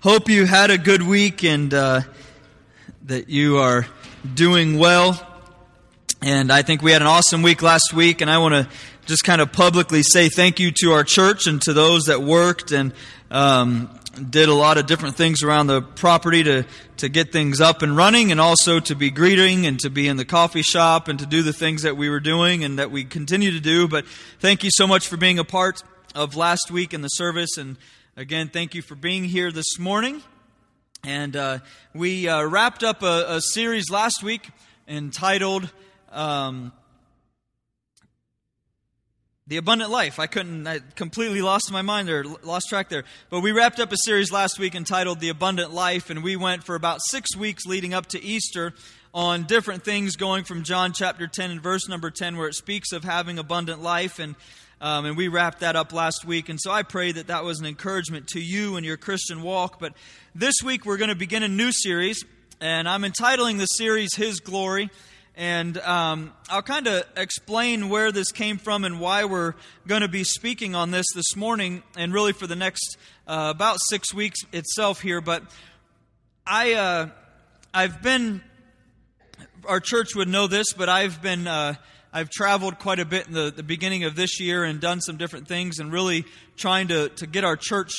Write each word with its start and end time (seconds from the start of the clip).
hope 0.00 0.28
you 0.28 0.46
had 0.46 0.70
a 0.70 0.78
good 0.78 1.02
week 1.02 1.42
and 1.42 1.74
uh, 1.74 2.02
that 3.06 3.28
you 3.28 3.58
are 3.58 3.84
doing 4.34 4.78
well. 4.78 5.24
And 6.22 6.52
I 6.52 6.62
think 6.62 6.82
we 6.82 6.92
had 6.92 7.02
an 7.02 7.08
awesome 7.08 7.42
week 7.42 7.62
last 7.62 7.92
week, 7.92 8.20
and 8.20 8.30
I 8.30 8.38
want 8.38 8.54
to 8.54 8.68
just 9.06 9.24
kind 9.24 9.40
of 9.40 9.52
publicly 9.52 10.02
say 10.04 10.28
thank 10.28 10.60
you 10.60 10.70
to 10.82 10.92
our 10.92 11.02
church 11.02 11.48
and 11.48 11.60
to 11.62 11.72
those 11.72 12.04
that 12.04 12.22
worked 12.22 12.70
and 12.70 12.92
um, 13.30 13.90
did 14.30 14.48
a 14.48 14.54
lot 14.54 14.78
of 14.78 14.86
different 14.86 15.16
things 15.16 15.42
around 15.42 15.66
the 15.66 15.82
property 15.82 16.44
to, 16.44 16.64
to 16.98 17.08
get 17.08 17.32
things 17.32 17.60
up 17.60 17.82
and 17.82 17.96
running, 17.96 18.30
and 18.30 18.40
also 18.40 18.78
to 18.78 18.94
be 18.94 19.10
greeting 19.10 19.66
and 19.66 19.80
to 19.80 19.90
be 19.90 20.06
in 20.06 20.16
the 20.16 20.24
coffee 20.24 20.62
shop 20.62 21.08
and 21.08 21.18
to 21.18 21.26
do 21.26 21.42
the 21.42 21.52
things 21.52 21.82
that 21.82 21.96
we 21.96 22.08
were 22.08 22.20
doing 22.20 22.62
and 22.62 22.78
that 22.78 22.92
we 22.92 23.02
continue 23.02 23.50
to 23.50 23.60
do. 23.60 23.88
But 23.88 24.06
thank 24.38 24.62
you 24.62 24.70
so 24.72 24.86
much 24.86 25.08
for 25.08 25.16
being 25.16 25.40
a 25.40 25.44
part 25.44 25.82
of 26.14 26.36
last 26.36 26.70
week 26.70 26.94
in 26.94 27.02
the 27.02 27.08
service 27.08 27.56
and 27.58 27.76
Again, 28.18 28.48
thank 28.48 28.74
you 28.74 28.82
for 28.82 28.96
being 28.96 29.22
here 29.22 29.52
this 29.52 29.78
morning. 29.78 30.20
And 31.04 31.36
uh, 31.36 31.60
we 31.94 32.26
uh, 32.26 32.42
wrapped 32.42 32.82
up 32.82 33.04
a, 33.04 33.36
a, 33.36 33.40
series 33.40 33.92
last 33.92 34.24
week 34.24 34.50
entitled 34.88 35.70
um, 36.10 36.72
The 39.46 39.56
Abundant 39.56 39.92
Life. 39.92 40.18
I 40.18 40.26
couldn't, 40.26 40.66
I 40.66 40.80
completely 40.96 41.42
lost 41.42 41.70
my 41.70 41.82
mind 41.82 42.08
there, 42.08 42.24
lost 42.24 42.68
track 42.68 42.88
there. 42.88 43.04
But 43.30 43.42
we 43.42 43.52
wrapped 43.52 43.78
up 43.78 43.92
a 43.92 43.98
series 44.04 44.32
last 44.32 44.58
week 44.58 44.74
entitled 44.74 45.20
The 45.20 45.28
Abundant 45.28 45.72
Life, 45.72 46.10
and 46.10 46.24
we 46.24 46.34
went 46.34 46.64
for 46.64 46.74
about 46.74 46.98
six 47.10 47.36
weeks 47.36 47.66
leading 47.66 47.94
up 47.94 48.06
to 48.06 48.20
Easter 48.20 48.74
on 49.14 49.44
different 49.44 49.84
things 49.84 50.16
going 50.16 50.42
from 50.42 50.64
John 50.64 50.92
chapter 50.92 51.28
10 51.28 51.52
and 51.52 51.62
verse 51.62 51.88
number 51.88 52.10
10, 52.10 52.36
where 52.36 52.48
it 52.48 52.54
speaks 52.54 52.90
of 52.90 53.04
having 53.04 53.38
abundant 53.38 53.80
life. 53.80 54.18
And 54.18 54.34
um, 54.80 55.06
and 55.06 55.16
we 55.16 55.28
wrapped 55.28 55.60
that 55.60 55.76
up 55.76 55.92
last 55.92 56.24
week. 56.24 56.48
And 56.48 56.58
so 56.60 56.70
I 56.70 56.82
pray 56.82 57.12
that 57.12 57.26
that 57.28 57.44
was 57.44 57.58
an 57.58 57.66
encouragement 57.66 58.28
to 58.28 58.40
you 58.40 58.76
in 58.76 58.84
your 58.84 58.96
Christian 58.96 59.42
walk. 59.42 59.80
But 59.80 59.94
this 60.34 60.54
week 60.64 60.84
we're 60.84 60.98
going 60.98 61.08
to 61.08 61.16
begin 61.16 61.42
a 61.42 61.48
new 61.48 61.72
series, 61.72 62.24
and 62.60 62.88
I'm 62.88 63.04
entitling 63.04 63.58
the 63.58 63.66
series 63.66 64.14
His 64.14 64.40
Glory. 64.40 64.90
And 65.34 65.78
um, 65.78 66.32
I'll 66.48 66.62
kind 66.62 66.88
of 66.88 67.04
explain 67.16 67.88
where 67.88 68.10
this 68.10 68.32
came 68.32 68.58
from 68.58 68.84
and 68.84 68.98
why 69.00 69.24
we're 69.24 69.54
going 69.86 70.02
to 70.02 70.08
be 70.08 70.24
speaking 70.24 70.74
on 70.74 70.90
this 70.90 71.06
this 71.14 71.36
morning, 71.36 71.82
and 71.96 72.12
really 72.12 72.32
for 72.32 72.46
the 72.46 72.56
next 72.56 72.96
uh, 73.26 73.52
about 73.54 73.78
six 73.88 74.12
weeks 74.14 74.40
itself 74.52 75.00
here. 75.00 75.20
But 75.20 75.44
I, 76.46 76.74
uh, 76.74 77.08
I've 77.72 78.02
been, 78.02 78.42
our 79.64 79.80
church 79.80 80.14
would 80.16 80.28
know 80.28 80.46
this, 80.46 80.72
but 80.72 80.88
I've 80.88 81.20
been. 81.20 81.48
Uh, 81.48 81.74
I've 82.10 82.30
traveled 82.30 82.78
quite 82.78 83.00
a 83.00 83.04
bit 83.04 83.26
in 83.26 83.34
the, 83.34 83.52
the 83.54 83.62
beginning 83.62 84.04
of 84.04 84.16
this 84.16 84.40
year 84.40 84.64
and 84.64 84.80
done 84.80 85.00
some 85.02 85.18
different 85.18 85.46
things 85.46 85.78
and 85.78 85.92
really 85.92 86.24
trying 86.56 86.88
to, 86.88 87.10
to 87.10 87.26
get 87.26 87.44
our 87.44 87.56
church 87.56 87.92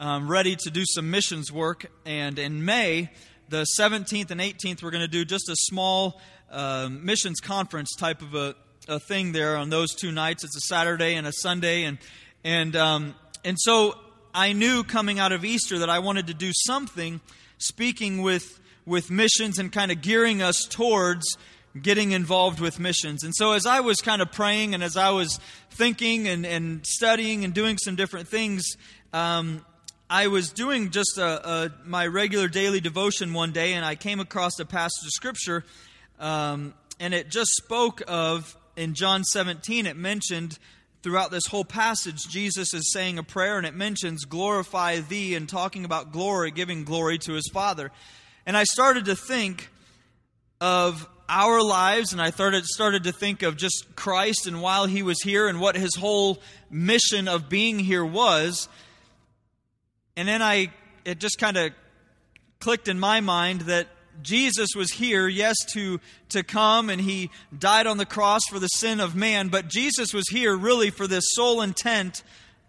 um, 0.00 0.28
ready 0.28 0.56
to 0.56 0.70
do 0.70 0.82
some 0.84 1.12
missions 1.12 1.52
work. 1.52 1.86
And 2.04 2.40
in 2.40 2.64
May, 2.64 3.10
the 3.50 3.64
17th 3.78 4.32
and 4.32 4.40
18th, 4.40 4.82
we're 4.82 4.90
going 4.90 5.02
to 5.02 5.08
do 5.08 5.24
just 5.24 5.48
a 5.48 5.54
small 5.56 6.20
uh, 6.50 6.88
missions 6.90 7.38
conference 7.38 7.94
type 7.96 8.20
of 8.20 8.34
a, 8.34 8.56
a, 8.88 8.98
thing 8.98 9.30
there 9.30 9.56
on 9.56 9.70
those 9.70 9.94
two 9.94 10.10
nights. 10.10 10.42
It's 10.42 10.56
a 10.56 10.66
Saturday 10.66 11.14
and 11.14 11.24
a 11.24 11.32
Sunday. 11.32 11.84
And, 11.84 11.98
and, 12.42 12.74
um, 12.74 13.14
and 13.44 13.56
so 13.60 13.96
I 14.34 14.54
knew 14.54 14.82
coming 14.82 15.20
out 15.20 15.30
of 15.30 15.44
Easter 15.44 15.78
that 15.78 15.88
I 15.88 16.00
wanted 16.00 16.26
to 16.26 16.34
do 16.34 16.50
something 16.66 17.20
speaking 17.58 18.22
with, 18.22 18.58
with 18.84 19.08
missions 19.08 19.60
and 19.60 19.70
kind 19.70 19.92
of 19.92 20.02
gearing 20.02 20.42
us 20.42 20.66
towards 20.68 21.36
getting 21.80 22.10
involved 22.10 22.60
with 22.60 22.78
missions. 22.78 23.24
And 23.24 23.34
so, 23.34 23.52
as 23.52 23.66
I 23.66 23.80
was 23.80 23.98
kind 23.98 24.20
of 24.20 24.30
praying 24.30 24.74
and 24.74 24.82
as 24.82 24.96
I 24.96 25.10
was 25.10 25.38
thinking 25.70 26.28
and, 26.28 26.44
and 26.44 26.86
studying 26.86 27.44
and 27.44 27.54
doing 27.54 27.78
some 27.78 27.96
different 27.96 28.28
things, 28.28 28.64
um, 29.12 29.64
I 30.10 30.26
was 30.26 30.50
doing 30.50 30.90
just 30.90 31.16
a, 31.16 31.48
a, 31.48 31.72
my 31.86 32.06
regular 32.06 32.46
daily 32.46 32.80
devotion 32.80 33.32
one 33.32 33.52
day, 33.52 33.72
and 33.72 33.84
I 33.84 33.94
came 33.94 34.20
across 34.20 34.58
a 34.58 34.66
passage 34.66 35.06
of 35.06 35.10
Scripture, 35.12 35.64
um, 36.20 36.74
and 37.00 37.14
it 37.14 37.30
just 37.30 37.50
spoke 37.52 38.02
of, 38.06 38.54
in 38.76 38.92
John 38.94 39.24
17, 39.24 39.86
it 39.86 39.96
mentioned 39.96 40.58
throughout 41.02 41.30
this 41.30 41.46
whole 41.46 41.64
passage, 41.64 42.28
Jesus 42.28 42.74
is 42.74 42.92
saying 42.92 43.18
a 43.18 43.22
prayer, 43.22 43.56
and 43.56 43.66
it 43.66 43.74
mentions 43.74 44.24
glorify 44.24 45.00
thee 45.00 45.34
and 45.34 45.48
talking 45.48 45.86
about 45.86 46.12
glory, 46.12 46.50
giving 46.50 46.84
glory 46.84 47.16
to 47.18 47.32
his 47.32 47.48
Father. 47.52 47.90
And 48.44 48.54
I 48.54 48.64
started 48.64 49.06
to 49.06 49.16
think 49.16 49.70
of 50.60 51.08
our 51.32 51.62
lives, 51.62 52.12
and 52.12 52.20
I 52.20 52.28
started, 52.30 52.66
started 52.66 53.04
to 53.04 53.12
think 53.12 53.42
of 53.42 53.56
just 53.56 53.86
Christ 53.96 54.46
and 54.46 54.60
while 54.60 54.84
he 54.84 55.02
was 55.02 55.22
here 55.22 55.48
and 55.48 55.58
what 55.60 55.76
his 55.76 55.96
whole 55.96 56.38
mission 56.70 57.26
of 57.26 57.48
being 57.48 57.78
here 57.78 58.04
was. 58.04 58.68
And 60.14 60.28
then 60.28 60.42
I, 60.42 60.70
it 61.06 61.20
just 61.20 61.38
kind 61.38 61.56
of 61.56 61.72
clicked 62.60 62.86
in 62.86 63.00
my 63.00 63.20
mind 63.20 63.62
that 63.62 63.88
Jesus 64.20 64.68
was 64.76 64.92
here, 64.92 65.26
yes, 65.26 65.56
to, 65.72 66.00
to 66.28 66.42
come 66.42 66.90
and 66.90 67.00
he 67.00 67.30
died 67.58 67.86
on 67.86 67.96
the 67.96 68.04
cross 68.04 68.42
for 68.50 68.58
the 68.58 68.68
sin 68.68 69.00
of 69.00 69.16
man, 69.16 69.48
but 69.48 69.68
Jesus 69.68 70.12
was 70.12 70.28
here 70.28 70.54
really 70.54 70.90
for 70.90 71.06
this 71.06 71.24
sole 71.28 71.62
intent 71.62 72.22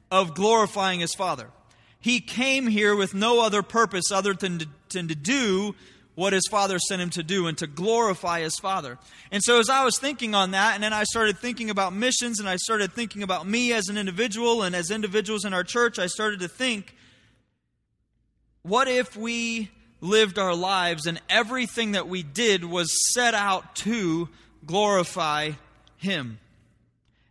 of 0.10 0.36
glorifying 0.36 1.02
his 1.02 1.14
Father. 1.14 1.50
He 2.00 2.22
came 2.22 2.68
here 2.68 2.96
with 2.96 3.14
no 3.14 3.42
other 3.42 3.62
purpose 3.62 4.10
other 4.10 4.34
than 4.34 4.60
to, 4.60 4.68
than 4.90 5.10
to 5.10 5.16
do 5.16 5.76
what 6.16 6.34
his 6.34 6.48
father 6.50 6.78
sent 6.78 7.02
him 7.02 7.10
to 7.12 7.24
do 7.24 7.48
and 7.48 7.58
to 7.58 7.68
glorify 7.68 8.42
his 8.42 8.58
father. 8.60 9.00
And 9.32 9.42
so, 9.44 9.60
as 9.60 9.70
I 9.70 9.84
was 9.84 9.98
thinking 9.98 10.36
on 10.36 10.52
that, 10.52 10.76
and 10.76 10.84
then 10.84 10.94
I 10.94 11.04
started 11.04 11.40
thinking 11.40 11.70
about 11.70 11.94
missions, 11.94 12.40
and 12.40 12.48
I 12.48 12.58
started 12.58 12.94
thinking 12.94 13.24
about 13.24 13.48
me 13.48 13.74
as 13.74 13.88
an 13.90 13.98
individual 13.98 14.62
and 14.62 14.76
as 14.76 14.92
individuals 14.92 15.46
in 15.46 15.54
our 15.54 15.64
church, 15.64 15.98
I 15.98 16.08
started 16.08 16.42
to 16.42 16.48
think 16.48 16.96
what 18.62 18.88
if 18.88 19.18
we 19.18 19.70
lived 20.02 20.38
our 20.38 20.56
lives 20.56 21.06
and 21.06 21.20
everything 21.30 21.94
that 21.94 22.08
we 22.08 22.24
did 22.24 22.64
was 22.64 23.14
set 23.14 23.34
out 23.34 23.76
to 23.78 24.30
glorify 24.66 25.52
him? 25.98 26.40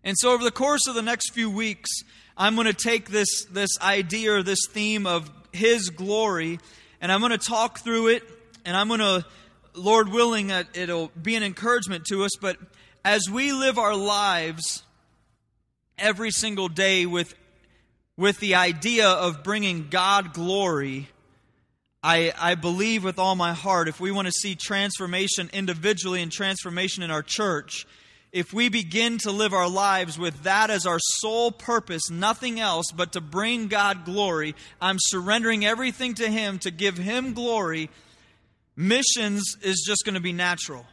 And 0.03 0.17
so, 0.19 0.33
over 0.33 0.43
the 0.43 0.51
course 0.51 0.89
of 0.89 0.97
the 0.97 1.03
next 1.03 1.31
few 1.33 1.51
weeks, 1.51 1.89
I'm 2.37 2.57
going 2.57 2.67
to 2.67 2.73
take 2.73 3.11
this, 3.11 3.45
this 3.45 3.71
idea 3.81 4.35
or 4.35 4.43
this 4.43 4.67
theme 4.71 5.07
of 5.07 5.31
his 5.53 5.91
glory, 5.91 6.59
and 7.01 7.13
I'm 7.13 7.21
going 7.21 7.31
to 7.31 7.39
talk 7.39 7.79
through 7.79 8.09
it 8.09 8.25
and 8.65 8.77
I'm 8.77 8.89
going 8.89 9.01
to, 9.01 9.25
Lord 9.75 10.09
willing, 10.09 10.53
uh, 10.53 10.65
it'll 10.75 11.11
be 11.21 11.35
an 11.35 11.43
encouragement 11.43 12.05
to 12.07 12.25
us. 12.25 12.33
But 12.41 12.57
as 13.05 13.29
we 13.31 13.53
live 13.53 13.79
our 13.79 13.97
lives 13.97 14.83
every 15.99 16.31
single 16.31 16.69
day 16.69 17.07
with, 17.07 17.35
with 18.17 18.39
the 18.39 18.55
idea 18.55 19.09
of 19.09 19.43
bringing 19.43 19.89
God 19.89 20.33
glory, 20.33 21.09
I, 22.03 22.33
I 22.39 22.55
believe 22.55 23.05
with 23.05 23.19
all 23.19 23.37
my 23.37 23.53
heart 23.53 23.89
if 23.89 24.01
we 24.01 24.11
want 24.11 24.27
to 24.27 24.33
see 24.33 24.55
transformation 24.55 25.51
individually 25.53 26.23
and 26.23 26.31
transformation 26.31 27.03
in 27.03 27.11
our 27.11 27.23
church, 27.23 27.87
if 28.33 28.53
we 28.53 28.71
begin 28.71 29.19
to 29.19 29.31
live 29.31 29.53
our 29.53 29.69
lives 29.69 30.19
with 30.19 30.45
that 30.45 30.71
as 30.71 30.87
our 30.87 30.99
sole 30.99 31.53
purpose, 31.53 32.11
nothing 32.11 32.59
else 32.59 32.87
but 32.95 33.13
to 33.13 33.21
bring 33.21 33.69
God 33.69 34.05
glory, 34.05 34.55
I'm 34.81 34.97
surrendering 34.99 35.67
everything 35.67 36.15
to 36.15 36.29
Him 36.29 36.59
to 36.61 36.71
give 36.71 36.97
Him 36.97 37.35
glory 37.35 37.91
Missions 38.77 39.57
is 39.63 39.85
just 39.87 40.05
going 40.05 40.15
to 40.15 40.21
be 40.21 40.33
natural. 40.33 40.87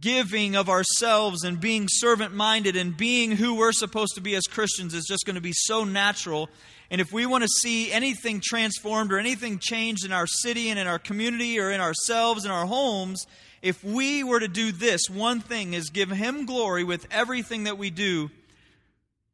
Giving 0.00 0.56
of 0.56 0.68
ourselves 0.68 1.44
and 1.44 1.60
being 1.60 1.86
servant 1.88 2.34
minded 2.34 2.76
and 2.76 2.96
being 2.96 3.32
who 3.32 3.54
we're 3.54 3.72
supposed 3.72 4.14
to 4.16 4.20
be 4.20 4.34
as 4.34 4.44
Christians 4.44 4.94
is 4.94 5.06
just 5.08 5.24
going 5.24 5.36
to 5.36 5.42
be 5.42 5.52
so 5.54 5.84
natural. 5.84 6.48
And 6.90 7.00
if 7.00 7.12
we 7.12 7.26
want 7.26 7.42
to 7.42 7.48
see 7.48 7.92
anything 7.92 8.40
transformed 8.42 9.12
or 9.12 9.18
anything 9.18 9.58
changed 9.58 10.04
in 10.04 10.12
our 10.12 10.26
city 10.26 10.70
and 10.70 10.78
in 10.78 10.86
our 10.86 10.98
community 10.98 11.58
or 11.58 11.70
in 11.70 11.80
ourselves 11.80 12.44
and 12.44 12.52
our 12.52 12.66
homes, 12.66 13.26
if 13.62 13.82
we 13.82 14.24
were 14.24 14.40
to 14.40 14.48
do 14.48 14.72
this, 14.72 15.02
one 15.10 15.40
thing 15.40 15.74
is 15.74 15.90
give 15.90 16.10
Him 16.10 16.46
glory 16.46 16.84
with 16.84 17.06
everything 17.10 17.64
that 17.64 17.78
we 17.78 17.90
do, 17.90 18.30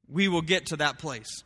we 0.09 0.28
will 0.28 0.42
get 0.42 0.66
to 0.66 0.76
that 0.76 0.98
place. 0.98 1.42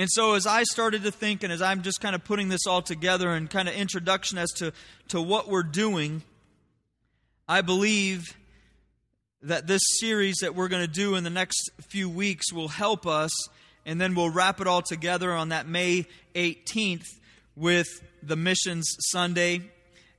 And 0.00 0.08
so, 0.10 0.32
as 0.32 0.46
I 0.46 0.62
started 0.62 1.02
to 1.02 1.10
think, 1.10 1.42
and 1.42 1.52
as 1.52 1.60
I'm 1.60 1.82
just 1.82 2.00
kind 2.00 2.14
of 2.14 2.24
putting 2.24 2.48
this 2.48 2.66
all 2.66 2.80
together 2.80 3.32
and 3.32 3.50
kind 3.50 3.68
of 3.68 3.74
introduction 3.74 4.38
as 4.38 4.50
to, 4.52 4.72
to 5.08 5.20
what 5.20 5.46
we're 5.46 5.62
doing, 5.62 6.22
I 7.46 7.60
believe 7.60 8.34
that 9.42 9.66
this 9.66 9.82
series 9.98 10.36
that 10.40 10.54
we're 10.54 10.68
going 10.68 10.86
to 10.86 10.90
do 10.90 11.16
in 11.16 11.24
the 11.24 11.28
next 11.28 11.68
few 11.90 12.08
weeks 12.08 12.50
will 12.50 12.68
help 12.68 13.06
us, 13.06 13.30
and 13.84 14.00
then 14.00 14.14
we'll 14.14 14.30
wrap 14.30 14.62
it 14.62 14.66
all 14.66 14.80
together 14.80 15.34
on 15.34 15.50
that 15.50 15.68
May 15.68 16.06
18th 16.34 17.04
with 17.54 17.88
the 18.22 18.36
Missions 18.36 18.90
Sunday. 19.10 19.60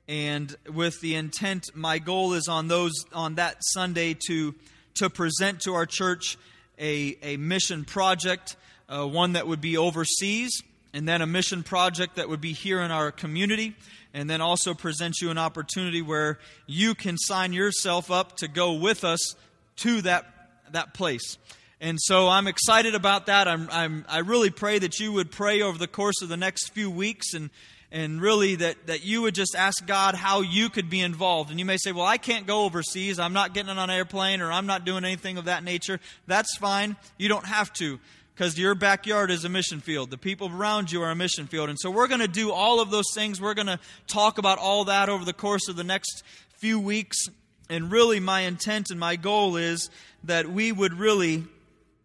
And 0.07 0.55
with 0.71 1.01
the 1.01 1.15
intent, 1.15 1.71
my 1.73 1.97
goal 1.97 2.33
is 2.33 2.47
on 2.47 2.67
those 2.67 2.93
on 3.13 3.33
that 3.35 3.57
Sunday 3.73 4.15
to 4.27 4.53
to 4.97 5.09
present 5.09 5.61
to 5.61 5.73
our 5.73 5.87
church 5.87 6.37
a, 6.77 7.17
a 7.23 7.37
mission 7.37 7.83
project 7.83 8.57
uh, 8.91 9.07
one 9.07 9.33
that 9.33 9.47
would 9.47 9.61
be 9.61 9.77
overseas, 9.77 10.61
and 10.93 11.07
then 11.07 11.21
a 11.21 11.25
mission 11.25 11.63
project 11.63 12.17
that 12.17 12.27
would 12.27 12.41
be 12.41 12.53
here 12.53 12.81
in 12.81 12.91
our 12.91 13.11
community, 13.11 13.75
and 14.13 14.29
then 14.29 14.41
also 14.41 14.73
present 14.73 15.15
you 15.21 15.29
an 15.29 15.37
opportunity 15.37 16.01
where 16.01 16.39
you 16.67 16.93
can 16.93 17.17
sign 17.17 17.53
yourself 17.53 18.11
up 18.11 18.37
to 18.37 18.47
go 18.47 18.73
with 18.73 19.03
us 19.03 19.35
to 19.77 20.01
that, 20.01 20.25
that 20.71 20.93
place. 20.93 21.37
And 21.79 21.97
so 21.99 22.27
I'm 22.27 22.47
excited 22.47 22.93
about 22.93 23.25
that. 23.25 23.47
I'm, 23.47 23.67
I'm, 23.71 24.05
I 24.07 24.19
really 24.19 24.51
pray 24.51 24.77
that 24.79 24.99
you 24.99 25.13
would 25.13 25.31
pray 25.31 25.61
over 25.61 25.77
the 25.77 25.87
course 25.87 26.21
of 26.21 26.29
the 26.29 26.37
next 26.37 26.69
few 26.69 26.91
weeks 26.91 27.33
and, 27.33 27.49
and 27.91 28.21
really 28.21 28.55
that, 28.55 28.85
that 28.85 29.03
you 29.03 29.23
would 29.23 29.33
just 29.33 29.55
ask 29.55 29.87
God 29.87 30.13
how 30.13 30.41
you 30.41 30.69
could 30.69 30.91
be 30.91 31.01
involved. 31.01 31.49
And 31.49 31.57
you 31.57 31.65
may 31.65 31.77
say, 31.77 31.91
Well, 31.91 32.05
I 32.05 32.17
can't 32.17 32.45
go 32.45 32.65
overseas. 32.65 33.17
I'm 33.17 33.33
not 33.33 33.55
getting 33.55 33.71
on 33.71 33.77
an 33.77 33.89
airplane 33.89 34.41
or 34.41 34.51
I'm 34.51 34.67
not 34.67 34.85
doing 34.85 35.03
anything 35.03 35.39
of 35.39 35.45
that 35.45 35.63
nature. 35.63 35.99
That's 36.27 36.55
fine. 36.55 36.97
You 37.17 37.29
don't 37.29 37.47
have 37.47 37.73
to 37.73 37.99
because 38.41 38.57
your 38.57 38.73
backyard 38.73 39.29
is 39.29 39.45
a 39.45 39.49
mission 39.49 39.79
field. 39.81 40.09
The 40.09 40.17
people 40.17 40.49
around 40.51 40.91
you 40.91 41.03
are 41.03 41.11
a 41.11 41.15
mission 41.15 41.45
field. 41.45 41.69
And 41.69 41.77
so 41.79 41.91
we're 41.91 42.07
going 42.07 42.21
to 42.21 42.27
do 42.27 42.51
all 42.51 42.79
of 42.79 42.89
those 42.89 43.05
things. 43.13 43.39
We're 43.39 43.53
going 43.53 43.67
to 43.67 43.79
talk 44.07 44.39
about 44.39 44.57
all 44.57 44.85
that 44.85 45.09
over 45.09 45.23
the 45.23 45.31
course 45.31 45.67
of 45.67 45.75
the 45.75 45.83
next 45.83 46.23
few 46.57 46.79
weeks. 46.79 47.27
And 47.69 47.91
really, 47.91 48.19
my 48.19 48.41
intent 48.41 48.89
and 48.89 48.99
my 48.99 49.15
goal 49.15 49.57
is 49.57 49.91
that 50.23 50.49
we 50.49 50.71
would 50.71 50.95
really 50.95 51.43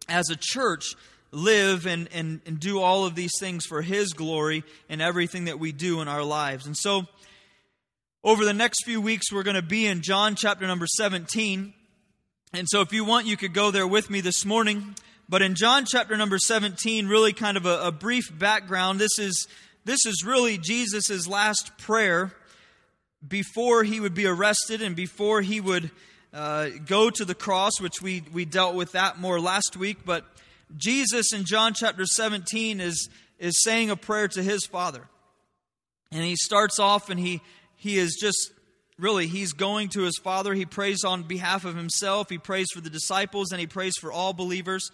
as 0.07 0.29
a 0.29 0.35
church 0.39 0.93
live 1.31 1.87
and, 1.87 2.07
and, 2.13 2.41
and 2.45 2.59
do 2.59 2.81
all 2.81 3.07
of 3.07 3.15
these 3.15 3.33
things 3.39 3.65
for 3.65 3.81
His 3.81 4.13
glory 4.13 4.63
in 4.89 5.01
everything 5.01 5.45
that 5.45 5.57
we 5.57 5.71
do 5.71 6.01
in 6.01 6.07
our 6.07 6.23
lives. 6.23 6.67
And 6.67 6.77
so, 6.77 7.07
over 8.23 8.45
the 8.45 8.53
next 8.53 8.85
few 8.85 9.01
weeks, 9.01 9.31
we're 9.33 9.41
going 9.41 9.55
to 9.55 9.63
be 9.63 9.87
in 9.87 10.03
John 10.03 10.35
chapter 10.35 10.67
number 10.67 10.85
17. 10.85 11.73
And 12.53 12.67
so, 12.69 12.81
if 12.81 12.93
you 12.93 13.05
want, 13.05 13.25
you 13.25 13.37
could 13.37 13.55
go 13.55 13.71
there 13.71 13.87
with 13.87 14.11
me 14.11 14.21
this 14.21 14.45
morning. 14.45 14.93
But 15.29 15.41
in 15.41 15.55
John 15.55 15.85
chapter 15.85 16.15
number 16.15 16.37
17, 16.37 17.07
really 17.07 17.33
kind 17.33 17.57
of 17.57 17.65
a, 17.65 17.87
a 17.87 17.91
brief 17.91 18.31
background. 18.37 18.99
This 18.99 19.19
is, 19.19 19.47
this 19.83 20.05
is 20.05 20.23
really 20.25 20.57
Jesus' 20.57 21.27
last 21.27 21.77
prayer 21.77 22.31
before 23.27 23.83
he 23.83 23.99
would 23.99 24.13
be 24.13 24.25
arrested 24.25 24.81
and 24.81 24.95
before 24.95 25.41
he 25.41 25.59
would 25.59 25.91
uh, 26.33 26.69
go 26.85 27.09
to 27.09 27.25
the 27.25 27.35
cross, 27.35 27.81
which 27.81 28.01
we, 28.01 28.23
we 28.31 28.45
dealt 28.45 28.75
with 28.75 28.93
that 28.93 29.19
more 29.19 29.37
last 29.39 29.75
week. 29.75 30.05
But 30.05 30.23
Jesus 30.77 31.33
in 31.33 31.43
John 31.43 31.73
chapter 31.73 32.05
17 32.05 32.79
is, 32.79 33.09
is 33.37 33.61
saying 33.63 33.89
a 33.89 33.97
prayer 33.97 34.29
to 34.29 34.41
his 34.41 34.65
Father. 34.65 35.09
And 36.09 36.23
he 36.23 36.37
starts 36.37 36.79
off 36.79 37.09
and 37.09 37.19
he, 37.19 37.41
he 37.75 37.97
is 37.97 38.17
just 38.19 38.51
really, 38.97 39.27
he's 39.27 39.51
going 39.51 39.89
to 39.89 40.03
his 40.03 40.17
Father. 40.23 40.53
He 40.53 40.65
prays 40.65 41.03
on 41.03 41.23
behalf 41.23 41.65
of 41.65 41.75
himself, 41.75 42.29
he 42.29 42.37
prays 42.37 42.67
for 42.73 42.79
the 42.79 42.89
disciples, 42.89 43.51
and 43.51 43.59
he 43.59 43.67
prays 43.67 43.93
for 43.99 44.11
all 44.11 44.31
believers. 44.31 44.89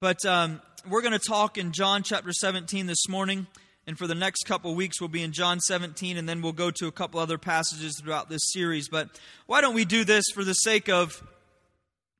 But 0.00 0.24
um, 0.24 0.62
we're 0.88 1.02
going 1.02 1.18
to 1.18 1.18
talk 1.18 1.58
in 1.58 1.72
John 1.72 2.04
chapter 2.04 2.32
17 2.32 2.86
this 2.86 3.08
morning. 3.08 3.48
And 3.84 3.98
for 3.98 4.06
the 4.06 4.14
next 4.14 4.44
couple 4.44 4.72
weeks, 4.76 5.00
we'll 5.00 5.08
be 5.08 5.24
in 5.24 5.32
John 5.32 5.58
17, 5.58 6.16
and 6.16 6.28
then 6.28 6.40
we'll 6.40 6.52
go 6.52 6.70
to 6.70 6.86
a 6.86 6.92
couple 6.92 7.18
other 7.18 7.36
passages 7.36 7.98
throughout 8.00 8.28
this 8.28 8.42
series. 8.52 8.88
But 8.88 9.08
why 9.46 9.60
don't 9.60 9.74
we 9.74 9.84
do 9.84 10.04
this 10.04 10.24
for 10.32 10.44
the 10.44 10.52
sake 10.52 10.88
of 10.88 11.20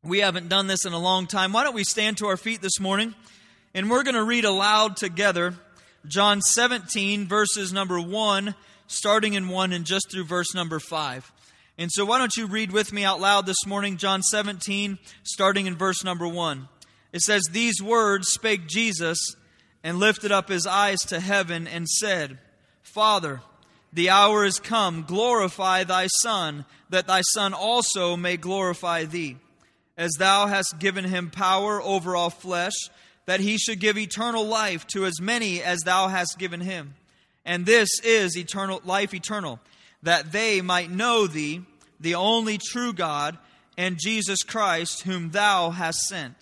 we 0.02 0.18
haven't 0.18 0.48
done 0.48 0.66
this 0.66 0.86
in 0.86 0.92
a 0.92 0.98
long 0.98 1.28
time? 1.28 1.52
Why 1.52 1.62
don't 1.62 1.74
we 1.74 1.84
stand 1.84 2.16
to 2.16 2.26
our 2.26 2.36
feet 2.36 2.62
this 2.62 2.80
morning? 2.80 3.14
And 3.74 3.88
we're 3.88 4.02
going 4.02 4.16
to 4.16 4.24
read 4.24 4.44
aloud 4.44 4.96
together 4.96 5.54
John 6.04 6.40
17, 6.40 7.28
verses 7.28 7.72
number 7.72 8.00
1, 8.00 8.56
starting 8.88 9.34
in 9.34 9.50
1 9.50 9.72
and 9.72 9.84
just 9.84 10.10
through 10.10 10.24
verse 10.24 10.52
number 10.52 10.80
5. 10.80 11.30
And 11.76 11.92
so, 11.92 12.04
why 12.04 12.18
don't 12.18 12.36
you 12.36 12.46
read 12.46 12.72
with 12.72 12.92
me 12.92 13.04
out 13.04 13.20
loud 13.20 13.46
this 13.46 13.66
morning, 13.66 13.98
John 13.98 14.22
17, 14.22 14.98
starting 15.22 15.66
in 15.66 15.76
verse 15.76 16.02
number 16.02 16.26
1. 16.26 16.68
It 17.12 17.20
says, 17.20 17.42
These 17.50 17.82
words 17.82 18.28
spake 18.28 18.66
Jesus 18.66 19.36
and 19.82 19.98
lifted 19.98 20.32
up 20.32 20.48
his 20.48 20.66
eyes 20.66 21.00
to 21.06 21.20
heaven 21.20 21.66
and 21.66 21.88
said, 21.88 22.38
Father, 22.82 23.40
the 23.92 24.10
hour 24.10 24.44
is 24.44 24.60
come, 24.60 25.02
glorify 25.02 25.84
thy 25.84 26.08
Son, 26.20 26.64
that 26.90 27.06
thy 27.06 27.22
Son 27.32 27.54
also 27.54 28.16
may 28.16 28.36
glorify 28.36 29.04
thee, 29.04 29.36
as 29.96 30.12
thou 30.18 30.46
hast 30.46 30.78
given 30.78 31.04
him 31.04 31.30
power 31.30 31.80
over 31.80 32.14
all 32.14 32.30
flesh, 32.30 32.74
that 33.26 33.40
he 33.40 33.58
should 33.58 33.80
give 33.80 33.96
eternal 33.96 34.44
life 34.44 34.86
to 34.88 35.06
as 35.06 35.20
many 35.20 35.62
as 35.62 35.80
thou 35.80 36.08
hast 36.08 36.38
given 36.38 36.60
him. 36.60 36.94
And 37.44 37.64
this 37.64 37.88
is 38.00 38.36
eternal 38.36 38.82
life 38.84 39.14
eternal, 39.14 39.60
that 40.02 40.32
they 40.32 40.60
might 40.60 40.90
know 40.90 41.26
thee, 41.26 41.62
the 41.98 42.14
only 42.14 42.58
true 42.58 42.92
God, 42.92 43.38
and 43.76 43.98
Jesus 43.98 44.42
Christ, 44.42 45.02
whom 45.02 45.30
thou 45.30 45.70
hast 45.70 46.00
sent. 46.00 46.34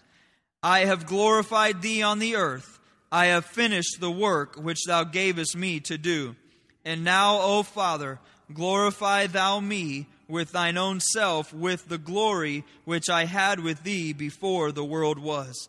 I 0.63 0.81
have 0.81 1.07
glorified 1.07 1.83
thee 1.83 2.03
on 2.03 2.19
the 2.19 2.37
earth. 2.37 2.79
I 3.13 3.27
have 3.27 3.45
finished 3.45 4.01
the 4.01 4.11
work 4.11 4.57
which 4.57 4.85
thou 4.87 5.05
gavest 5.05 5.57
me 5.57 5.81
to 5.81 5.97
do. 5.97 6.37
And 6.85 7.05
now, 7.05 7.41
O 7.41 7.63
Father, 7.63 8.19
glorify 8.53 9.27
thou 9.27 9.61
me 9.61 10.07
with 10.29 10.53
thine 10.53 10.77
own 10.77 11.01
self, 11.01 11.53
with 11.53 11.89
the 11.89 11.99
glory 11.99 12.65
which 12.85 13.09
I 13.09 13.27
had 13.27 13.61
with 13.61 13.83
thee 13.83 14.13
before 14.13 14.73
the 14.73 14.85
world 14.85 15.19
was. 15.19 15.69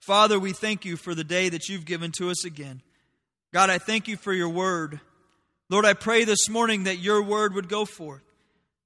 Father, 0.00 0.38
we 0.38 0.52
thank 0.52 0.84
you 0.84 0.96
for 0.96 1.14
the 1.14 1.24
day 1.24 1.48
that 1.48 1.68
you've 1.68 1.84
given 1.84 2.12
to 2.12 2.30
us 2.30 2.44
again. 2.44 2.82
God, 3.52 3.70
I 3.70 3.78
thank 3.78 4.08
you 4.08 4.16
for 4.16 4.32
your 4.32 4.48
word. 4.48 5.00
Lord, 5.68 5.84
I 5.84 5.94
pray 5.94 6.24
this 6.24 6.48
morning 6.48 6.84
that 6.84 6.98
your 6.98 7.22
word 7.22 7.54
would 7.54 7.68
go 7.68 7.84
forth. 7.84 8.22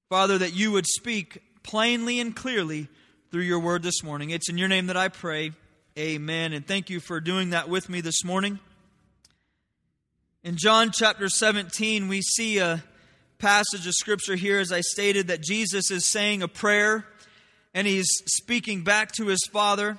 Father, 0.09 0.39
that 0.39 0.55
you 0.55 0.73
would 0.73 0.87
speak 0.87 1.43
plainly 1.63 2.21
and 2.21 2.35
clearly 2.35 2.89
through 3.31 3.43
your 3.43 3.61
word 3.61 3.85
this 3.85 4.03
morning. 4.03 4.31
It's 4.31 4.51
in 4.51 4.59
your 4.59 4.67
name 4.67 4.89
that 4.89 4.97
I 4.97 5.09
pray. 5.09 5.53
Amen. 5.97 6.53
And 6.53 6.67
thank 6.67 6.91
you 6.91 6.99
for 6.99 7.21
doing 7.21 7.51
that 7.51 7.69
with 7.69 7.89
me 7.89 8.01
this 8.01 8.25
morning. 8.25 8.59
In 10.43 10.57
John 10.57 10.91
chapter 10.93 11.29
17, 11.29 12.09
we 12.09 12.23
see 12.23 12.59
a 12.59 12.83
passage 13.39 13.87
of 13.87 13.95
scripture 13.95 14.35
here, 14.35 14.59
as 14.59 14.73
I 14.73 14.81
stated, 14.81 15.29
that 15.29 15.43
Jesus 15.43 15.93
is 15.93 16.11
saying 16.11 16.43
a 16.43 16.49
prayer 16.49 17.07
and 17.73 17.87
he's 17.87 18.09
speaking 18.27 18.83
back 18.83 19.13
to 19.13 19.27
his 19.29 19.47
Father. 19.53 19.97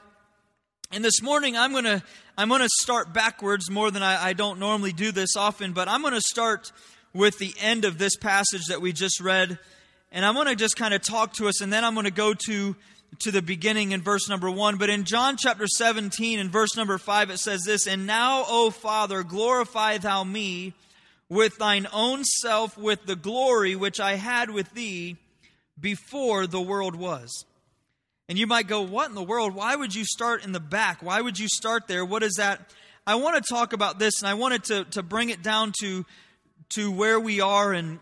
And 0.92 1.06
this 1.06 1.22
morning, 1.22 1.56
I'm 1.56 1.72
going 1.72 1.86
to 1.86 2.04
I'm 2.38 2.50
going 2.50 2.62
to 2.62 2.70
start 2.82 3.14
backwards 3.14 3.72
more 3.72 3.92
than 3.92 4.04
I, 4.04 4.22
I 4.22 4.34
don't 4.34 4.60
normally 4.60 4.92
do 4.92 5.14
this 5.14 5.38
often, 5.38 5.72
but 5.72 5.88
I'm 5.88 6.02
going 6.02 6.14
to 6.14 6.22
start 6.22 6.74
with 7.14 7.38
the 7.38 7.54
end 7.62 7.86
of 7.86 7.98
this 7.98 8.18
passage 8.18 8.66
that 8.68 8.82
we 8.82 8.92
just 8.92 9.22
read. 9.22 9.58
And 10.12 10.26
I'm 10.26 10.34
going 10.34 10.48
to 10.48 10.56
just 10.56 10.76
kind 10.76 10.94
of 10.94 11.02
talk 11.02 11.34
to 11.36 11.48
us, 11.48 11.62
and 11.62 11.72
then 11.72 11.86
I'm 11.86 11.94
going 11.94 12.06
to 12.06 12.12
go 12.12 12.34
to 12.48 12.76
to 13.20 13.32
the 13.32 13.42
beginning 13.42 13.92
in 13.92 14.02
verse 14.02 14.30
number 14.30 14.50
1. 14.50 14.78
But 14.78 14.90
in 14.90 15.04
John 15.04 15.38
chapter 15.38 15.68
17, 15.68 16.40
and 16.40 16.50
verse 16.50 16.76
number 16.76 16.98
5, 16.98 17.30
it 17.30 17.38
says 17.38 17.64
this 17.66 17.88
And 17.88 18.06
now, 18.08 18.46
O 18.48 18.70
Father, 18.70 19.24
glorify 19.24 19.98
thou 19.98 20.24
me 20.24 20.74
with 21.30 21.58
thine 21.58 21.88
own 21.94 22.24
self, 22.24 22.78
with 22.78 23.06
the 23.06 23.16
glory 23.16 23.76
which 23.76 24.00
I 24.00 24.16
had 24.16 24.50
with 24.50 24.74
thee 24.74 25.18
before 25.80 26.48
the 26.48 26.62
world 26.62 26.96
was. 26.96 27.46
And 28.28 28.38
you 28.38 28.48
might 28.48 28.68
go, 28.68 28.82
What 28.82 29.10
in 29.10 29.16
the 29.16 29.24
world? 29.24 29.56
Why 29.56 29.76
would 29.76 29.94
you 29.94 30.06
start 30.06 30.46
in 30.46 30.52
the 30.52 30.60
back? 30.60 31.04
Why 31.04 31.22
would 31.22 31.38
you 31.38 31.48
start 31.48 31.88
there? 31.88 32.06
What 32.06 32.24
is 32.24 32.34
that? 32.36 32.74
I 33.06 33.16
want 33.16 33.44
to 33.44 33.54
talk 33.54 33.74
about 33.74 33.98
this, 33.98 34.22
and 34.22 34.30
I 34.30 34.36
wanted 34.36 34.64
to, 34.66 34.86
to 34.92 35.04
bring 35.04 35.30
it 35.30 35.42
down 35.42 35.74
to, 35.82 36.06
to 36.70 36.92
where 36.92 37.20
we 37.20 37.42
are. 37.42 37.74
And 37.74 38.00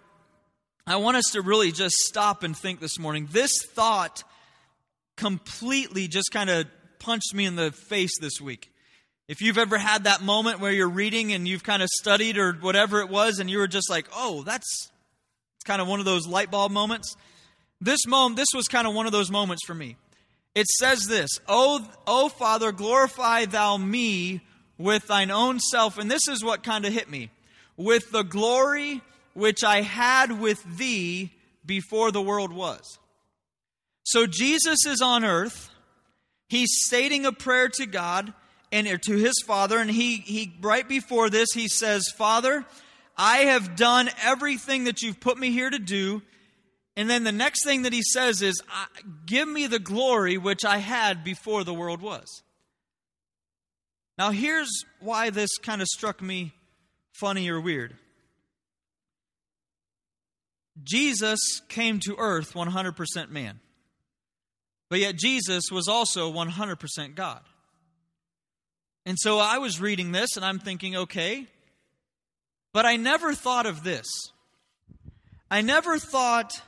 I 0.85 0.97
want 0.97 1.17
us 1.17 1.25
to 1.31 1.41
really 1.41 1.71
just 1.71 1.95
stop 1.95 2.43
and 2.43 2.55
think 2.55 2.79
this 2.79 2.99
morning. 2.99 3.29
This 3.31 3.51
thought 3.73 4.23
completely 5.19 6.07
just 6.07 6.31
kind 6.31 6.49
of 6.49 6.65
punched 6.97 7.33
me 7.33 7.45
in 7.45 7.55
the 7.55 7.71
face 7.71 8.17
this 8.19 8.39
week. 8.41 8.71
If 9.27 9.41
you've 9.41 9.57
ever 9.57 9.77
had 9.77 10.05
that 10.05 10.21
moment 10.21 10.59
where 10.59 10.71
you're 10.71 10.89
reading 10.89 11.33
and 11.33 11.47
you've 11.47 11.63
kind 11.63 11.83
of 11.83 11.89
studied 11.99 12.37
or 12.37 12.53
whatever 12.53 13.01
it 13.01 13.09
was, 13.09 13.37
and 13.37 13.49
you 13.49 13.59
were 13.59 13.67
just 13.67 13.89
like, 13.89 14.07
oh, 14.15 14.43
that's 14.43 14.89
it's 15.57 15.65
kind 15.65 15.81
of 15.81 15.87
one 15.87 15.99
of 15.99 16.05
those 16.05 16.25
light 16.25 16.49
bulb 16.49 16.71
moments. 16.71 17.15
This 17.81 18.07
moment, 18.07 18.37
this 18.37 18.47
was 18.55 18.67
kind 18.67 18.87
of 18.87 18.95
one 18.95 19.05
of 19.05 19.11
those 19.11 19.29
moments 19.29 19.65
for 19.67 19.75
me. 19.75 19.97
It 20.55 20.67
says 20.67 21.05
this, 21.07 21.29
"O, 21.47 21.85
o 22.07 22.29
Father, 22.29 22.71
glorify 22.71 23.45
thou 23.45 23.77
me 23.77 24.41
with 24.77 25.07
thine 25.07 25.31
own 25.31 25.59
self." 25.59 25.97
And 25.97 26.09
this 26.09 26.27
is 26.27 26.43
what 26.43 26.63
kind 26.63 26.85
of 26.85 26.93
hit 26.93 27.09
me. 27.09 27.29
With 27.77 28.11
the 28.11 28.23
glory 28.23 29.01
which 29.33 29.63
I 29.63 29.81
had 29.81 30.39
with 30.39 30.63
thee 30.77 31.31
before 31.65 32.11
the 32.11 32.21
world 32.21 32.51
was. 32.51 32.99
So 34.09 34.25
Jesus 34.25 34.87
is 34.87 35.03
on 35.03 35.23
earth. 35.23 35.69
He's 36.47 36.79
stating 36.87 37.27
a 37.27 37.31
prayer 37.31 37.69
to 37.75 37.85
God 37.85 38.33
and 38.71 38.87
to 39.03 39.17
his 39.17 39.35
Father. 39.45 39.77
And 39.77 39.91
he, 39.91 40.15
he 40.15 40.51
right 40.61 40.89
before 40.89 41.29
this, 41.29 41.49
he 41.53 41.67
says, 41.67 42.09
Father, 42.17 42.65
I 43.15 43.41
have 43.41 43.75
done 43.75 44.09
everything 44.23 44.85
that 44.85 45.03
you've 45.03 45.19
put 45.19 45.37
me 45.37 45.51
here 45.51 45.69
to 45.69 45.77
do. 45.77 46.23
And 46.95 47.07
then 47.07 47.23
the 47.23 47.31
next 47.31 47.63
thing 47.63 47.83
that 47.83 47.93
he 47.93 48.01
says 48.01 48.41
is, 48.41 48.63
Give 49.27 49.47
me 49.47 49.67
the 49.67 49.77
glory 49.77 50.39
which 50.39 50.65
I 50.65 50.77
had 50.77 51.23
before 51.23 51.63
the 51.63 51.75
world 51.75 52.01
was. 52.01 52.41
Now, 54.17 54.31
here's 54.31 54.71
why 54.99 55.29
this 55.29 55.55
kind 55.59 55.83
of 55.83 55.87
struck 55.87 56.19
me 56.19 56.53
funny 57.13 57.47
or 57.47 57.61
weird. 57.61 57.95
Jesus 60.81 61.61
came 61.69 61.99
to 61.99 62.15
earth 62.17 62.53
100% 62.55 63.29
man. 63.29 63.59
But 64.89 64.99
yet 64.99 65.15
Jesus 65.15 65.65
was 65.71 65.87
also 65.87 66.31
100% 66.31 67.15
God. 67.15 67.41
And 69.05 69.17
so 69.19 69.39
I 69.39 69.59
was 69.59 69.79
reading 69.79 70.11
this 70.11 70.35
and 70.35 70.45
I'm 70.45 70.59
thinking, 70.59 70.95
okay, 70.95 71.47
but 72.73 72.85
I 72.85 72.95
never 72.95 73.33
thought 73.33 73.65
of 73.65 73.83
this. 73.83 74.07
I 75.49 75.61
never 75.61 75.97
thought 75.97 76.61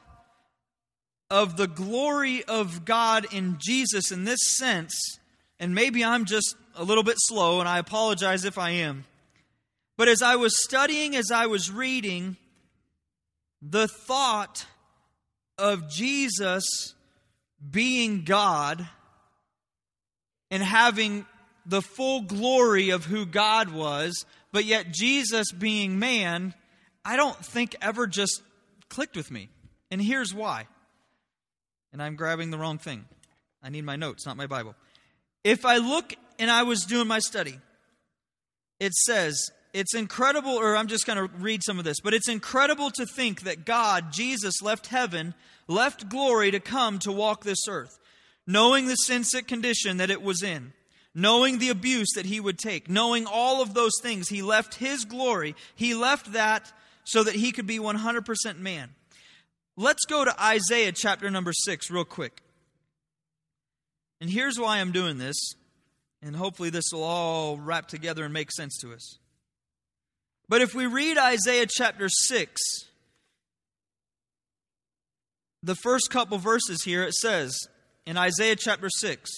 of 1.29 1.57
the 1.57 1.67
glory 1.67 2.43
of 2.43 2.85
God 2.85 3.25
in 3.33 3.57
Jesus 3.59 4.11
in 4.11 4.23
this 4.23 4.39
sense 4.57 5.19
and 5.61 5.75
maybe 5.75 6.03
I'm 6.03 6.25
just 6.25 6.55
a 6.75 6.83
little 6.83 7.03
bit 7.03 7.17
slow, 7.19 7.59
and 7.59 7.69
I 7.69 7.77
apologize 7.77 8.45
if 8.45 8.57
I 8.57 8.71
am. 8.71 9.05
But 9.95 10.07
as 10.07 10.23
I 10.23 10.35
was 10.35 10.63
studying, 10.63 11.15
as 11.15 11.29
I 11.31 11.45
was 11.45 11.69
reading, 11.69 12.35
the 13.61 13.87
thought 13.87 14.65
of 15.59 15.87
Jesus 15.87 16.95
being 17.69 18.23
God 18.23 18.87
and 20.49 20.63
having 20.63 21.25
the 21.65 21.81
full 21.81 22.21
glory 22.21 22.89
of 22.89 23.05
who 23.05 23.25
God 23.25 23.69
was, 23.69 24.25
but 24.51 24.65
yet 24.65 24.91
Jesus 24.91 25.51
being 25.51 25.99
man, 25.99 26.53
I 27.05 27.15
don't 27.15 27.37
think 27.37 27.75
ever 27.81 28.07
just 28.07 28.41
clicked 28.89 29.15
with 29.15 29.31
me. 29.31 29.49
And 29.89 30.01
here's 30.01 30.33
why. 30.33 30.67
And 31.93 32.01
I'm 32.01 32.15
grabbing 32.15 32.51
the 32.51 32.57
wrong 32.57 32.77
thing. 32.77 33.05
I 33.63 33.69
need 33.69 33.83
my 33.83 33.95
notes, 33.95 34.25
not 34.25 34.37
my 34.37 34.47
Bible. 34.47 34.75
If 35.43 35.65
I 35.65 35.77
look 35.77 36.13
and 36.39 36.49
I 36.49 36.63
was 36.63 36.85
doing 36.85 37.07
my 37.07 37.19
study, 37.19 37.59
it 38.79 38.93
says, 38.93 39.51
it's 39.73 39.95
incredible, 39.95 40.51
or 40.51 40.75
I'm 40.75 40.87
just 40.87 41.05
going 41.05 41.17
to 41.17 41.33
read 41.37 41.63
some 41.63 41.79
of 41.79 41.85
this, 41.85 41.99
but 42.01 42.13
it's 42.13 42.27
incredible 42.27 42.91
to 42.91 43.05
think 43.05 43.41
that 43.41 43.65
God, 43.65 44.11
Jesus, 44.11 44.61
left 44.61 44.87
heaven, 44.87 45.33
left 45.67 46.09
glory 46.09 46.51
to 46.51 46.59
come 46.59 46.99
to 46.99 47.11
walk 47.11 47.43
this 47.43 47.67
earth, 47.69 47.97
knowing 48.45 48.87
the 48.87 48.95
sin 48.95 49.23
sick 49.23 49.47
condition 49.47 49.97
that 49.97 50.09
it 50.09 50.21
was 50.21 50.43
in, 50.43 50.73
knowing 51.15 51.59
the 51.59 51.69
abuse 51.69 52.09
that 52.15 52.25
he 52.25 52.39
would 52.39 52.57
take, 52.57 52.89
knowing 52.89 53.25
all 53.25 53.61
of 53.61 53.73
those 53.73 53.93
things. 54.01 54.27
He 54.29 54.41
left 54.41 54.75
his 54.75 55.05
glory, 55.05 55.55
he 55.75 55.95
left 55.95 56.33
that 56.33 56.71
so 57.03 57.23
that 57.23 57.35
he 57.35 57.51
could 57.51 57.67
be 57.67 57.79
100% 57.79 58.59
man. 58.59 58.89
Let's 59.77 60.05
go 60.05 60.25
to 60.25 60.43
Isaiah 60.43 60.91
chapter 60.91 61.29
number 61.29 61.53
6 61.53 61.89
real 61.89 62.03
quick. 62.03 62.41
And 64.19 64.29
here's 64.29 64.59
why 64.59 64.79
I'm 64.79 64.91
doing 64.91 65.17
this, 65.17 65.35
and 66.21 66.35
hopefully 66.35 66.69
this 66.69 66.85
will 66.91 67.03
all 67.03 67.57
wrap 67.57 67.87
together 67.87 68.23
and 68.23 68.33
make 68.33 68.51
sense 68.51 68.77
to 68.81 68.93
us. 68.93 69.17
But 70.51 70.61
if 70.61 70.75
we 70.75 70.85
read 70.85 71.17
Isaiah 71.17 71.65
chapter 71.65 72.09
6, 72.09 72.59
the 75.63 75.75
first 75.75 76.09
couple 76.09 76.39
verses 76.39 76.83
here, 76.83 77.03
it 77.03 77.13
says 77.13 77.57
in 78.05 78.17
Isaiah 78.17 78.57
chapter 78.57 78.89
6 78.89 79.29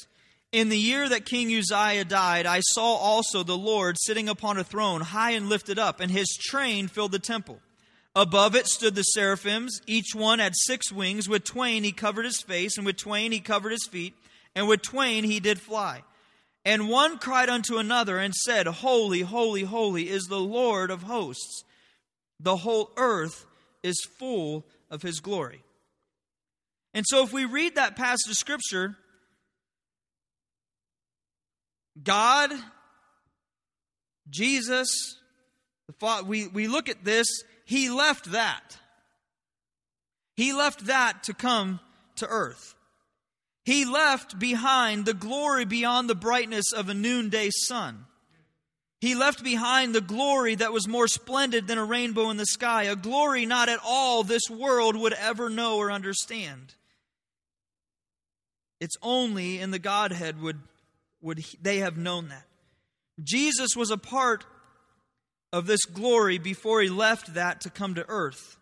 In 0.51 0.69
the 0.69 0.77
year 0.77 1.07
that 1.07 1.27
King 1.27 1.55
Uzziah 1.55 2.05
died, 2.05 2.47
I 2.47 2.61
saw 2.61 2.95
also 2.95 3.43
the 3.43 3.55
Lord 3.55 3.97
sitting 3.99 4.27
upon 4.27 4.57
a 4.57 4.63
throne, 4.63 5.01
high 5.01 5.33
and 5.33 5.49
lifted 5.49 5.77
up, 5.77 5.99
and 5.99 6.09
his 6.09 6.35
train 6.49 6.87
filled 6.87 7.11
the 7.11 7.19
temple. 7.19 7.59
Above 8.15 8.55
it 8.55 8.65
stood 8.65 8.95
the 8.95 9.03
seraphims. 9.03 9.81
Each 9.85 10.15
one 10.15 10.39
had 10.39 10.53
six 10.55 10.91
wings. 10.91 11.29
With 11.29 11.43
twain 11.43 11.83
he 11.83 11.91
covered 11.91 12.25
his 12.25 12.41
face, 12.41 12.75
and 12.75 12.87
with 12.87 12.97
twain 12.97 13.31
he 13.31 13.39
covered 13.39 13.71
his 13.71 13.87
feet, 13.87 14.15
and 14.55 14.67
with 14.67 14.81
twain 14.81 15.25
he 15.25 15.39
did 15.39 15.61
fly. 15.61 16.01
And 16.65 16.89
one 16.89 17.17
cried 17.17 17.49
unto 17.49 17.77
another 17.77 18.17
and 18.17 18.33
said, 18.33 18.67
Holy, 18.67 19.21
holy, 19.21 19.63
holy 19.63 20.09
is 20.09 20.23
the 20.23 20.39
Lord 20.39 20.91
of 20.91 21.03
hosts. 21.03 21.63
The 22.39 22.57
whole 22.57 22.91
earth 22.97 23.45
is 23.81 23.99
full 24.17 24.65
of 24.89 25.01
his 25.01 25.19
glory. 25.19 25.61
And 26.93 27.05
so, 27.07 27.23
if 27.23 27.33
we 27.33 27.45
read 27.45 27.75
that 27.75 27.95
passage 27.95 28.29
of 28.29 28.37
Scripture, 28.37 28.95
God, 32.01 32.51
Jesus, 34.29 34.87
the 35.87 35.93
Father, 35.93 36.27
we, 36.27 36.47
we 36.47 36.67
look 36.67 36.89
at 36.89 37.03
this, 37.03 37.27
He 37.65 37.89
left 37.89 38.31
that. 38.31 38.77
He 40.35 40.53
left 40.53 40.85
that 40.85 41.23
to 41.23 41.33
come 41.33 41.79
to 42.17 42.27
earth. 42.27 42.75
He 43.63 43.85
left 43.85 44.39
behind 44.39 45.05
the 45.05 45.13
glory 45.13 45.65
beyond 45.65 46.09
the 46.09 46.15
brightness 46.15 46.73
of 46.73 46.89
a 46.89 46.93
noonday 46.93 47.49
sun. 47.51 48.05
He 48.99 49.15
left 49.15 49.43
behind 49.43 49.93
the 49.93 50.01
glory 50.01 50.55
that 50.55 50.71
was 50.71 50.87
more 50.87 51.07
splendid 51.07 51.67
than 51.67 51.77
a 51.77 51.83
rainbow 51.83 52.29
in 52.29 52.37
the 52.37 52.45
sky, 52.45 52.83
a 52.83 52.95
glory 52.95 53.45
not 53.45 53.67
at 53.69 53.79
all 53.85 54.23
this 54.23 54.49
world 54.49 54.95
would 54.95 55.13
ever 55.13 55.49
know 55.49 55.77
or 55.77 55.91
understand. 55.91 56.75
It's 58.79 58.95
only 59.01 59.59
in 59.59 59.71
the 59.71 59.79
Godhead 59.79 60.41
would, 60.41 60.59
would 61.21 61.43
they 61.61 61.79
have 61.79 61.97
known 61.97 62.29
that. 62.29 62.45
Jesus 63.21 63.75
was 63.75 63.91
a 63.91 63.97
part 63.97 64.45
of 65.51 65.67
this 65.67 65.85
glory 65.85 66.37
before 66.37 66.81
he 66.81 66.89
left 66.89 67.35
that 67.35 67.61
to 67.61 67.69
come 67.69 67.95
to 67.95 68.05
earth. 68.07 68.57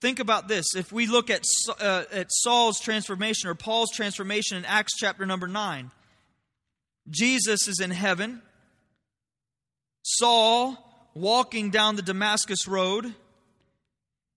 Think 0.00 0.18
about 0.18 0.48
this. 0.48 0.74
If 0.74 0.92
we 0.92 1.06
look 1.06 1.28
at, 1.28 1.44
uh, 1.78 2.04
at 2.10 2.28
Saul's 2.30 2.80
transformation 2.80 3.50
or 3.50 3.54
Paul's 3.54 3.90
transformation 3.94 4.56
in 4.56 4.64
Acts 4.64 4.96
chapter 4.96 5.26
number 5.26 5.46
9, 5.46 5.90
Jesus 7.10 7.68
is 7.68 7.80
in 7.80 7.90
heaven. 7.90 8.40
Saul 10.02 10.76
walking 11.14 11.70
down 11.70 11.96
the 11.96 12.02
Damascus 12.02 12.66
road. 12.66 13.14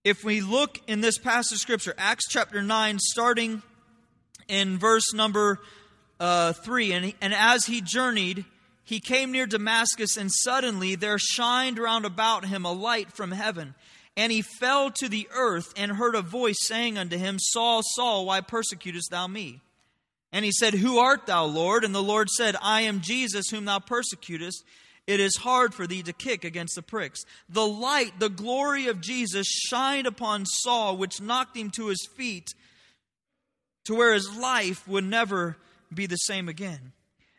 If 0.04 0.26
we 0.26 0.42
look 0.42 0.82
in 0.88 1.00
this 1.00 1.18
passage 1.18 1.56
of 1.56 1.62
Scripture, 1.62 1.94
Acts 1.98 2.28
chapter 2.28 2.62
9, 2.62 3.00
starting 3.00 3.62
in 4.50 4.78
verse 4.78 5.14
number 5.14 5.62
uh, 6.20 6.52
3, 6.52 6.92
and, 6.92 7.14
and 7.22 7.34
as 7.34 7.68
he 7.68 7.80
journeyed, 7.80 8.44
he 8.84 9.00
came 9.00 9.32
near 9.32 9.46
Damascus, 9.46 10.18
and 10.18 10.30
suddenly 10.30 10.96
there 10.96 11.18
shined 11.18 11.80
round 11.80 12.06
about 12.06 12.44
him 12.46 12.66
a 12.66 12.74
light 12.74 13.14
from 13.14 13.32
heaven. 13.32 13.76
And 14.16 14.32
he 14.32 14.42
fell 14.42 14.92
to 14.92 15.10
the 15.10 15.28
earth 15.36 15.74
and 15.76 15.94
heard 15.94 16.16
a 16.16 16.22
voice 16.22 16.58
saying 16.62 16.98
unto 16.98 17.18
him, 17.18 17.38
Saul, 17.40 17.82
Saul, 17.96 18.28
why 18.28 18.42
persecutest 18.42 19.10
thou 19.10 19.28
me? 19.28 19.62
And 20.32 20.46
he 20.46 20.52
said, 20.52 20.74
Who 20.74 21.00
art 21.00 21.26
thou, 21.26 21.46
Lord? 21.46 21.84
And 21.84 21.94
the 21.94 22.04
Lord 22.04 22.30
said, 22.30 22.56
I 22.62 22.82
am 22.82 23.02
Jesus, 23.02 23.50
whom 23.50 23.66
thou 23.66 23.80
persecutest. 23.80 24.64
It 25.06 25.20
is 25.20 25.38
hard 25.38 25.74
for 25.74 25.86
thee 25.86 26.02
to 26.04 26.14
kick 26.14 26.46
against 26.46 26.76
the 26.76 26.82
pricks. 26.82 27.24
The 27.50 27.66
light, 27.68 28.20
the 28.20 28.30
glory 28.30 28.88
of 28.88 29.02
Jesus 29.02 29.48
shined 29.48 30.08
upon 30.08 30.46
Saul, 30.46 30.96
which 30.98 31.22
knocked 31.22 31.58
him 31.58 31.72
to 31.72 31.88
his 31.88 32.08
feet, 32.16 32.48
to 33.86 33.96
where 33.96 34.14
his 34.14 34.36
life 34.38 34.88
would 34.88 35.04
never 35.04 35.58
be 35.94 36.06
the 36.06 36.16
same 36.16 36.48
again. 36.48 36.94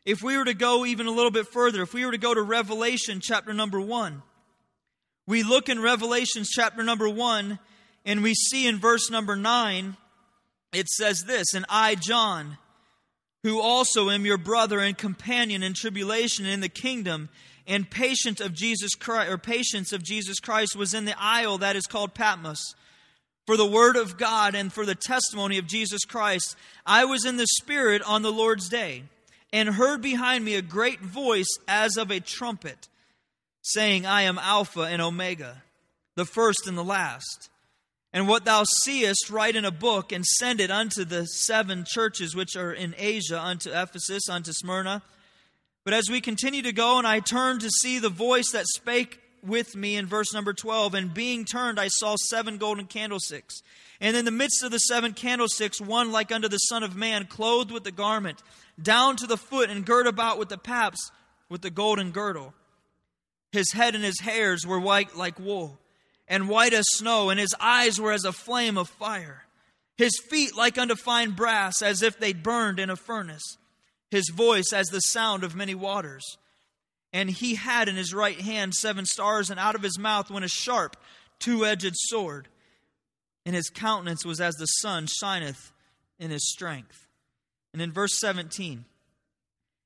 If 0.05 0.23
we 0.23 0.37
were 0.37 0.45
to 0.45 0.55
go 0.55 0.85
even 0.85 1.07
a 1.07 1.11
little 1.11 1.31
bit 1.31 1.49
further, 1.49 1.83
if 1.83 1.95
we 1.95 2.05
were 2.05 2.13
to 2.13 2.19
go 2.19 2.35
to 2.35 2.43
Revelation 2.43 3.21
chapter 3.23 3.55
number 3.55 3.81
1, 3.81 4.23
we 5.27 5.43
look 5.43 5.69
in 5.69 5.81
Revelations 5.81 6.51
chapter 6.51 6.83
number 6.83 7.09
1 7.09 7.59
and 8.05 8.23
we 8.23 8.35
see 8.35 8.67
in 8.67 8.79
verse 8.79 9.11
number 9.11 9.37
9, 9.37 9.97
it 10.73 10.89
says 10.89 11.23
this, 11.27 11.55
And 11.55 11.65
I, 11.69 11.95
John, 11.95 12.59
who 13.43 13.61
also 13.61 14.11
am 14.11 14.27
your 14.27 14.37
brother 14.37 14.81
and 14.81 14.97
companion 14.97 15.63
in 15.63 15.73
tribulation 15.73 16.45
in 16.45 16.61
the 16.61 16.69
kingdom 16.69 17.31
and 17.67 17.89
patient 17.89 18.41
of 18.41 18.53
Jesus 18.53 18.95
Christ, 18.95 19.31
or 19.31 19.39
patience 19.39 19.93
of 19.93 20.03
Jesus 20.03 20.39
Christ, 20.39 20.77
was 20.77 20.93
in 20.93 21.07
the 21.07 21.19
isle 21.19 21.59
that 21.59 21.77
is 21.77 21.87
called 21.87 22.13
Patmos. 22.13 22.75
For 23.47 23.57
the 23.57 23.67
word 23.67 23.97
of 23.97 24.19
God 24.19 24.55
and 24.55 24.73
for 24.73 24.85
the 24.85 24.95
testimony 24.95 25.57
of 25.59 25.67
Jesus 25.67 26.05
Christ, 26.05 26.57
I 26.85 27.07
was 27.07 27.25
in 27.25 27.37
the 27.39 27.47
Spirit 27.61 28.03
on 28.03 28.23
the 28.23 28.33
Lord's 28.33 28.69
day, 28.69 29.05
and 29.53 29.71
heard 29.71 30.03
behind 30.03 30.45
me 30.45 30.55
a 30.55 30.63
great 30.63 31.01
voice 31.01 31.59
as 31.67 31.97
of 31.97 32.11
a 32.11 32.21
trumpet 32.21 32.89
saying, 33.65 34.05
I 34.05 34.23
am 34.23 34.39
Alpha 34.39 34.83
and 34.83 35.01
Omega, 35.01 35.63
the 36.15 36.27
first 36.27 36.67
and 36.67 36.77
the 36.77 36.85
last. 36.85 37.49
And 38.13 38.29
what 38.29 38.45
thou 38.45 38.63
seest, 38.85 39.31
write 39.31 39.57
in 39.57 39.65
a 39.65 39.73
book 39.73 40.13
and 40.13 40.25
send 40.25 40.61
it 40.61 40.71
unto 40.71 41.05
the 41.05 41.27
seven 41.27 41.85
churches 41.87 42.37
which 42.37 42.55
are 42.57 42.73
in 42.73 42.95
Asia, 42.97 43.41
unto 43.41 43.71
Ephesus, 43.71 44.29
unto 44.29 44.53
Smyrna. 44.53 45.03
But 45.83 45.95
as 45.95 46.09
we 46.09 46.21
continue 46.21 46.63
to 46.63 46.73
go, 46.73 46.99
and 46.99 47.07
I 47.07 47.21
turned 47.21 47.63
to 47.63 47.71
see 47.71 47.99
the 47.99 48.11
voice 48.11 48.53
that 48.53 48.67
spake 48.67 49.19
with 49.43 49.75
me 49.75 49.97
in 49.97 50.07
verse 50.07 50.33
number 50.33 50.53
12, 50.53 50.95
and 50.95 51.15
being 51.15 51.45
turned, 51.45 51.81
I 51.81 51.89
saw 51.89 52.17
seven 52.17 52.59
golden 52.59 52.87
candlesticks. 52.87 53.63
And 54.01 54.17
in 54.17 54.25
the 54.25 54.31
midst 54.31 54.63
of 54.63 54.71
the 54.71 54.79
seven 54.79 55.13
candlesticks, 55.13 55.81
one 55.81 56.13
like 56.13 56.31
unto 56.31 56.49
the 56.49 56.59
Son 56.59 56.83
of 56.83 56.95
Man, 56.95 57.27
clothed 57.27 57.71
with 57.71 57.85
the 57.85 57.93
garment, 57.93 58.43
down 58.81 59.17
to 59.17 59.27
the 59.27 59.37
foot, 59.37 59.71
and 59.71 59.85
girt 59.85 60.07
about 60.07 60.39
with 60.39 60.51
the 60.51 60.59
paps 60.59 61.11
with 61.49 61.63
the 61.63 61.71
golden 61.71 62.11
girdle. 62.11 62.55
His 63.55 63.71
head 63.71 63.95
and 63.95 64.03
his 64.03 64.19
hairs 64.19 64.67
were 64.67 64.81
white 64.81 65.15
like 65.15 65.39
wool, 65.39 65.79
and 66.27 66.49
white 66.49 66.73
as 66.73 66.87
snow, 66.89 67.31
and 67.31 67.39
his 67.39 67.55
eyes 67.61 68.01
were 68.01 68.11
as 68.11 68.25
a 68.25 68.33
flame 68.33 68.77
of 68.77 68.89
fire. 68.89 69.45
His 69.97 70.19
feet 70.29 70.57
like 70.57 70.77
unto 70.77 70.97
fine 70.97 71.31
brass, 71.31 71.81
as 71.81 72.03
if 72.03 72.19
they 72.19 72.33
burned 72.33 72.81
in 72.81 72.91
a 72.91 72.97
furnace. 72.97 73.45
His 74.11 74.29
voice 74.29 74.73
as 74.73 74.89
the 74.89 74.99
sound 74.99 75.45
of 75.45 75.55
many 75.55 75.73
waters. 75.73 76.37
And 77.13 77.31
he 77.31 77.55
had 77.55 77.89
in 77.89 77.95
his 77.95 78.13
right 78.13 78.41
hand 78.41 78.75
seven 78.75 79.07
stars, 79.07 79.51
and 79.51 79.61
out 79.61 79.77
of 79.77 79.83
his 79.83 80.01
mouth 80.01 80.33
went 80.33 80.45
a 80.45 80.49
sharp, 80.49 80.97
two 81.39 81.65
edged 81.65 81.95
sword. 81.95 82.49
And 83.47 83.55
his 83.55 83.71
countenance 83.71 84.25
was 84.27 84.41
as 84.41 84.57
the 84.57 84.67
sun 84.67 85.07
shineth 85.07 85.71
in 86.19 86.33
his 86.33 86.51
strength. 86.51 87.07
And 87.73 87.81
in 87.81 87.93
verse 87.93 88.19
17, 88.19 88.85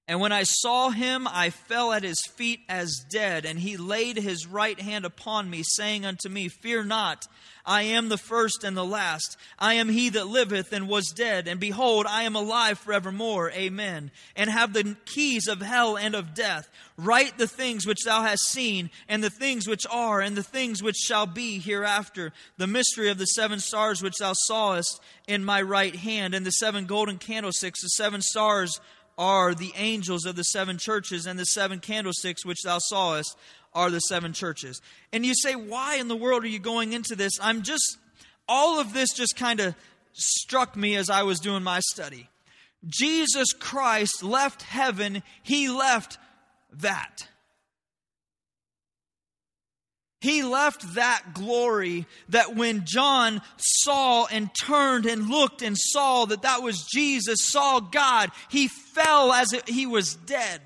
And 0.09 0.21
when 0.21 0.33
I 0.33 0.45
saw 0.45 0.88
him, 0.88 1.29
I 1.29 1.50
fell 1.50 1.93
at 1.93 2.03
his 2.03 2.19
feet 2.35 2.61
as 2.67 3.05
dead, 3.11 3.45
and 3.45 3.59
he 3.59 3.77
laid 3.77 4.17
his 4.17 4.47
right 4.47 4.81
hand 4.81 5.05
upon 5.05 5.50
me, 5.50 5.62
saying 5.62 6.07
unto 6.07 6.31
me, 6.31 6.49
Fear 6.49 6.85
not, 6.85 7.29
I 7.67 7.83
am 7.83 8.09
the 8.09 8.17
first 8.17 8.65
and 8.65 8.75
the 8.75 8.87
last. 8.87 9.37
I 9.59 9.75
am 9.75 9.91
he 9.91 10.09
that 10.09 10.27
liveth 10.27 10.73
and 10.73 10.88
was 10.88 11.12
dead, 11.15 11.47
and 11.47 11.61
behold, 11.61 12.07
I 12.09 12.23
am 12.23 12.35
alive 12.35 12.79
forevermore. 12.79 13.50
Amen. 13.50 14.11
And 14.35 14.49
have 14.49 14.73
the 14.73 14.97
keys 15.05 15.47
of 15.47 15.61
hell 15.61 15.99
and 15.99 16.15
of 16.15 16.33
death. 16.33 16.71
Write 16.97 17.37
the 17.37 17.47
things 17.47 17.87
which 17.87 18.05
thou 18.07 18.23
hast 18.23 18.45
seen, 18.45 18.88
and 19.11 19.23
the 19.23 19.29
things 19.29 19.69
which 19.69 19.85
are, 19.91 20.23
and 20.23 20.35
the 20.35 20.43
things 20.43 20.83
which 20.83 20.97
shall 20.97 21.27
be 21.27 21.59
hereafter. 21.59 22.33
The 22.57 22.67
mystery 22.67 23.11
of 23.11 23.19
the 23.19 23.27
seven 23.27 23.61
stars 23.61 24.03
which 24.03 24.17
thou 24.17 24.33
sawest 24.33 25.03
in 25.27 25.45
my 25.45 25.61
right 25.61 25.95
hand, 25.95 26.33
and 26.33 26.47
the 26.47 26.53
seven 26.53 26.87
golden 26.87 27.19
candlesticks, 27.19 27.83
the 27.83 27.88
seven 27.88 28.23
stars 28.23 28.81
are 29.19 29.55
the 29.55 29.73
angels 29.77 30.25
of 30.25 30.37
the 30.37 30.45
seven 30.45 30.79
churches, 30.79 31.27
and 31.27 31.39
the 31.39 31.45
seven 31.45 31.81
candlesticks 31.81 32.47
which 32.47 32.63
thou 32.65 32.79
sawest 32.79 33.37
are 33.75 33.91
the 33.91 33.99
seven 34.01 34.33
churches. 34.33 34.81
And 35.13 35.27
you 35.27 35.35
say, 35.35 35.55
why 35.55 35.97
in 35.97 36.09
the 36.09 36.17
world 36.17 36.45
are 36.45 36.49
you 36.49 36.59
going 36.59 36.93
into 36.93 37.15
this? 37.15 37.33
I'm 37.43 37.63
just, 37.63 37.99
all 38.49 38.81
of 38.81 38.95
this 38.95 39.13
just 39.15 39.37
kind 39.37 39.61
of 39.61 39.75
struck 40.13 40.77
me 40.77 40.97
as 40.97 41.11
I 41.11 41.25
was 41.25 41.41
doing 41.41 41.63
my 41.63 41.81
study. 41.81 42.29
Jesus 42.87 43.53
Christ 43.53 44.23
left 44.23 44.63
heaven, 44.63 45.23
he 45.43 45.69
left 45.69 46.17
that. 46.73 47.29
He 50.21 50.43
left 50.43 50.95
that 50.95 51.33
glory 51.33 52.07
that 52.31 52.57
when 52.57 52.85
John 52.85 53.41
saw 53.57 54.27
and 54.27 54.51
turned 54.53 55.07
and 55.07 55.29
looked 55.29 55.63
and 55.63 55.77
saw 55.79 56.25
that 56.25 56.43
that 56.43 56.63
was 56.63 56.85
Jesus, 56.93 57.39
saw 57.41 57.79
God, 57.79 58.33
he 58.49 58.67
fell 58.67 59.33
as 59.33 59.53
if 59.53 59.69
he 59.69 59.87
was 59.87 60.15
dead. 60.15 60.61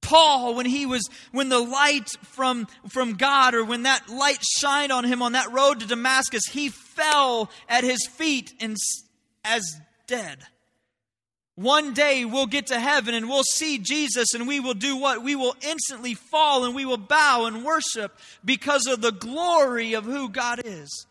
Paul, 0.00 0.54
when 0.54 0.66
he 0.66 0.86
was, 0.86 1.08
when 1.32 1.48
the 1.48 1.58
light 1.58 2.08
from, 2.22 2.66
from 2.88 3.14
God 3.14 3.54
or 3.54 3.64
when 3.64 3.82
that 3.82 4.08
light 4.08 4.42
shined 4.42 4.92
on 4.92 5.04
him 5.04 5.22
on 5.22 5.32
that 5.32 5.52
road 5.52 5.80
to 5.80 5.86
Damascus, 5.86 6.44
he 6.50 6.68
fell 6.68 7.50
at 7.68 7.84
his 7.84 8.06
feet 8.06 8.52
and, 8.60 8.76
as 9.44 9.64
dead. 10.06 10.44
One 11.56 11.94
day 11.94 12.24
we'll 12.24 12.46
get 12.46 12.66
to 12.68 12.80
heaven 12.80 13.14
and 13.14 13.28
we'll 13.28 13.44
see 13.44 13.78
Jesus 13.78 14.34
and 14.34 14.48
we 14.48 14.58
will 14.58 14.74
do 14.74 14.96
what? 14.96 15.22
We 15.22 15.36
will 15.36 15.54
instantly 15.62 16.14
fall 16.14 16.64
and 16.64 16.74
we 16.74 16.84
will 16.84 16.96
bow 16.96 17.44
and 17.46 17.64
worship 17.64 18.18
because 18.44 18.86
of 18.86 19.00
the 19.00 19.12
glory 19.12 19.94
of 19.94 20.04
who 20.04 20.28
God 20.28 20.62
is. 20.64 21.06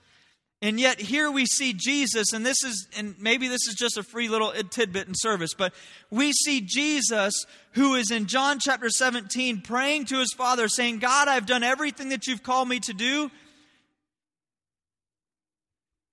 And 0.62 0.80
yet 0.80 0.98
here 0.98 1.30
we 1.30 1.46
see 1.46 1.74
Jesus, 1.74 2.32
and 2.32 2.46
this 2.46 2.64
is, 2.64 2.88
and 2.98 3.16
maybe 3.20 3.50
this 3.50 3.68
is 3.68 3.76
just 3.78 3.98
a 3.98 4.04
free 4.04 4.30
little 4.30 4.54
tidbit 4.54 5.10
in 5.10 5.14
service, 5.14 5.54
but 5.54 5.74
we 6.10 6.32
see 6.32 6.62
Jesus 6.62 7.34
who 7.72 7.96
is 7.96 8.12
in 8.12 8.28
John 8.28 8.60
chapter 8.62 8.90
17 8.90 9.60
praying 9.60 10.06
to 10.06 10.20
his 10.20 10.32
Father, 10.32 10.70
saying, 10.70 11.00
God, 11.00 11.28
I've 11.28 11.46
done 11.46 11.64
everything 11.64 12.10
that 12.10 12.28
you've 12.28 12.44
called 12.44 12.70
me 12.70 12.80
to 12.80 12.94
do. 12.94 13.30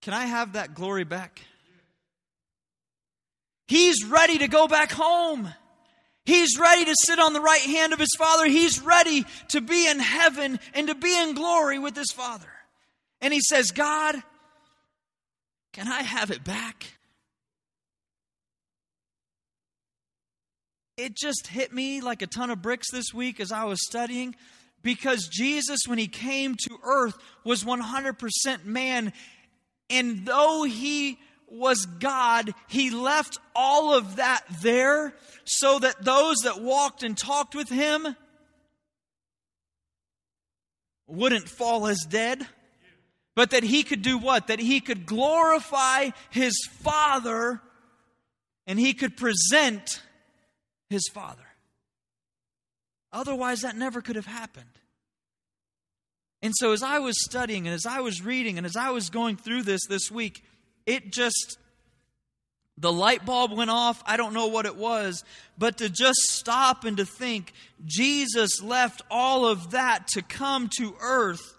Can 0.02 0.14
I 0.14 0.24
have 0.24 0.54
that 0.54 0.74
glory 0.74 1.04
back? 1.04 1.42
He's 3.70 4.04
ready 4.04 4.38
to 4.38 4.48
go 4.48 4.66
back 4.66 4.90
home. 4.90 5.48
He's 6.24 6.58
ready 6.58 6.84
to 6.86 6.94
sit 7.04 7.20
on 7.20 7.34
the 7.34 7.40
right 7.40 7.60
hand 7.60 7.92
of 7.92 8.00
his 8.00 8.16
Father. 8.18 8.46
He's 8.46 8.82
ready 8.82 9.24
to 9.50 9.60
be 9.60 9.88
in 9.88 10.00
heaven 10.00 10.58
and 10.74 10.88
to 10.88 10.96
be 10.96 11.16
in 11.16 11.36
glory 11.36 11.78
with 11.78 11.94
his 11.94 12.10
Father. 12.10 12.50
And 13.20 13.32
he 13.32 13.40
says, 13.40 13.70
God, 13.70 14.16
can 15.72 15.86
I 15.86 16.02
have 16.02 16.32
it 16.32 16.42
back? 16.42 16.84
It 20.96 21.14
just 21.14 21.46
hit 21.46 21.72
me 21.72 22.00
like 22.00 22.22
a 22.22 22.26
ton 22.26 22.50
of 22.50 22.60
bricks 22.60 22.90
this 22.90 23.14
week 23.14 23.38
as 23.38 23.52
I 23.52 23.66
was 23.66 23.78
studying 23.86 24.34
because 24.82 25.28
Jesus, 25.28 25.82
when 25.86 25.98
he 25.98 26.08
came 26.08 26.56
to 26.56 26.76
earth, 26.82 27.16
was 27.44 27.62
100% 27.62 28.64
man. 28.64 29.12
And 29.88 30.26
though 30.26 30.64
he 30.64 31.20
was 31.50 31.86
God, 31.86 32.54
he 32.68 32.90
left 32.90 33.38
all 33.54 33.94
of 33.94 34.16
that 34.16 34.42
there 34.62 35.14
so 35.44 35.78
that 35.78 36.04
those 36.04 36.38
that 36.44 36.60
walked 36.60 37.02
and 37.02 37.16
talked 37.16 37.54
with 37.54 37.68
him 37.68 38.16
wouldn't 41.06 41.48
fall 41.48 41.86
as 41.86 42.06
dead, 42.08 42.46
but 43.34 43.50
that 43.50 43.64
he 43.64 43.82
could 43.82 44.02
do 44.02 44.16
what? 44.16 44.46
That 44.46 44.60
he 44.60 44.80
could 44.80 45.06
glorify 45.06 46.10
his 46.30 46.54
Father 46.82 47.60
and 48.66 48.78
he 48.78 48.94
could 48.94 49.16
present 49.16 50.02
his 50.88 51.08
Father. 51.12 51.42
Otherwise, 53.12 53.62
that 53.62 53.76
never 53.76 54.00
could 54.00 54.16
have 54.16 54.26
happened. 54.26 54.66
And 56.42 56.54
so, 56.56 56.72
as 56.72 56.82
I 56.82 57.00
was 57.00 57.22
studying 57.24 57.66
and 57.66 57.74
as 57.74 57.86
I 57.86 58.00
was 58.00 58.22
reading 58.22 58.56
and 58.56 58.64
as 58.64 58.76
I 58.76 58.90
was 58.90 59.10
going 59.10 59.36
through 59.36 59.64
this 59.64 59.82
this 59.88 60.10
week, 60.10 60.42
it 60.86 61.12
just 61.12 61.58
the 62.80 62.92
light 62.92 63.26
bulb 63.26 63.52
went 63.52 63.70
off. 63.70 64.02
I 64.06 64.16
don't 64.16 64.32
know 64.32 64.46
what 64.46 64.64
it 64.64 64.76
was. 64.76 65.22
But 65.58 65.78
to 65.78 65.90
just 65.90 66.18
stop 66.28 66.84
and 66.84 66.96
to 66.96 67.04
think, 67.04 67.52
Jesus 67.84 68.62
left 68.62 69.02
all 69.10 69.46
of 69.46 69.72
that 69.72 70.08
to 70.14 70.22
come 70.22 70.70
to 70.78 70.94
earth 71.00 71.56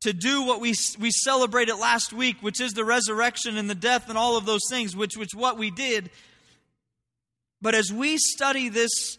to 0.00 0.12
do 0.12 0.44
what 0.44 0.60
we, 0.60 0.74
we 0.98 1.10
celebrated 1.10 1.76
last 1.76 2.12
week, 2.12 2.36
which 2.40 2.60
is 2.60 2.72
the 2.72 2.84
resurrection 2.84 3.56
and 3.56 3.68
the 3.68 3.74
death 3.74 4.08
and 4.08 4.18
all 4.18 4.36
of 4.36 4.46
those 4.46 4.62
things, 4.68 4.96
which 4.96 5.16
which 5.16 5.34
what 5.34 5.58
we 5.58 5.70
did. 5.70 6.10
But 7.60 7.74
as 7.74 7.92
we 7.92 8.16
study 8.18 8.68
this 8.68 9.18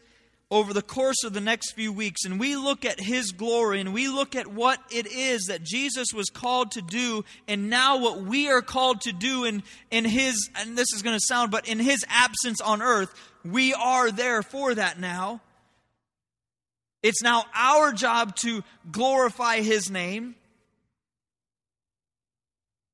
over 0.52 0.74
the 0.74 0.82
course 0.82 1.24
of 1.24 1.34
the 1.34 1.42
next 1.42 1.74
few 1.74 1.94
weeks 1.94 2.26
and 2.26 2.40
we 2.40 2.56
look 2.56 2.84
at 2.84 3.00
his 3.00 3.32
glory 3.32 3.80
and 3.80 3.94
we 3.94 4.08
look 4.08 4.36
at 4.36 4.48
what 4.48 4.80
it 4.92 5.06
is 5.06 5.46
that 5.46 5.64
Jesus 5.64 6.08
was 6.14 6.30
called 6.30 6.72
to 6.72 6.82
do 6.82 7.24
and 7.48 7.70
now 7.70 8.00
what 8.00 8.22
we 8.22 8.50
are 8.50 8.64
called 8.64 9.02
to 9.02 9.12
do 9.12 9.46
in, 9.46 9.62
in 9.92 10.06
his, 10.06 10.50
and 10.56 10.76
this 10.76 10.92
is 10.96 11.04
going 11.04 11.16
to 11.16 11.24
sound, 11.24 11.52
but 11.52 11.68
in 11.68 11.78
his 11.78 12.04
absence 12.10 12.62
on 12.62 12.82
earth, 12.82 13.14
we 13.46 13.74
are 13.76 14.10
there 14.10 14.42
for 14.42 14.74
that 14.74 15.00
now. 15.00 15.40
It's 17.04 17.22
now 17.22 17.46
our 17.54 17.94
job 17.94 18.36
to 18.38 18.64
glorify 18.92 19.62
his 19.62 19.90
name. 19.90 20.36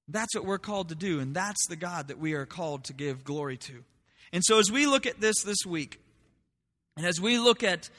That's 0.08 0.36
what 0.36 0.46
we're 0.46 0.60
called 0.60 0.90
to 0.90 0.96
do, 0.96 1.20
and 1.20 1.34
that's 1.34 1.66
the 1.68 1.76
God 1.76 2.10
that 2.10 2.20
we 2.20 2.34
are 2.34 2.46
called 2.46 2.84
to 2.86 2.94
give 2.94 3.24
glory 3.24 3.58
to. 3.58 3.84
And 4.32 4.44
so 4.46 4.60
as 4.60 4.72
we 4.72 4.86
look 4.86 5.08
at 5.08 5.20
this 5.20 5.42
this 5.42 5.66
week, 5.66 6.00
and 6.98 7.06
as 7.06 7.20
we 7.20 7.38
look 7.38 7.64
at 7.64 7.90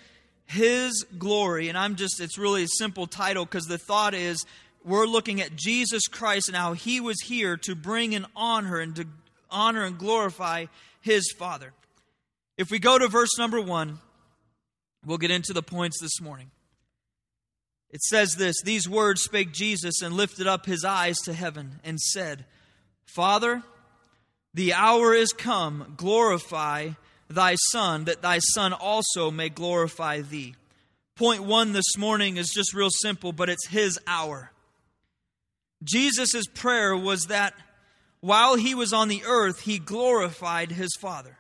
his 0.46 1.04
glory, 1.18 1.68
and 1.68 1.76
I'm 1.76 1.96
just, 1.96 2.20
it's 2.20 2.38
really 2.38 2.62
a 2.62 2.68
simple 2.68 3.06
title 3.06 3.44
because 3.44 3.66
the 3.66 3.78
thought 3.78 4.14
is 4.14 4.44
we're 4.84 5.06
looking 5.06 5.40
at 5.40 5.56
Jesus 5.56 6.06
Christ 6.06 6.48
and 6.48 6.56
how 6.56 6.72
he 6.72 7.00
was 7.00 7.20
here 7.20 7.56
to 7.58 7.74
bring 7.74 8.14
and 8.14 8.26
honor 8.34 8.78
and 8.78 8.94
to 8.96 9.06
honor 9.50 9.84
and 9.84 9.98
glorify 9.98 10.66
his 11.00 11.30
Father. 11.38 11.72
If 12.56 12.70
we 12.70 12.78
go 12.78 12.98
to 12.98 13.08
verse 13.08 13.36
number 13.38 13.60
one, 13.60 13.98
we'll 15.04 15.18
get 15.18 15.30
into 15.30 15.52
the 15.52 15.62
points 15.62 16.00
this 16.00 16.20
morning. 16.20 16.50
It 17.90 18.02
says 18.02 18.34
this 18.36 18.56
These 18.62 18.88
words 18.88 19.22
spake 19.22 19.52
Jesus 19.52 20.00
and 20.00 20.14
lifted 20.14 20.46
up 20.46 20.66
his 20.66 20.84
eyes 20.84 21.16
to 21.24 21.32
heaven 21.32 21.80
and 21.84 22.00
said, 22.00 22.44
Father, 23.04 23.62
the 24.54 24.72
hour 24.72 25.12
is 25.12 25.32
come, 25.32 25.94
glorify 25.96 26.90
thy 27.28 27.56
Son, 27.70 28.04
that 28.04 28.22
thy 28.22 28.38
Son 28.38 28.72
also 28.72 29.30
may 29.30 29.48
glorify 29.48 30.20
thee. 30.20 30.54
Point 31.16 31.44
one 31.44 31.72
this 31.72 31.96
morning 31.96 32.36
is 32.36 32.50
just 32.54 32.74
real 32.74 32.90
simple, 32.90 33.32
but 33.32 33.48
it's 33.48 33.68
his 33.68 33.98
hour. 34.06 34.52
Jesus' 35.82 36.46
prayer 36.54 36.96
was 36.96 37.24
that 37.24 37.54
while 38.20 38.56
he 38.56 38.74
was 38.74 38.92
on 38.92 39.08
the 39.08 39.22
earth, 39.24 39.60
he 39.60 39.78
glorified 39.78 40.72
his 40.72 40.90
Father. 41.00 41.38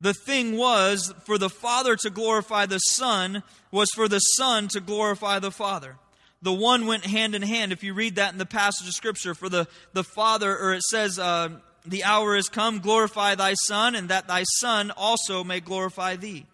The 0.00 0.14
thing 0.14 0.56
was, 0.56 1.12
for 1.24 1.38
the 1.38 1.48
Father 1.48 1.96
to 1.96 2.10
glorify 2.10 2.66
the 2.66 2.78
Son, 2.78 3.42
was 3.70 3.88
for 3.94 4.08
the 4.08 4.18
Son 4.18 4.68
to 4.68 4.80
glorify 4.80 5.38
the 5.38 5.50
Father. 5.50 5.96
The 6.42 6.52
one 6.52 6.86
went 6.86 7.06
hand 7.06 7.34
in 7.34 7.42
hand. 7.42 7.72
If 7.72 7.82
you 7.82 7.94
read 7.94 8.16
that 8.16 8.32
in 8.32 8.38
the 8.38 8.46
passage 8.46 8.86
of 8.86 8.92
Scripture, 8.92 9.34
for 9.34 9.48
the, 9.48 9.66
the 9.94 10.04
Father, 10.04 10.56
or 10.56 10.74
it 10.74 10.82
says, 10.82 11.18
uh, 11.18 11.48
the 11.86 12.04
hour 12.04 12.36
is 12.36 12.48
come, 12.48 12.80
glorify 12.80 13.34
thy 13.34 13.54
Son, 13.54 13.94
and 13.94 14.08
that 14.08 14.26
thy 14.26 14.44
Son 14.60 14.90
also 14.90 15.44
may 15.44 15.60
glorify 15.60 16.16
thee. 16.16 16.46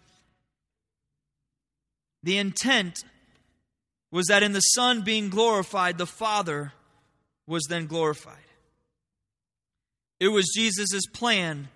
The 2.23 2.37
intent 2.37 3.03
was 4.11 4.27
that 4.27 4.43
in 4.43 4.53
the 4.53 4.59
Son 4.59 5.01
being 5.01 5.29
glorified, 5.29 5.97
the 5.97 6.05
Father 6.05 6.73
was 7.47 7.63
then 7.67 7.87
glorified. 7.87 8.37
It 10.19 10.29
was 10.29 10.53
Jesus' 10.55 11.05
plan, 11.11 11.67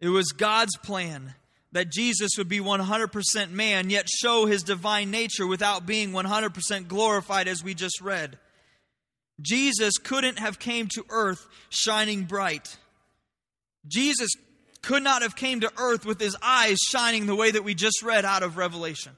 it 0.00 0.08
was 0.08 0.32
God's 0.32 0.76
plan 0.78 1.34
that 1.72 1.90
Jesus 1.90 2.30
would 2.38 2.48
be 2.48 2.60
100% 2.60 3.50
man, 3.50 3.90
yet 3.90 4.08
show 4.08 4.46
his 4.46 4.62
divine 4.62 5.10
nature 5.10 5.46
without 5.46 5.84
being 5.84 6.12
100% 6.12 6.88
glorified, 6.88 7.46
as 7.46 7.62
we 7.62 7.74
just 7.74 8.00
read. 8.00 8.38
Jesus 9.40 9.98
couldn't 9.98 10.38
have 10.38 10.58
came 10.58 10.88
to 10.88 11.04
earth 11.10 11.46
shining 11.70 12.24
bright. 12.24 12.76
Jesus 13.86 14.30
could 14.82 15.02
not 15.02 15.22
have 15.22 15.36
came 15.36 15.60
to 15.60 15.72
earth 15.78 16.04
with 16.04 16.20
his 16.20 16.36
eyes 16.42 16.78
shining 16.88 17.26
the 17.26 17.36
way 17.36 17.50
that 17.50 17.64
we 17.64 17.74
just 17.74 18.02
read 18.02 18.24
out 18.24 18.42
of 18.42 18.56
Revelation. 18.56 19.12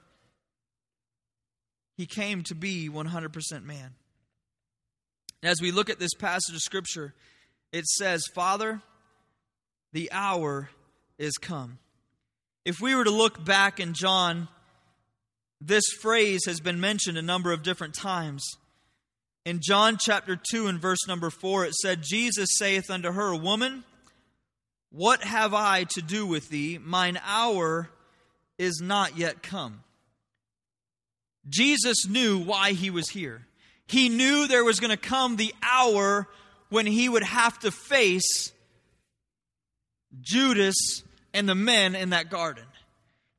He 1.97 2.07
came 2.07 2.43
to 2.45 2.55
be 2.55 2.89
100% 2.89 3.65
man. 3.65 3.95
As 5.43 5.61
we 5.61 5.71
look 5.71 5.91
at 5.91 5.99
this 5.99 6.15
passage 6.15 6.55
of 6.55 6.61
Scripture, 6.61 7.15
it 7.73 7.87
says, 7.87 8.23
Father, 8.35 8.83
the 9.93 10.11
hour 10.13 10.71
is 11.19 11.33
come. 11.39 11.79
If 12.65 12.81
we 12.81 12.95
were 12.95 13.05
to 13.05 13.11
look 13.11 13.45
back 13.45 13.81
in 13.81 13.95
John, 13.95 14.49
this 15.61 15.85
phrase 16.01 16.41
has 16.47 16.61
been 16.61 16.81
mentioned 16.81 17.19
a 17.19 17.23
number 17.23 17.53
of 17.53 17.63
different 17.63 17.95
times. 17.95 18.47
In 19.45 19.61
John 19.61 19.97
chapter 19.99 20.37
2 20.37 20.67
and 20.67 20.81
verse 20.81 21.07
number 21.09 21.31
4, 21.31 21.67
it 21.67 21.75
said, 21.75 22.03
Jesus 22.03 22.51
saith 22.59 22.91
unto 22.91 23.11
her, 23.13 23.35
Woman, 23.35 23.85
what 24.91 25.23
have 25.23 25.55
I 25.55 25.85
to 25.91 26.03
do 26.03 26.27
with 26.27 26.51
thee? 26.51 26.79
Mine 26.79 27.19
hour 27.25 27.89
is 28.59 28.81
not 28.83 29.17
yet 29.17 29.43
come. 29.43 29.83
Jesus 31.49 32.07
knew 32.07 32.39
why 32.39 32.73
he 32.73 32.91
was 32.91 33.09
here. 33.09 33.47
He 33.87 34.09
knew 34.09 34.47
there 34.47 34.65
was 34.65 34.79
going 34.79 34.91
to 34.91 34.97
come 34.97 35.37
the 35.37 35.55
hour 35.63 36.29
when 36.69 36.87
he 36.87 37.09
would 37.09 37.23
have 37.23 37.59
to 37.61 37.71
face 37.71 38.53
Judas 40.21 41.03
and 41.33 41.49
the 41.49 41.55
men 41.55 41.95
in 41.95 42.11
that 42.11 42.31
garden. 42.31 42.65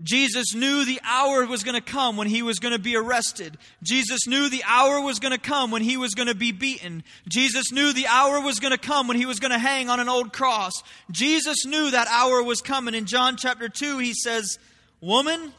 Jesus 0.03 0.55
knew 0.55 0.83
the 0.83 1.01
hour 1.03 1.45
was 1.45 1.63
going 1.63 1.75
to 1.75 1.81
come 1.81 2.17
when 2.17 2.27
he 2.27 2.41
was 2.41 2.59
going 2.59 2.73
to 2.73 2.79
be 2.79 2.95
arrested. 2.95 3.57
Jesus 3.83 4.25
knew 4.25 4.49
the 4.49 4.63
hour 4.65 5.01
was 5.01 5.19
going 5.19 5.33
to 5.33 5.37
come 5.37 5.69
when 5.69 5.83
he 5.83 5.97
was 5.97 6.15
going 6.15 6.27
to 6.27 6.35
be 6.35 6.51
beaten. 6.51 7.03
Jesus 7.27 7.71
knew 7.71 7.93
the 7.93 8.07
hour 8.07 8.41
was 8.41 8.59
going 8.59 8.71
to 8.71 8.79
come 8.79 9.07
when 9.07 9.17
he 9.17 9.25
was 9.25 9.39
going 9.39 9.51
to 9.51 9.59
hang 9.59 9.89
on 9.89 9.99
an 9.99 10.09
old 10.09 10.33
cross. 10.33 10.73
Jesus 11.11 11.65
knew 11.65 11.91
that 11.91 12.07
hour 12.07 12.41
was 12.41 12.61
coming. 12.61 12.95
In 12.95 13.05
John 13.05 13.37
chapter 13.37 13.69
2, 13.69 13.99
he 13.99 14.13
says, 14.13 14.57
Woman, 15.01 15.53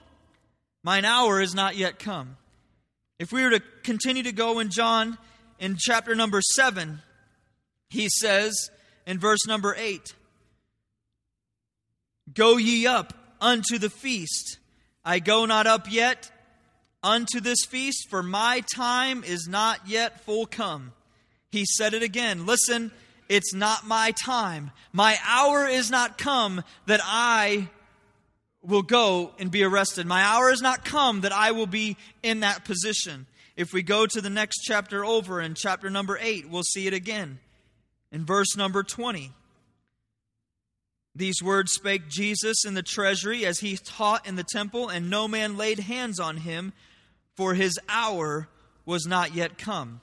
mine 0.83 1.05
hour 1.05 1.40
is 1.40 1.55
not 1.55 1.76
yet 1.76 1.98
come. 1.98 2.37
If 3.18 3.33
we 3.33 3.42
were 3.42 3.50
to 3.50 3.62
continue 3.85 4.24
to 4.24 4.33
go 4.33 4.59
in 4.59 4.70
John 4.70 5.18
in 5.61 5.76
chapter 5.78 6.14
number 6.14 6.40
7, 6.40 7.00
he 7.90 8.09
says 8.09 8.70
in 9.07 9.20
verse 9.20 9.46
number 9.46 9.76
8, 9.78 10.14
Go 12.35 12.57
ye 12.57 12.87
up 12.87 13.14
unto 13.42 13.76
the 13.76 13.90
feast. 13.90 14.59
I 15.05 15.18
go 15.18 15.44
not 15.44 15.66
up 15.66 15.90
yet 15.90 16.31
unto 17.02 17.40
this 17.40 17.64
feast, 17.68 18.09
for 18.09 18.22
my 18.22 18.62
time 18.74 19.24
is 19.24 19.48
not 19.48 19.81
yet 19.87 20.20
full 20.20 20.46
come. 20.46 20.92
He 21.50 21.66
said 21.66 21.92
it 21.92 22.02
again. 22.02 22.46
Listen, 22.46 22.92
it's 23.28 23.52
not 23.52 23.87
my 23.87 24.12
time. 24.24 24.70
My 24.92 25.18
hour 25.26 25.66
is 25.66 25.90
not 25.90 26.16
come 26.16 26.62
that 26.87 27.00
I 27.02 27.68
will 28.62 28.83
go 28.83 29.33
and 29.38 29.50
be 29.50 29.64
arrested. 29.64 30.07
My 30.07 30.22
hour 30.22 30.50
is 30.50 30.62
not 30.62 30.85
come 30.85 31.22
that 31.22 31.33
I 31.33 31.50
will 31.50 31.66
be 31.66 31.96
in 32.22 32.40
that 32.40 32.64
position. 32.64 33.26
If 33.57 33.72
we 33.72 33.83
go 33.83 34.07
to 34.07 34.20
the 34.20 34.31
next 34.31 34.61
chapter 34.61 35.05
over 35.05 35.40
in 35.40 35.55
chapter 35.55 35.90
number 35.90 36.16
8, 36.20 36.48
we'll 36.48 36.62
see 36.62 36.87
it 36.87 36.94
again. 36.94 37.40
In 38.12 38.24
verse 38.24 38.57
number 38.57 38.83
20. 38.83 39.33
These 41.14 41.42
words 41.42 41.72
spake 41.72 42.09
Jesus 42.09 42.64
in 42.64 42.75
the 42.75 42.83
treasury 42.83 43.44
as 43.44 43.61
he 43.61 43.77
taught 43.77 44.27
in 44.27 44.37
the 44.37 44.44
temple, 44.44 44.88
and 44.88 45.11
no 45.11 45.29
man 45.29 45.59
laid 45.59 45.81
hands 45.81 46.18
on 46.18 46.38
him, 46.38 46.72
for 47.37 47.55
his 47.55 47.79
hour 47.88 48.48
was 48.87 49.07
not 49.07 49.35
yet 49.35 49.59
come. 49.59 50.01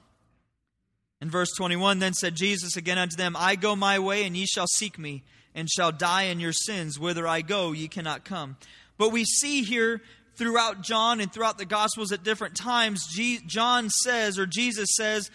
In 1.20 1.28
verse 1.28 1.50
21, 1.56 1.98
then 1.98 2.14
said 2.14 2.34
Jesus 2.34 2.76
again 2.76 2.96
unto 2.96 3.16
them, 3.16 3.36
I 3.36 3.56
go 3.56 3.76
my 3.76 3.98
way, 3.98 4.24
and 4.24 4.36
ye 4.36 4.46
shall 4.46 4.68
seek 4.68 4.98
me, 4.98 5.22
and 5.54 5.68
shall 5.68 5.92
die 5.92 6.24
in 6.24 6.40
your 6.40 6.52
sins. 6.52 6.98
Whither 6.98 7.26
I 7.26 7.42
go, 7.42 7.72
ye 7.72 7.88
cannot 7.88 8.24
come. 8.24 8.56
But 8.96 9.10
we 9.10 9.24
see 9.24 9.62
here 9.62 10.00
throughout 10.36 10.80
John 10.80 11.20
and 11.20 11.30
throughout 11.30 11.58
the 11.58 11.66
Gospels 11.66 12.12
at 12.12 12.22
different 12.22 12.54
times, 12.54 13.06
John 13.46 13.90
says, 13.90 14.38
or 14.38 14.46
Jesus 14.46 14.88
says, 14.96 15.30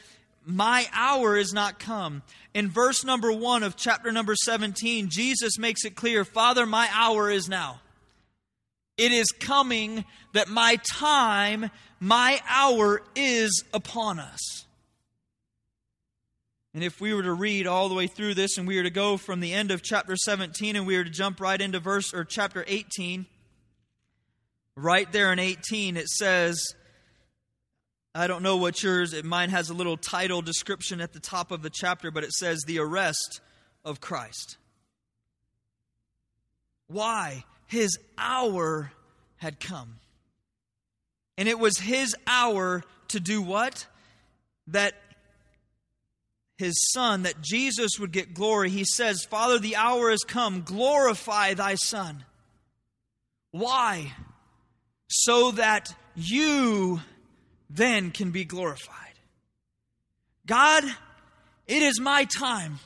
My 0.46 0.86
hour 0.94 1.36
is 1.36 1.54
not 1.54 1.80
come 1.80 2.22
in 2.56 2.70
verse 2.70 3.04
number 3.04 3.34
one 3.34 3.64
of 3.64 3.76
chapter 3.76 4.14
number 4.14 4.34
17, 4.34 5.10
Jesus 5.10 5.60
makes 5.60 5.84
it 5.84 5.94
clear 5.94 6.24
Father, 6.24 6.66
my 6.66 6.88
hour 6.94 7.30
is 7.30 7.50
now. 7.50 7.82
It 8.98 9.12
is 9.12 9.28
coming 9.28 10.06
that 10.32 10.48
my 10.48 10.80
time, 10.90 11.70
my 12.00 12.40
hour 12.48 13.02
is 13.14 13.62
upon 13.74 14.20
us. 14.20 14.66
And 16.74 16.82
if 16.82 17.02
we 17.02 17.14
were 17.14 17.24
to 17.24 17.34
read 17.34 17.68
all 17.68 17.90
the 17.90 17.96
way 17.96 18.08
through 18.08 18.36
this 18.36 18.58
and 18.58 18.66
we 18.66 18.78
were 18.78 18.84
to 18.84 18.90
go 18.90 19.18
from 19.18 19.42
the 19.42 19.54
end 19.54 19.72
of 19.72 19.84
chapter 19.84 20.16
17 20.16 20.78
and 20.78 20.88
we 20.88 20.96
were 20.98 21.04
to 21.04 21.10
jump 21.10 21.42
right 21.42 21.60
into 21.60 21.82
verse 21.82 22.14
or 22.14 22.24
chapter 22.24 22.64
18, 22.68 23.26
right 24.78 25.12
there 25.12 25.34
in 25.34 25.40
18 25.40 25.98
it 25.98 26.08
says, 26.08 26.58
I 28.18 28.28
don't 28.28 28.44
know 28.44 28.56
what 28.56 28.82
yours, 28.82 29.14
mine 29.26 29.50
has 29.50 29.70
a 29.70 29.74
little 29.74 29.98
title 29.98 30.42
description 30.42 31.02
at 31.02 31.12
the 31.12 31.20
top 31.20 31.52
of 31.52 31.62
the 31.62 31.70
chapter, 31.70 32.12
but 32.12 32.24
it 32.24 32.32
says, 32.32 32.64
The 32.66 32.80
Arrest 32.80 33.42
of 33.84 34.00
Christ. 34.00 34.58
Why? 36.88 37.44
His 37.68 37.98
hour 38.18 38.94
had 39.38 39.60
come. 39.60 39.98
And 41.38 41.50
it 41.50 41.60
was 41.60 41.78
his 41.78 42.16
hour 42.26 42.84
to 43.10 43.20
do 43.20 43.42
what? 43.42 43.86
That 44.68 44.94
his 46.58 46.74
son, 46.94 47.24
that 47.24 47.42
Jesus 47.42 48.00
would 48.00 48.14
get 48.14 48.34
glory. 48.34 48.70
He 48.70 48.86
says, 48.86 49.26
Father, 49.26 49.60
the 49.60 49.76
hour 49.76 50.10
has 50.10 50.24
come. 50.26 50.62
Glorify 50.62 51.54
thy 51.54 51.76
son. 51.76 52.24
Why? 53.52 54.14
So 55.10 55.52
that 55.52 55.94
you 56.16 57.02
then 57.70 58.12
can 58.12 58.32
be 58.32 58.46
glorified. 58.46 58.96
God, 60.46 60.84
it 61.68 61.82
is 61.82 62.00
my 62.00 62.26
time. 62.26 62.80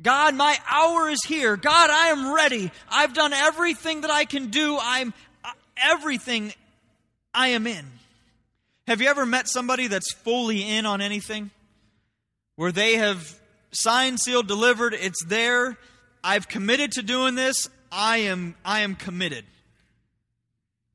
God, 0.00 0.34
my 0.34 0.56
hour 0.68 1.08
is 1.08 1.22
here. 1.24 1.56
God, 1.56 1.90
I 1.90 2.08
am 2.08 2.34
ready. 2.34 2.70
I've 2.90 3.14
done 3.14 3.32
everything 3.32 4.02
that 4.02 4.10
I 4.10 4.24
can 4.24 4.48
do. 4.48 4.78
I'm 4.80 5.14
uh, 5.44 5.50
everything 5.76 6.52
I 7.32 7.48
am 7.48 7.66
in. 7.66 7.86
Have 8.86 9.00
you 9.00 9.08
ever 9.08 9.24
met 9.24 9.48
somebody 9.48 9.86
that's 9.86 10.12
fully 10.12 10.62
in 10.62 10.86
on 10.86 11.00
anything? 11.00 11.50
Where 12.56 12.72
they 12.72 12.96
have 12.96 13.38
signed, 13.70 14.20
sealed, 14.20 14.48
delivered, 14.48 14.94
it's 14.94 15.24
there. 15.24 15.78
I've 16.22 16.48
committed 16.48 16.92
to 16.92 17.02
doing 17.02 17.34
this. 17.34 17.68
I 17.90 18.18
am 18.18 18.54
I 18.64 18.80
am 18.80 18.96
committed. 18.96 19.44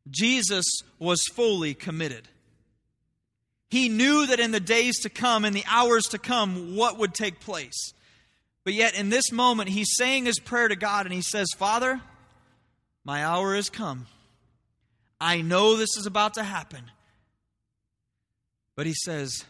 Jesus 0.10 0.66
was 1.00 1.22
fully 1.34 1.74
committed. 1.74 2.28
He 3.70 3.90
knew 3.90 4.26
that 4.28 4.40
in 4.40 4.52
the 4.52 4.60
days 4.60 5.00
to 5.02 5.10
come, 5.10 5.44
in 5.44 5.54
the 5.54 5.66
hours 5.68 6.08
to 6.10 6.18
come, 6.18 6.76
what 6.76 6.98
would 6.98 7.14
take 7.14 7.40
place. 7.40 7.94
But 8.64 8.74
yet, 8.74 8.96
in 8.96 9.10
this 9.10 9.32
moment, 9.32 9.70
he's 9.70 9.96
saying 9.96 10.26
his 10.26 10.40
prayer 10.40 10.68
to 10.68 10.76
God 10.76 11.06
and 11.06 11.14
he 11.14 11.22
says, 11.22 11.48
Father, 11.58 12.02
my 13.04 13.24
hour 13.26 13.56
has 13.56 13.70
come. 13.70 14.08
I 15.20 15.42
know 15.42 15.76
this 15.76 15.96
is 15.98 16.06
about 16.06 16.36
to 16.36 16.44
happen. 16.44 16.84
But 18.76 18.86
he 18.86 18.94
says, 18.94 19.46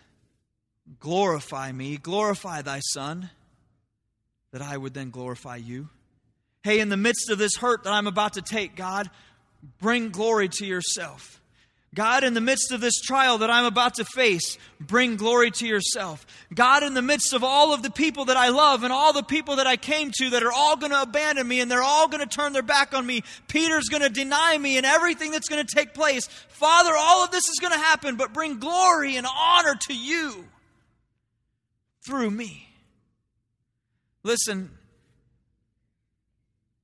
Glorify 1.00 1.72
me, 1.72 1.98
glorify 1.98 2.62
thy 2.62 2.80
Son, 2.80 3.30
that 4.52 4.62
I 4.62 4.78
would 4.78 4.94
then 4.94 5.10
glorify 5.10 5.58
you. 5.58 5.90
Hey, 6.64 6.80
in 6.80 6.90
the 6.90 6.98
midst 6.98 7.30
of 7.30 7.38
this 7.38 7.58
hurt 7.58 7.84
that 7.84 7.94
I'm 7.94 8.08
about 8.08 8.34
to 8.34 8.42
take, 8.42 8.76
God, 8.76 9.10
bring 9.80 10.10
glory 10.10 10.48
to 10.50 10.66
yourself. 10.66 11.42
God, 11.96 12.24
in 12.24 12.34
the 12.34 12.42
midst 12.42 12.72
of 12.72 12.82
this 12.82 13.00
trial 13.00 13.40
that 13.40 13.50
I'm 13.50 13.66
about 13.66 13.96
to 13.96 14.06
face, 14.06 14.58
bring 14.80 15.16
glory 15.16 15.52
to 15.52 15.66
yourself. 15.66 16.28
God, 16.54 16.84
in 16.84 16.94
the 16.94 17.02
midst 17.02 17.34
of 17.34 17.44
all 17.44 17.74
of 17.74 17.82
the 17.82 17.90
people 17.90 18.26
that 18.26 18.38
I 18.38 18.50
love 18.50 18.84
and 18.84 18.92
all 18.92 19.14
the 19.14 19.24
people 19.24 19.56
that 19.56 19.68
I 19.68 19.78
came 19.78 20.12
to 20.20 20.32
that 20.32 20.44
are 20.44 20.52
all 20.52 20.76
going 20.76 20.92
to 20.92 21.02
abandon 21.02 21.48
me 21.48 21.62
and 21.62 21.72
they're 21.72 21.82
all 21.82 22.08
going 22.08 22.20
to 22.20 22.30
turn 22.30 22.54
their 22.54 22.62
back 22.62 22.94
on 22.94 23.06
me, 23.06 23.24
Peter's 23.48 23.88
going 23.88 24.04
to 24.04 24.10
deny 24.10 24.58
me 24.58 24.78
and 24.78 24.86
everything 24.86 25.32
that's 25.32 25.48
going 25.48 25.66
to 25.66 25.76
take 25.76 25.94
place. 25.94 26.28
Father, 26.50 26.92
all 26.96 27.24
of 27.24 27.32
this 27.32 27.48
is 27.48 27.58
going 27.60 27.74
to 27.74 27.80
happen, 27.80 28.16
but 28.16 28.34
bring 28.34 28.60
glory 28.60 29.16
and 29.16 29.26
honor 29.26 29.76
to 29.88 29.96
you 29.96 30.46
through 32.06 32.30
me. 32.30 32.68
Listen, 34.24 34.72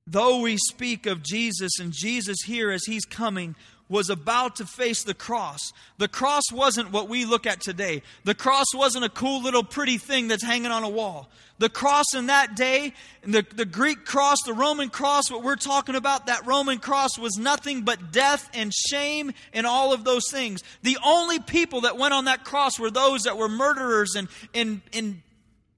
though 0.06 0.40
we 0.40 0.56
speak 0.56 1.06
of 1.06 1.22
Jesus 1.22 1.78
and 1.78 1.92
Jesus 1.92 2.38
here 2.46 2.70
as 2.70 2.84
he's 2.84 3.04
coming, 3.04 3.54
was 3.88 4.08
about 4.08 4.56
to 4.56 4.66
face 4.66 5.04
the 5.04 5.14
cross. 5.14 5.72
The 5.98 6.08
cross 6.08 6.44
wasn't 6.50 6.90
what 6.90 7.08
we 7.08 7.24
look 7.24 7.46
at 7.46 7.60
today. 7.60 8.02
The 8.24 8.34
cross 8.34 8.66
wasn't 8.74 9.04
a 9.04 9.10
cool 9.10 9.42
little 9.42 9.62
pretty 9.62 9.98
thing 9.98 10.28
that's 10.28 10.42
hanging 10.42 10.70
on 10.70 10.84
a 10.84 10.88
wall. 10.88 11.28
The 11.58 11.68
cross 11.68 12.14
in 12.14 12.26
that 12.26 12.56
day, 12.56 12.94
the, 13.22 13.46
the 13.54 13.64
Greek 13.64 14.04
cross, 14.04 14.38
the 14.44 14.54
Roman 14.54 14.90
cross, 14.90 15.30
what 15.30 15.44
we're 15.44 15.54
talking 15.54 15.94
about, 15.94 16.26
that 16.26 16.46
Roman 16.46 16.78
cross 16.78 17.16
was 17.18 17.36
nothing 17.36 17.82
but 17.82 18.10
death 18.10 18.50
and 18.54 18.72
shame 18.74 19.32
and 19.52 19.66
all 19.66 19.92
of 19.92 20.02
those 20.02 20.24
things. 20.30 20.64
The 20.82 20.98
only 21.04 21.38
people 21.38 21.82
that 21.82 21.96
went 21.96 22.14
on 22.14 22.24
that 22.24 22.42
cross 22.42 22.78
were 22.78 22.90
those 22.90 23.22
that 23.22 23.38
were 23.38 23.48
murderers 23.48 24.14
and, 24.16 24.28
and, 24.52 24.80
and 24.92 25.22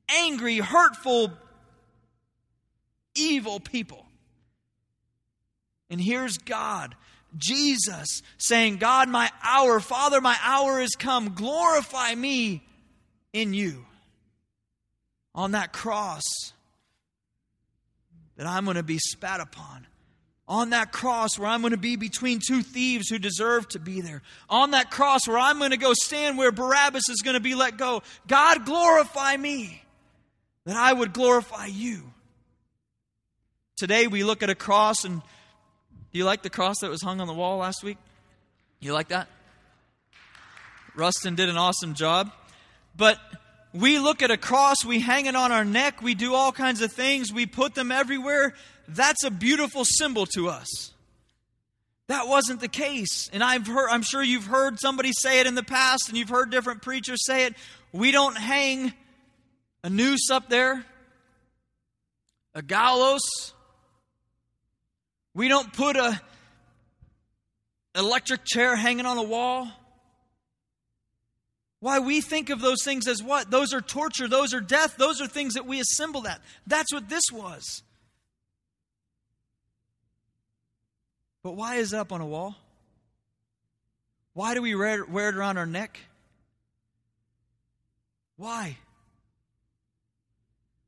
angry, 0.08 0.58
hurtful, 0.58 1.32
evil 3.14 3.60
people. 3.60 4.06
And 5.90 6.00
here's 6.00 6.38
God, 6.38 6.94
Jesus, 7.36 8.22
saying, 8.38 8.76
God, 8.76 9.08
my 9.08 9.30
hour, 9.42 9.80
Father, 9.80 10.20
my 10.20 10.36
hour 10.42 10.80
is 10.80 10.90
come. 10.96 11.34
Glorify 11.34 12.14
me 12.14 12.62
in 13.32 13.54
you. 13.54 13.84
On 15.34 15.52
that 15.52 15.72
cross 15.72 16.22
that 18.36 18.46
I'm 18.46 18.64
going 18.64 18.76
to 18.76 18.82
be 18.82 18.98
spat 18.98 19.40
upon 19.40 19.86
on 20.48 20.70
that 20.70 20.92
cross 20.92 21.38
where 21.38 21.48
I'm 21.48 21.60
going 21.60 21.72
to 21.72 21.76
be 21.76 21.96
between 21.96 22.40
two 22.40 22.62
thieves 22.62 23.08
who 23.08 23.18
deserve 23.18 23.68
to 23.70 23.78
be 23.78 24.00
there. 24.00 24.22
On 24.48 24.72
that 24.72 24.90
cross 24.90 25.26
where 25.26 25.38
I'm 25.38 25.58
going 25.58 25.72
to 25.72 25.76
go 25.76 25.92
stand 25.92 26.38
where 26.38 26.52
Barabbas 26.52 27.08
is 27.08 27.22
going 27.22 27.34
to 27.34 27.40
be 27.40 27.54
let 27.54 27.76
go. 27.76 28.02
God, 28.26 28.64
glorify 28.64 29.36
me 29.36 29.82
that 30.64 30.76
I 30.76 30.92
would 30.92 31.12
glorify 31.12 31.66
you. 31.66 32.02
Today 33.76 34.06
we 34.06 34.24
look 34.24 34.42
at 34.42 34.50
a 34.50 34.54
cross, 34.54 35.04
and 35.04 35.20
do 36.16 36.18
you 36.18 36.24
like 36.24 36.40
the 36.40 36.48
cross 36.48 36.78
that 36.80 36.88
was 36.88 37.02
hung 37.02 37.20
on 37.20 37.26
the 37.26 37.34
wall 37.34 37.58
last 37.58 37.84
week? 37.84 37.98
You 38.80 38.94
like 38.94 39.08
that? 39.08 39.28
Rustin 40.94 41.34
did 41.34 41.50
an 41.50 41.58
awesome 41.58 41.92
job. 41.92 42.32
But 42.96 43.18
we 43.74 43.98
look 43.98 44.22
at 44.22 44.30
a 44.30 44.38
cross, 44.38 44.82
we 44.82 44.98
hang 44.98 45.26
it 45.26 45.36
on 45.36 45.52
our 45.52 45.62
neck, 45.62 46.00
we 46.00 46.14
do 46.14 46.32
all 46.32 46.52
kinds 46.52 46.80
of 46.80 46.90
things, 46.90 47.34
we 47.34 47.44
put 47.44 47.74
them 47.74 47.92
everywhere 47.92 48.54
that's 48.88 49.24
a 49.24 49.30
beautiful 49.30 49.84
symbol 49.84 50.24
to 50.36 50.48
us. 50.48 50.94
That 52.08 52.28
wasn't 52.28 52.62
the 52.62 52.68
case. 52.68 53.28
And 53.30 53.44
I've 53.44 53.66
heard, 53.66 53.90
I'm 53.90 54.00
sure 54.00 54.22
you've 54.22 54.46
heard 54.46 54.80
somebody 54.80 55.10
say 55.12 55.40
it 55.40 55.46
in 55.46 55.54
the 55.54 55.62
past, 55.62 56.08
and 56.08 56.16
you've 56.16 56.30
heard 56.30 56.50
different 56.50 56.80
preachers 56.80 57.26
say 57.26 57.44
it. 57.44 57.56
We 57.92 58.10
don't 58.10 58.38
hang 58.38 58.94
a 59.84 59.90
noose 59.90 60.30
up 60.30 60.48
there, 60.48 60.82
a 62.54 62.62
gallows. 62.62 63.52
We 65.36 65.48
don't 65.48 65.70
put 65.70 65.96
a 65.96 66.18
electric 67.94 68.46
chair 68.46 68.74
hanging 68.74 69.04
on 69.04 69.18
a 69.18 69.22
wall. 69.22 69.68
Why 71.80 71.98
we 71.98 72.22
think 72.22 72.48
of 72.48 72.62
those 72.62 72.82
things 72.82 73.06
as 73.06 73.22
what? 73.22 73.50
Those 73.50 73.74
are 73.74 73.82
torture, 73.82 74.28
those 74.28 74.54
are 74.54 74.62
death, 74.62 74.96
those 74.96 75.20
are 75.20 75.26
things 75.26 75.52
that 75.52 75.66
we 75.66 75.78
assemble 75.78 76.22
that. 76.22 76.40
That's 76.66 76.90
what 76.90 77.10
this 77.10 77.24
was. 77.30 77.82
But 81.42 81.52
why 81.52 81.76
is 81.76 81.92
it 81.92 81.98
up 81.98 82.12
on 82.12 82.22
a 82.22 82.26
wall? 82.26 82.56
Why 84.32 84.54
do 84.54 84.62
we 84.62 84.74
wear 84.74 85.02
it 85.04 85.34
around 85.36 85.58
our 85.58 85.66
neck? 85.66 86.00
Why? 88.36 88.78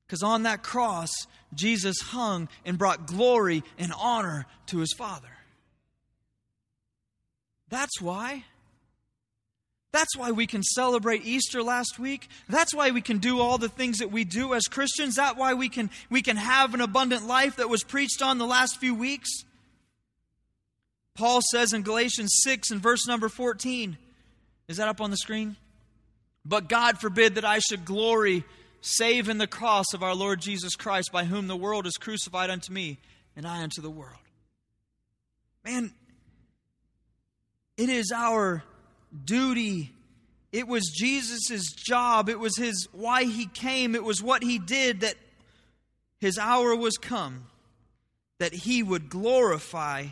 Because 0.08 0.22
on 0.22 0.44
that 0.44 0.62
cross, 0.62 1.10
Jesus 1.54 1.98
hung 2.00 2.48
and 2.64 2.78
brought 2.78 3.06
glory 3.06 3.62
and 3.78 3.92
honor 4.00 4.46
to 4.68 4.78
his 4.78 4.94
Father. 4.96 5.28
That's 7.68 8.00
why. 8.00 8.44
That's 9.92 10.16
why 10.16 10.30
we 10.30 10.46
can 10.46 10.62
celebrate 10.62 11.26
Easter 11.26 11.62
last 11.62 11.98
week. 11.98 12.28
That's 12.48 12.74
why 12.74 12.90
we 12.90 13.02
can 13.02 13.18
do 13.18 13.40
all 13.40 13.58
the 13.58 13.68
things 13.68 13.98
that 13.98 14.10
we 14.10 14.24
do 14.24 14.54
as 14.54 14.64
Christians. 14.64 15.16
That's 15.16 15.36
why 15.36 15.52
we 15.54 15.68
can, 15.68 15.90
we 16.08 16.22
can 16.22 16.36
have 16.36 16.72
an 16.72 16.80
abundant 16.80 17.26
life 17.26 17.56
that 17.56 17.68
was 17.68 17.84
preached 17.84 18.22
on 18.22 18.38
the 18.38 18.46
last 18.46 18.78
few 18.78 18.94
weeks. 18.94 19.28
Paul 21.14 21.40
says 21.50 21.74
in 21.74 21.82
Galatians 21.82 22.30
6 22.44 22.70
and 22.70 22.80
verse 22.80 23.06
number 23.06 23.28
14, 23.28 23.98
is 24.68 24.78
that 24.78 24.88
up 24.88 25.00
on 25.00 25.10
the 25.10 25.16
screen? 25.16 25.56
But 26.44 26.68
God 26.68 26.98
forbid 26.98 27.34
that 27.34 27.44
I 27.44 27.58
should 27.58 27.84
glory 27.84 28.44
save 28.80 29.28
in 29.28 29.38
the 29.38 29.46
cross 29.46 29.86
of 29.94 30.02
our 30.02 30.14
Lord 30.14 30.40
Jesus 30.40 30.76
Christ, 30.76 31.10
by 31.12 31.24
whom 31.24 31.46
the 31.46 31.56
world 31.56 31.86
is 31.86 31.96
crucified 31.96 32.50
unto 32.50 32.72
me, 32.72 32.98
and 33.36 33.46
I 33.46 33.62
unto 33.62 33.80
the 33.80 33.90
world. 33.90 34.18
Man, 35.64 35.92
it 37.76 37.88
is 37.88 38.12
our 38.14 38.62
duty. 39.24 39.92
It 40.52 40.66
was 40.66 40.90
Jesus' 40.94 41.72
job. 41.72 42.28
It 42.28 42.38
was 42.38 42.56
his 42.56 42.88
why 42.92 43.24
he 43.24 43.46
came. 43.46 43.94
It 43.94 44.04
was 44.04 44.22
what 44.22 44.42
he 44.42 44.58
did 44.58 45.00
that 45.00 45.14
his 46.20 46.38
hour 46.38 46.74
was 46.74 46.96
come, 46.96 47.46
that 48.38 48.52
he 48.52 48.82
would 48.82 49.08
glorify 49.08 50.06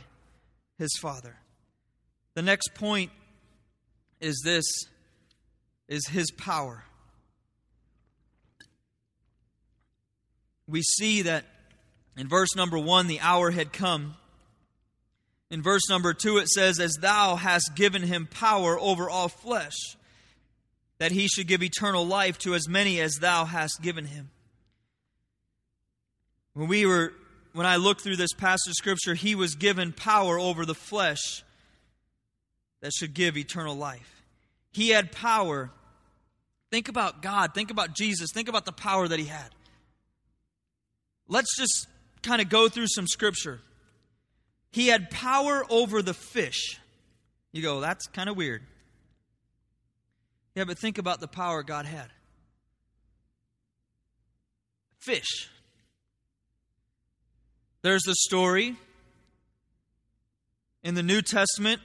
his 0.79 0.90
Father. 1.00 1.37
The 2.35 2.42
next 2.42 2.74
point 2.74 3.11
is 4.20 4.40
this 4.44 4.64
is 5.88 6.07
his 6.09 6.31
power. 6.31 6.85
We 10.68 10.83
see 10.83 11.22
that 11.22 11.44
in 12.16 12.29
verse 12.29 12.55
number 12.57 12.79
1 12.79 13.07
the 13.07 13.20
hour 13.20 13.50
had 13.50 13.72
come. 13.72 14.16
In 15.50 15.62
verse 15.62 15.88
number 15.88 16.12
2 16.12 16.38
it 16.38 16.48
says 16.48 16.81
as 16.81 16.94
thou 17.00 17.37
hast 17.37 17.74
given 17.74 18.02
him 18.02 18.26
power 18.26 18.79
over 18.79 19.09
all 19.09 19.29
flesh 19.29 19.76
that 20.98 21.12
he 21.12 21.29
should 21.29 21.46
give 21.46 21.62
eternal 21.62 22.07
life 22.07 22.38
to 22.38 22.55
as 22.55 22.68
many 22.68 23.00
as 23.00 23.16
thou 23.16 23.44
hast 23.44 23.83
given 23.83 24.07
him. 24.07 24.31
When 26.55 26.68
we 26.68 26.87
were 26.87 27.12
when 27.52 27.66
I 27.66 27.76
look 27.76 28.02
through 28.02 28.16
this 28.16 28.35
passage 28.35 28.68
of 28.68 28.74
Scripture, 28.74 29.14
he 29.14 29.35
was 29.35 29.55
given 29.55 29.92
power 29.92 30.38
over 30.38 30.66
the 30.66 30.74
flesh 30.74 31.42
that 32.83 32.92
should 32.92 33.14
give 33.14 33.37
eternal 33.38 33.74
life. 33.74 34.24
He 34.72 34.90
had 34.90 35.11
power. 35.11 35.70
Think 36.70 36.88
about 36.88 37.22
God. 37.22 37.55
Think 37.55 37.70
about 37.70 37.94
Jesus. 37.94 38.31
Think 38.31 38.50
about 38.50 38.66
the 38.66 38.72
power 38.72 39.09
that 39.09 39.18
he 39.18 39.24
had. 39.24 39.56
Let's 41.28 41.56
just 41.56 41.88
kind 42.22 42.40
of 42.40 42.48
go 42.48 42.68
through 42.68 42.86
some 42.88 43.06
Scripture. 43.06 43.60
He 44.70 44.88
had 44.88 45.10
power 45.10 45.64
over 45.70 46.02
the 46.02 46.14
fish. 46.14 46.78
You 47.52 47.62
go, 47.62 47.80
that's 47.80 48.06
kind 48.08 48.28
of 48.28 48.36
weird. 48.36 48.62
Yeah, 50.54 50.64
but 50.64 50.78
think 50.78 50.98
about 50.98 51.20
the 51.20 51.28
power 51.28 51.62
God 51.62 51.86
had. 51.86 52.08
Fish. 54.98 55.48
There's 57.82 58.02
the 58.02 58.14
story 58.16 58.76
in 60.82 60.94
the 60.94 61.02
New 61.02 61.22
Testament 61.22 61.80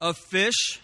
of 0.00 0.16
fish 0.16 0.80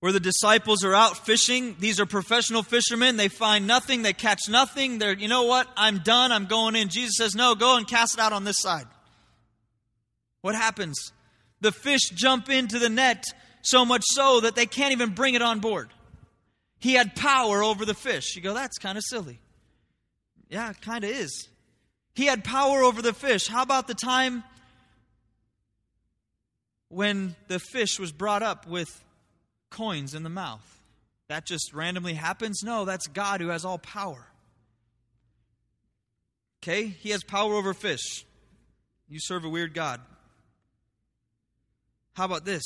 where 0.00 0.12
the 0.12 0.20
disciples 0.20 0.84
are 0.84 0.94
out 0.94 1.24
fishing. 1.24 1.76
These 1.78 2.00
are 2.00 2.06
professional 2.06 2.62
fishermen. 2.62 3.16
They 3.16 3.28
find 3.28 3.66
nothing, 3.66 4.02
they 4.02 4.12
catch 4.12 4.48
nothing. 4.48 4.98
They're, 4.98 5.14
you 5.14 5.28
know 5.28 5.44
what? 5.44 5.68
I'm 5.76 5.98
done. 5.98 6.32
I'm 6.32 6.46
going 6.46 6.76
in. 6.76 6.88
Jesus 6.88 7.16
says, 7.16 7.34
No, 7.34 7.54
go 7.54 7.76
and 7.76 7.86
cast 7.86 8.14
it 8.14 8.20
out 8.20 8.32
on 8.32 8.44
this 8.44 8.60
side. 8.60 8.86
What 10.42 10.54
happens? 10.54 11.12
The 11.60 11.72
fish 11.72 12.10
jump 12.10 12.50
into 12.50 12.78
the 12.78 12.88
net 12.88 13.24
so 13.62 13.84
much 13.84 14.02
so 14.04 14.40
that 14.40 14.54
they 14.54 14.66
can't 14.66 14.92
even 14.92 15.10
bring 15.10 15.34
it 15.34 15.42
on 15.42 15.60
board. 15.60 15.90
He 16.78 16.92
had 16.92 17.16
power 17.16 17.64
over 17.64 17.84
the 17.84 17.94
fish. 17.94 18.36
You 18.36 18.42
go, 18.42 18.54
That's 18.54 18.78
kind 18.78 18.98
of 18.98 19.04
silly. 19.04 19.40
Yeah, 20.48 20.72
kind 20.74 21.02
of 21.04 21.10
is. 21.10 21.48
He 22.14 22.26
had 22.26 22.44
power 22.44 22.82
over 22.82 23.02
the 23.02 23.12
fish. 23.12 23.48
How 23.48 23.62
about 23.62 23.88
the 23.88 23.94
time 23.94 24.44
when 26.88 27.34
the 27.48 27.58
fish 27.58 27.98
was 27.98 28.12
brought 28.12 28.42
up 28.42 28.66
with 28.66 29.02
coins 29.70 30.14
in 30.14 30.22
the 30.22 30.30
mouth? 30.30 30.80
That 31.28 31.46
just 31.46 31.72
randomly 31.72 32.14
happens? 32.14 32.62
No, 32.62 32.84
that's 32.84 33.06
God 33.08 33.40
who 33.40 33.48
has 33.48 33.64
all 33.64 33.78
power. 33.78 34.26
Okay? 36.62 36.86
He 36.86 37.10
has 37.10 37.24
power 37.24 37.54
over 37.54 37.74
fish. 37.74 38.24
You 39.08 39.18
serve 39.20 39.44
a 39.44 39.48
weird 39.48 39.74
God. 39.74 40.00
How 42.14 42.24
about 42.24 42.44
this? 42.44 42.62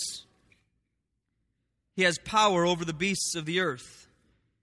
He 1.96 2.02
has 2.02 2.18
power 2.18 2.64
over 2.64 2.84
the 2.84 2.92
beasts 2.92 3.34
of 3.34 3.44
the 3.44 3.60
earth. 3.60 4.08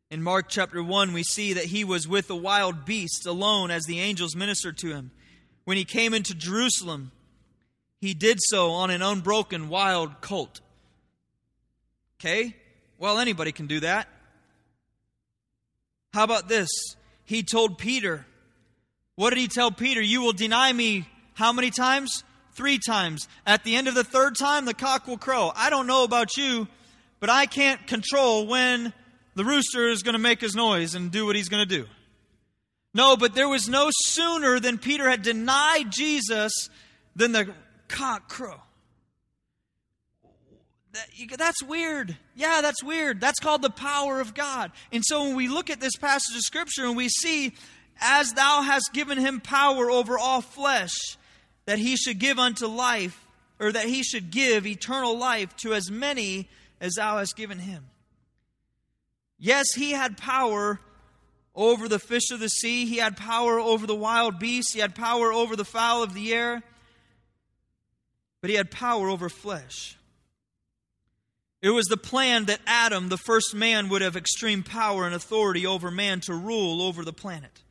In 0.09 0.23
Mark 0.23 0.47
chapter 0.47 0.81
1, 0.81 1.11
we 1.11 1.23
see 1.23 1.53
that 1.53 1.65
he 1.65 1.83
was 1.83 2.07
with 2.07 2.29
a 2.29 2.35
wild 2.35 2.85
beast 2.85 3.25
alone 3.25 3.69
as 3.69 3.83
the 3.83 3.99
angels 3.99 4.35
ministered 4.35 4.77
to 4.77 4.87
him. 4.87 5.11
When 5.65 5.75
he 5.75 5.83
came 5.83 6.13
into 6.13 6.33
Jerusalem, 6.33 7.11
he 7.99 8.13
did 8.13 8.39
so 8.41 8.71
on 8.71 8.89
an 8.89 9.01
unbroken 9.01 9.67
wild 9.67 10.21
colt. 10.21 10.61
Okay? 12.19 12.55
Well, 12.97 13.19
anybody 13.19 13.51
can 13.51 13.67
do 13.67 13.81
that. 13.81 14.07
How 16.13 16.23
about 16.23 16.47
this? 16.49 16.69
He 17.25 17.43
told 17.43 17.77
Peter, 17.77 18.25
what 19.15 19.31
did 19.31 19.39
he 19.39 19.47
tell 19.47 19.71
Peter? 19.71 20.01
You 20.01 20.21
will 20.21 20.33
deny 20.33 20.71
me 20.71 21.07
how 21.33 21.53
many 21.53 21.69
times? 21.69 22.23
Three 22.53 22.79
times. 22.79 23.27
At 23.45 23.63
the 23.63 23.75
end 23.75 23.87
of 23.87 23.93
the 23.93 24.03
third 24.03 24.35
time, 24.35 24.65
the 24.65 24.73
cock 24.73 25.07
will 25.07 25.17
crow. 25.17 25.51
I 25.55 25.69
don't 25.69 25.85
know 25.85 26.03
about 26.03 26.37
you, 26.37 26.67
but 27.19 27.29
I 27.29 27.45
can't 27.45 27.85
control 27.85 28.47
when 28.47 28.93
the 29.35 29.45
rooster 29.45 29.87
is 29.87 30.01
going 30.01 30.13
to 30.13 30.19
make 30.19 30.41
his 30.41 30.55
noise 30.55 30.95
and 30.95 31.11
do 31.11 31.27
what 31.27 31.35
he's 31.35 31.49
going 31.49 31.67
to 31.67 31.77
do. 31.77 31.85
No, 32.95 33.15
but 33.15 33.35
there 33.35 33.47
was 33.47 33.69
no 33.69 33.89
sooner 33.91 34.59
than 34.59 34.79
Peter 34.79 35.07
had 35.07 35.21
denied 35.21 35.91
Jesus 35.91 36.69
than 37.15 37.31
the 37.31 37.53
cock 37.87 38.27
crow. 38.27 38.59
That's 41.37 41.63
weird. 41.63 42.17
Yeah, 42.35 42.61
that's 42.61 42.83
weird. 42.83 43.21
That's 43.21 43.39
called 43.39 43.61
the 43.61 43.69
power 43.69 44.19
of 44.19 44.33
God. 44.33 44.71
And 44.91 45.03
so 45.05 45.23
when 45.23 45.35
we 45.35 45.47
look 45.47 45.69
at 45.69 45.79
this 45.79 45.95
passage 45.95 46.35
of 46.35 46.41
Scripture 46.41 46.85
and 46.85 46.97
we 46.97 47.09
see, 47.09 47.53
as 47.99 48.33
thou 48.33 48.61
hast 48.61 48.91
given 48.93 49.17
him 49.17 49.39
power 49.39 49.89
over 49.89 50.17
all 50.17 50.41
flesh, 50.41 50.95
that 51.65 51.79
he 51.79 51.95
should 51.95 52.19
give 52.19 52.39
unto 52.39 52.67
life, 52.67 53.25
or 53.59 53.71
that 53.71 53.85
he 53.85 54.03
should 54.03 54.31
give 54.31 54.65
eternal 54.65 55.17
life 55.17 55.55
to 55.57 55.73
as 55.73 55.89
many 55.89 56.47
as 56.79 56.93
thou 56.93 57.17
hast 57.17 57.35
given 57.35 57.59
him. 57.59 57.85
Yes, 59.39 59.65
he 59.75 59.91
had 59.91 60.17
power 60.17 60.79
over 61.55 61.87
the 61.87 61.99
fish 61.99 62.31
of 62.31 62.39
the 62.39 62.49
sea, 62.49 62.85
he 62.85 62.97
had 62.97 63.17
power 63.17 63.59
over 63.59 63.87
the 63.87 63.95
wild 63.95 64.37
beasts, 64.37 64.73
he 64.73 64.79
had 64.79 64.93
power 64.93 65.33
over 65.33 65.55
the 65.55 65.65
fowl 65.65 66.03
of 66.03 66.13
the 66.13 66.33
air, 66.33 66.61
but 68.41 68.49
he 68.49 68.55
had 68.55 68.69
power 68.69 69.09
over 69.09 69.27
flesh. 69.27 69.97
It 71.61 71.71
was 71.71 71.85
the 71.85 71.97
plan 71.97 72.45
that 72.45 72.61
Adam, 72.67 73.09
the 73.09 73.17
first 73.17 73.55
man, 73.55 73.89
would 73.89 74.01
have 74.01 74.15
extreme 74.15 74.63
power 74.63 75.05
and 75.05 75.15
authority 75.15 75.65
over 75.65 75.89
man 75.89 76.19
to 76.21 76.33
rule 76.33 76.81
over 76.81 77.03
the 77.03 77.13
planet. 77.13 77.63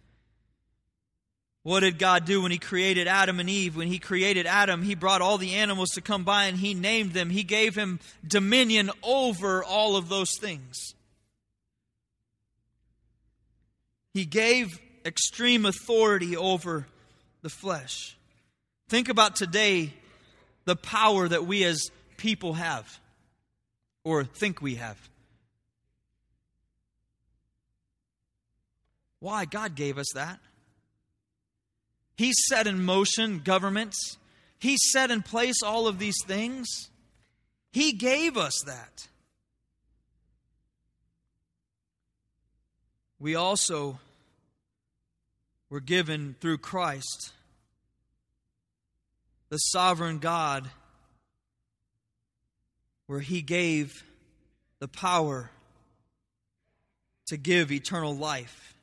What 1.62 1.80
did 1.80 1.98
God 1.98 2.24
do 2.24 2.42
when 2.42 2.52
He 2.52 2.58
created 2.58 3.08
Adam 3.08 3.40
and 3.40 3.50
Eve? 3.50 3.76
When 3.76 3.88
He 3.88 3.98
created 3.98 4.46
Adam, 4.46 4.82
He 4.82 4.94
brought 4.94 5.20
all 5.20 5.36
the 5.38 5.54
animals 5.54 5.90
to 5.90 6.00
come 6.00 6.22
by 6.22 6.44
and 6.44 6.56
He 6.56 6.74
named 6.74 7.12
them. 7.12 7.30
He 7.30 7.42
gave 7.42 7.74
him 7.74 7.98
dominion 8.26 8.90
over 9.02 9.64
all 9.64 9.96
of 9.96 10.08
those 10.08 10.30
things. 10.40 10.94
He 14.14 14.24
gave 14.24 14.80
extreme 15.04 15.66
authority 15.66 16.36
over 16.36 16.86
the 17.42 17.50
flesh. 17.50 18.16
Think 18.88 19.08
about 19.08 19.36
today 19.36 19.92
the 20.64 20.76
power 20.76 21.28
that 21.28 21.46
we 21.46 21.64
as 21.64 21.90
people 22.16 22.54
have, 22.54 23.00
or 24.06 24.22
think 24.22 24.62
we 24.62 24.76
have. 24.76 24.96
Why? 29.18 29.46
God 29.46 29.74
gave 29.74 29.98
us 29.98 30.06
that. 30.14 30.38
He 32.16 32.32
set 32.32 32.68
in 32.68 32.84
motion 32.84 33.40
governments. 33.40 34.16
He 34.60 34.76
set 34.92 35.10
in 35.10 35.22
place 35.22 35.56
all 35.60 35.88
of 35.88 35.98
these 35.98 36.22
things. 36.24 36.68
He 37.72 37.94
gave 37.94 38.36
us 38.36 38.54
that. 38.64 39.08
We 43.18 43.34
also 43.34 43.98
were 45.68 45.80
given 45.80 46.36
through 46.40 46.58
Christ, 46.58 47.32
the 49.48 49.58
sovereign 49.58 50.20
God, 50.20 50.70
where 53.06 53.20
He 53.20 53.42
gave 53.42 54.04
the 54.78 54.88
power 54.88 55.50
to 57.26 57.36
give 57.36 57.72
eternal 57.72 58.14
life. 58.14 58.74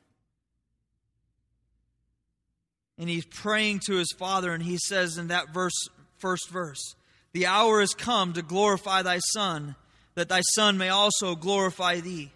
And 2.98 3.08
he's 3.08 3.26
praying 3.26 3.80
to 3.86 3.96
his 3.96 4.12
father 4.18 4.52
and 4.52 4.62
he 4.62 4.78
says 4.78 5.18
in 5.18 5.28
that 5.28 5.52
verse 5.52 5.88
first 6.18 6.48
verse 6.50 6.94
the 7.32 7.46
hour 7.46 7.80
has 7.80 7.94
come 7.94 8.32
to 8.34 8.42
glorify 8.42 9.02
thy 9.02 9.18
son 9.18 9.74
that 10.14 10.28
thy 10.28 10.42
son 10.54 10.78
may 10.78 10.88
also 10.90 11.34
glorify 11.34 11.98
thee. 11.98 12.30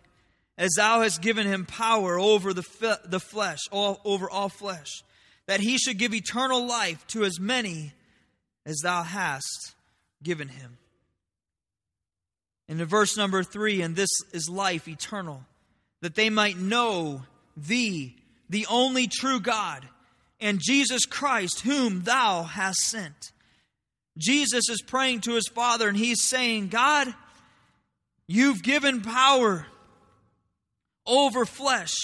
As 0.57 0.71
thou 0.77 1.03
hast 1.03 1.23
given 1.23 1.47
him 1.47 1.65
power 1.65 2.19
over 2.19 2.53
the, 2.53 2.99
the 3.05 3.21
flesh 3.21 3.61
all, 3.71 4.01
over 4.05 4.29
all 4.29 4.49
flesh 4.49 5.05
that 5.47 5.61
he 5.61 5.79
should 5.79 5.99
give 5.99 6.13
eternal 6.13 6.67
life 6.67 7.07
to 7.09 7.25
as 7.25 7.39
many 7.39 7.93
as 8.67 8.79
thou 8.83 9.05
hast 9.05 9.75
given 10.23 10.49
him 10.49 10.79
and 12.69 12.81
in 12.81 12.87
verse 12.87 13.17
number 13.17 13.43
three 13.43 13.83
and 13.83 13.97
this 13.97 14.11
is 14.33 14.49
life 14.49 14.89
eternal 14.89 15.43
that 16.03 16.15
they 16.15 16.31
might 16.31 16.59
know 16.59 17.23
thee 17.57 18.17
the 18.49 18.67
only 18.67 19.07
true 19.07 19.41
god 19.41 19.87
and 20.41 20.61
Jesus 20.61 21.05
Christ, 21.05 21.61
whom 21.61 22.03
thou 22.03 22.45
hast 22.45 22.81
sent. 22.81 23.33
Jesus 24.17 24.69
is 24.69 24.83
praying 24.83 25.23
to 25.23 25.35
his 25.35 25.49
Father 25.49 25.89
and 25.89 25.97
he's 25.97 26.23
saying, 26.23 26.69
God, 26.69 27.13
you've 28.27 28.63
given 28.63 29.03
power 29.03 29.67
over 31.07 31.45
flesh 31.45 31.95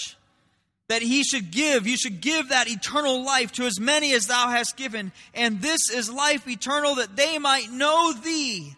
that 0.87 1.01
he 1.01 1.23
should 1.23 1.51
give. 1.51 1.87
You 1.87 1.97
should 1.97 2.21
give 2.21 2.49
that 2.49 2.69
eternal 2.69 3.23
life 3.23 3.51
to 3.53 3.65
as 3.65 3.79
many 3.79 4.13
as 4.13 4.27
thou 4.27 4.49
hast 4.49 4.77
given. 4.77 5.11
And 5.33 5.61
this 5.61 5.89
is 5.93 6.11
life 6.11 6.47
eternal 6.47 6.95
that 6.95 7.15
they 7.15 7.37
might 7.39 7.71
know 7.71 8.13
thee, 8.13 8.75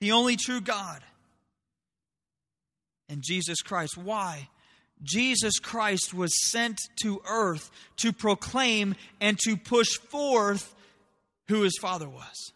the 0.00 0.12
only 0.12 0.36
true 0.36 0.60
God, 0.60 1.02
and 3.08 3.22
Jesus 3.22 3.62
Christ. 3.62 3.96
Why? 3.96 4.48
Jesus 5.02 5.58
Christ 5.58 6.14
was 6.14 6.32
sent 6.50 6.78
to 7.02 7.20
earth 7.28 7.70
to 7.96 8.12
proclaim 8.12 8.94
and 9.20 9.38
to 9.40 9.56
push 9.56 9.98
forth 9.98 10.74
who 11.48 11.62
his 11.62 11.76
Father 11.80 12.08
was. 12.08 12.52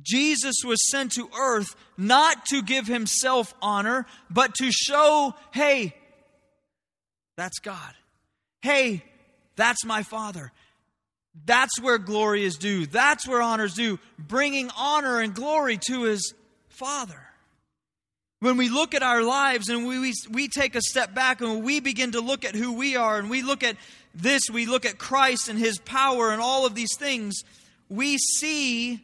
Jesus 0.00 0.56
was 0.64 0.78
sent 0.90 1.12
to 1.12 1.28
earth 1.38 1.76
not 1.98 2.46
to 2.46 2.62
give 2.62 2.86
himself 2.86 3.54
honor, 3.60 4.06
but 4.30 4.54
to 4.54 4.70
show, 4.72 5.34
hey, 5.52 5.94
that's 7.36 7.58
God. 7.58 7.94
Hey, 8.62 9.04
that's 9.56 9.84
my 9.84 10.02
Father. 10.02 10.50
That's 11.44 11.80
where 11.80 11.98
glory 11.98 12.44
is 12.44 12.56
due. 12.56 12.86
That's 12.86 13.26
where 13.26 13.42
honor 13.42 13.64
is 13.64 13.74
due. 13.74 13.98
Bringing 14.18 14.70
honor 14.76 15.20
and 15.20 15.34
glory 15.34 15.78
to 15.88 16.04
his 16.04 16.34
Father. 16.68 17.20
When 18.40 18.56
we 18.56 18.68
look 18.68 18.94
at 18.94 19.02
our 19.02 19.22
lives 19.22 19.68
and 19.68 19.86
we, 19.86 19.98
we, 19.98 20.12
we 20.30 20.48
take 20.48 20.74
a 20.74 20.82
step 20.82 21.14
back 21.14 21.40
and 21.40 21.62
we 21.62 21.80
begin 21.80 22.12
to 22.12 22.20
look 22.20 22.44
at 22.44 22.54
who 22.54 22.72
we 22.72 22.96
are 22.96 23.18
and 23.18 23.30
we 23.30 23.42
look 23.42 23.62
at 23.62 23.76
this, 24.14 24.42
we 24.52 24.66
look 24.66 24.84
at 24.84 24.98
Christ 24.98 25.48
and 25.48 25.58
his 25.58 25.78
power 25.78 26.32
and 26.32 26.40
all 26.40 26.66
of 26.66 26.74
these 26.74 26.96
things, 26.98 27.42
we 27.88 28.18
see 28.18 29.00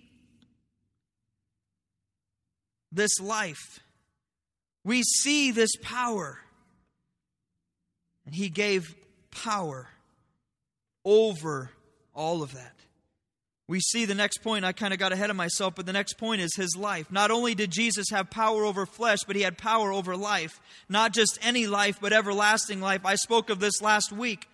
this 2.91 3.21
life. 3.21 3.81
We 4.85 5.03
see 5.03 5.51
this 5.51 5.71
power. 5.83 6.38
And 8.27 8.35
he 8.35 8.49
gave 8.49 8.95
power 9.31 9.88
over 11.05 11.71
all 12.19 12.43
of 12.43 12.53
that 12.53 12.75
we 13.69 13.81
see 13.81 14.07
the 14.07 14.15
next 14.15 14.39
point. 14.39 14.65
I 14.65 14.73
kind 14.73 14.95
of 14.95 14.99
got 14.99 15.13
ahead 15.13 15.29
of 15.29 15.37
myself, 15.37 15.75
but 15.77 15.85
the 15.85 15.93
next 15.93 16.15
point 16.15 16.41
is 16.41 16.57
his 16.57 16.75
life. 16.75 17.13
Not 17.13 17.31
only 17.31 17.55
did 17.55 17.71
Jesus 17.71 18.07
have 18.11 18.31
power 18.31 18.65
over 18.65 18.87
flesh, 18.87 19.21
but 19.27 19.37
he 19.37 19.43
had 19.43 19.59
power 19.59 19.93
over 19.93 20.17
life. 20.17 20.59
Not 20.89 21.13
just 21.13 21.39
any 21.43 21.67
life, 21.67 21.99
but 22.01 22.15
everlasting 22.15 22.81
life. 22.81 23.05
I 23.05 23.17
spoke 23.17 23.51
of 23.51 23.61
this 23.61 23.83
last 23.83 24.11
week. 24.11 24.49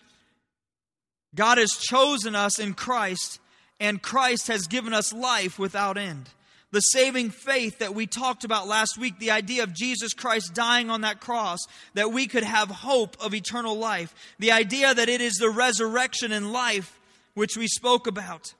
God 1.33 1.57
has 1.57 1.71
chosen 1.71 2.35
us 2.35 2.59
in 2.59 2.73
Christ, 2.73 3.39
and 3.79 4.01
Christ 4.01 4.47
has 4.49 4.67
given 4.67 4.93
us 4.93 5.13
life 5.13 5.57
without 5.57 5.97
end. 5.97 6.29
The 6.71 6.81
saving 6.81 7.29
faith 7.29 7.79
that 7.79 7.95
we 7.95 8.07
talked 8.07 8.43
about 8.43 8.67
last 8.67 8.97
week, 8.97 9.17
the 9.17 9.31
idea 9.31 9.63
of 9.63 9.73
Jesus 9.73 10.13
Christ 10.13 10.53
dying 10.53 10.89
on 10.89 11.01
that 11.01 11.21
cross, 11.21 11.59
that 11.93 12.11
we 12.11 12.27
could 12.27 12.43
have 12.43 12.69
hope 12.69 13.15
of 13.21 13.33
eternal 13.33 13.77
life. 13.77 14.13
The 14.39 14.51
idea 14.51 14.93
that 14.93 15.07
it 15.07 15.21
is 15.21 15.35
the 15.35 15.49
resurrection 15.49 16.33
and 16.33 16.51
life 16.51 16.99
which 17.35 17.55
we 17.55 17.67
spoke 17.67 18.07
about. 18.07 18.53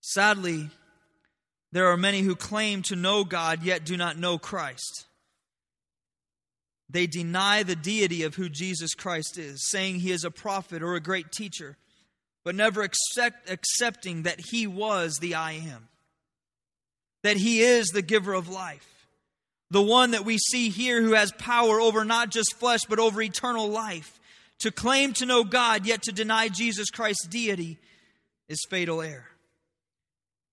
Sadly, 0.00 0.68
there 1.70 1.86
are 1.86 1.96
many 1.96 2.22
who 2.22 2.34
claim 2.34 2.82
to 2.82 2.96
know 2.96 3.24
God 3.24 3.62
yet 3.62 3.84
do 3.84 3.96
not 3.96 4.18
know 4.18 4.36
Christ. 4.36 5.06
They 6.90 7.06
deny 7.06 7.62
the 7.62 7.76
deity 7.76 8.24
of 8.24 8.34
who 8.34 8.50
Jesus 8.50 8.92
Christ 8.94 9.38
is, 9.38 9.66
saying 9.70 9.96
he 9.96 10.10
is 10.10 10.24
a 10.24 10.30
prophet 10.30 10.82
or 10.82 10.94
a 10.94 11.00
great 11.00 11.32
teacher, 11.32 11.76
but 12.44 12.54
never 12.54 12.82
accept, 12.82 13.48
accepting 13.48 14.24
that 14.24 14.40
he 14.40 14.66
was 14.66 15.16
the 15.18 15.34
I 15.34 15.52
am, 15.52 15.88
that 17.22 17.38
he 17.38 17.60
is 17.60 17.88
the 17.88 18.02
giver 18.02 18.34
of 18.34 18.50
life, 18.50 19.06
the 19.70 19.80
one 19.80 20.10
that 20.10 20.26
we 20.26 20.36
see 20.36 20.68
here 20.68 21.00
who 21.00 21.14
has 21.14 21.32
power 21.32 21.80
over 21.80 22.04
not 22.04 22.30
just 22.30 22.56
flesh, 22.56 22.80
but 22.86 22.98
over 22.98 23.22
eternal 23.22 23.68
life. 23.68 24.18
To 24.60 24.70
claim 24.70 25.12
to 25.14 25.26
know 25.26 25.44
God 25.44 25.86
yet 25.86 26.02
to 26.02 26.12
deny 26.12 26.48
Jesus 26.48 26.90
Christ's 26.90 27.26
deity 27.26 27.78
is 28.48 28.64
fatal 28.68 29.02
error. 29.02 29.26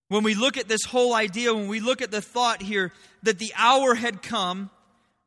When 0.08 0.24
we 0.24 0.34
look 0.34 0.58
at 0.58 0.68
this 0.68 0.84
whole 0.86 1.14
idea, 1.14 1.54
when 1.54 1.68
we 1.68 1.80
look 1.80 2.02
at 2.02 2.10
the 2.10 2.22
thought 2.22 2.64
here 2.64 2.92
that 3.24 3.38
the 3.38 3.54
hour 3.56 3.94
had 3.94 4.24
come, 4.24 4.72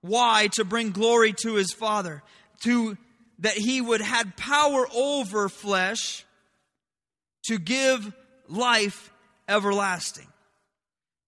why? 0.01 0.49
To 0.55 0.65
bring 0.65 0.91
glory 0.91 1.33
to 1.43 1.55
his 1.55 1.73
Father, 1.73 2.23
to 2.65 2.99
that 3.39 3.55
he 3.55 3.81
would 3.81 4.01
had 4.01 4.37
power 4.37 4.87
over 4.93 5.49
flesh 5.49 6.25
to 7.45 7.59
give 7.59 8.13
life 8.49 9.13
everlasting, 9.49 10.29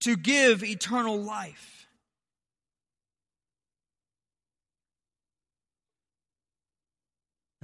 to 0.03 0.17
give 0.17 0.63
eternal 0.63 1.21
life. 1.21 1.74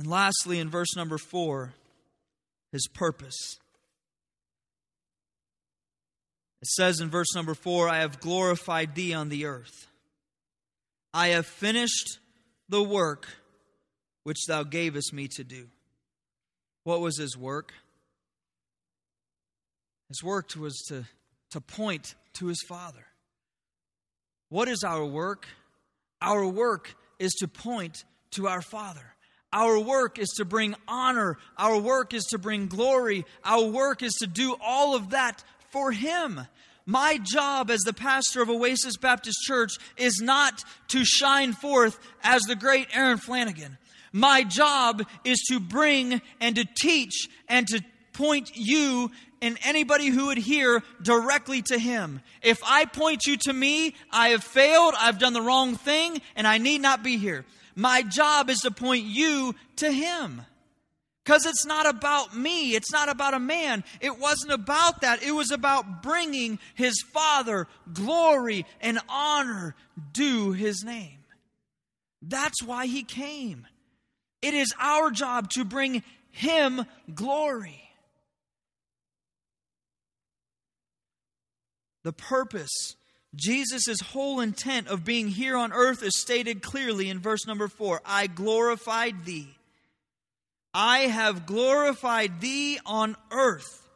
And 0.02 0.10
lastly, 0.10 0.58
in 0.58 0.68
verse 0.68 0.96
number 0.96 1.20
four, 1.20 1.76
his 2.72 2.88
purpose. 2.88 3.60
It 6.60 6.70
says 6.70 7.00
in 7.00 7.12
verse 7.12 7.36
number 7.36 7.54
four, 7.54 7.88
I 7.88 8.00
have 8.00 8.20
glorified 8.20 8.96
thee 8.96 9.14
on 9.14 9.30
the 9.30 9.46
earth. 9.46 9.86
I 11.14 11.28
have 11.28 11.46
finished 11.46 12.18
the 12.68 12.82
work 12.82 13.28
which 14.24 14.48
thou 14.48 14.64
gavest 14.64 15.14
me 15.14 15.28
to 15.36 15.44
do. 15.44 15.68
What 16.84 17.00
was 17.02 17.20
his 17.20 17.38
work? 17.38 17.72
His 20.10 20.24
work 20.24 20.56
was 20.56 20.82
to, 20.88 21.06
to 21.52 21.62
point 21.62 22.16
to 22.34 22.48
his 22.48 22.64
Father. 22.68 23.06
What 24.50 24.68
is 24.68 24.84
our 24.84 25.06
work? 25.06 25.46
Our 26.24 26.48
work 26.48 26.96
is 27.20 27.34
to 27.34 27.48
point 27.48 28.04
to 28.32 28.48
our 28.48 28.64
Father. 28.64 29.14
Our 29.54 29.80
work 29.80 30.18
is 30.18 30.30
to 30.38 30.46
bring 30.46 30.76
honor. 30.88 31.38
Our 31.58 31.78
work 31.78 32.14
is 32.14 32.24
to 32.26 32.38
bring 32.38 32.68
glory. 32.68 33.26
Our 33.44 33.66
work 33.66 34.02
is 34.02 34.14
to 34.22 34.28
do 34.28 34.56
all 34.62 34.96
of 34.96 35.10
that 35.10 35.44
for 35.72 35.92
Him. 35.92 36.42
My 36.86 37.18
job 37.18 37.70
as 37.70 37.82
the 37.82 37.94
pastor 37.94 38.42
of 38.42 38.50
Oasis 38.50 38.98
Baptist 38.98 39.40
Church 39.44 39.74
is 39.98 40.20
not 40.22 40.64
to 40.90 41.04
shine 41.06 41.54
forth 41.54 42.00
as 42.24 42.42
the 42.44 42.56
great 42.56 42.88
Aaron 42.96 43.18
Flanagan. 43.18 43.78
My 44.14 44.44
job 44.44 45.04
is 45.24 45.40
to 45.50 45.60
bring 45.60 46.22
and 46.40 46.56
to 46.56 46.66
teach 46.66 47.30
and 47.48 47.68
to 47.68 47.82
point 48.14 48.52
you 48.56 49.12
and 49.42 49.58
anybody 49.64 50.08
who 50.08 50.28
would 50.28 50.38
hear 50.38 50.84
directly 51.02 51.62
to 51.64 51.78
Him. 51.78 52.22
If 52.42 52.60
I 52.66 52.86
point 52.86 53.26
you 53.26 53.38
to 53.38 53.54
me, 53.54 53.96
I 54.12 54.30
have 54.30 54.44
failed, 54.44 54.94
I've 54.98 55.20
done 55.20 55.34
the 55.34 55.42
wrong 55.42 55.76
thing, 55.76 56.22
and 56.36 56.48
I 56.48 56.58
need 56.58 56.82
not 56.82 57.04
be 57.04 57.18
here. 57.18 57.46
My 57.82 58.04
job 58.04 58.52
is 58.52 58.60
to 58.60 58.70
point 58.70 59.06
you 59.06 59.56
to 59.78 59.92
Him. 59.92 60.44
Because 61.26 61.48
it's 61.48 61.66
not 61.66 61.88
about 61.88 62.38
me. 62.38 62.76
It's 62.76 62.92
not 62.92 63.10
about 63.10 63.34
a 63.34 63.40
man. 63.40 63.84
It 64.00 64.20
wasn't 64.20 64.54
about 64.54 65.02
that. 65.02 65.24
It 65.24 65.32
was 65.32 65.50
about 65.50 66.04
bringing 66.04 66.60
his 66.76 67.02
Father 67.02 67.68
glory 67.92 68.68
and 68.82 69.00
honor 69.10 69.76
due 70.14 70.52
his 70.52 70.84
name. 70.84 71.20
That's 72.22 72.62
why 72.62 72.86
he 72.86 73.02
came. 73.02 73.66
It 74.44 74.54
is 74.54 74.74
our 74.80 75.10
job 75.10 75.50
to 75.52 75.66
bring 75.66 76.04
him 76.30 76.86
glory. 77.16 77.82
The 82.04 82.14
purpose, 82.14 82.96
Jesus' 83.36 84.02
whole 84.02 84.42
intent 84.42 84.88
of 84.88 85.06
being 85.06 85.30
here 85.30 85.56
on 85.56 85.72
earth 85.72 86.04
is 86.04 86.20
stated 86.20 86.62
clearly 86.62 87.10
in 87.10 87.20
verse 87.20 87.48
number 87.48 87.68
four 87.68 88.02
I 88.06 88.28
glorified 88.28 89.26
thee. 89.26 89.48
I 90.74 91.00
have 91.00 91.46
glorified 91.46 92.42
thee 92.42 92.80
on 92.86 93.16
earth. 93.32 93.88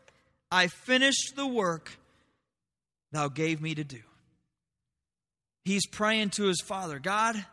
I 0.51 0.67
finished 0.67 1.33
the 1.35 1.47
work 1.47 1.91
thou 3.11 3.27
gave 3.29 3.61
me 3.61 3.75
to 3.75 3.83
do. 3.83 4.01
He's 5.63 5.87
praying 5.87 6.29
to 6.31 6.43
his 6.43 6.61
Father 6.61 6.99
God, 6.99 7.43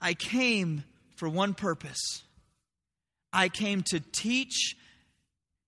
I 0.00 0.14
came 0.14 0.84
for 1.16 1.28
one 1.28 1.54
purpose. 1.54 2.22
I 3.32 3.48
came 3.48 3.82
to 3.88 4.00
teach 4.00 4.76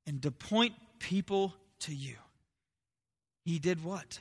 and 0.07 0.23
to 0.23 0.31
point 0.31 0.75
people 0.99 1.55
to 1.81 1.95
you. 1.95 2.15
He 3.45 3.59
did 3.59 3.85
what? 3.85 4.21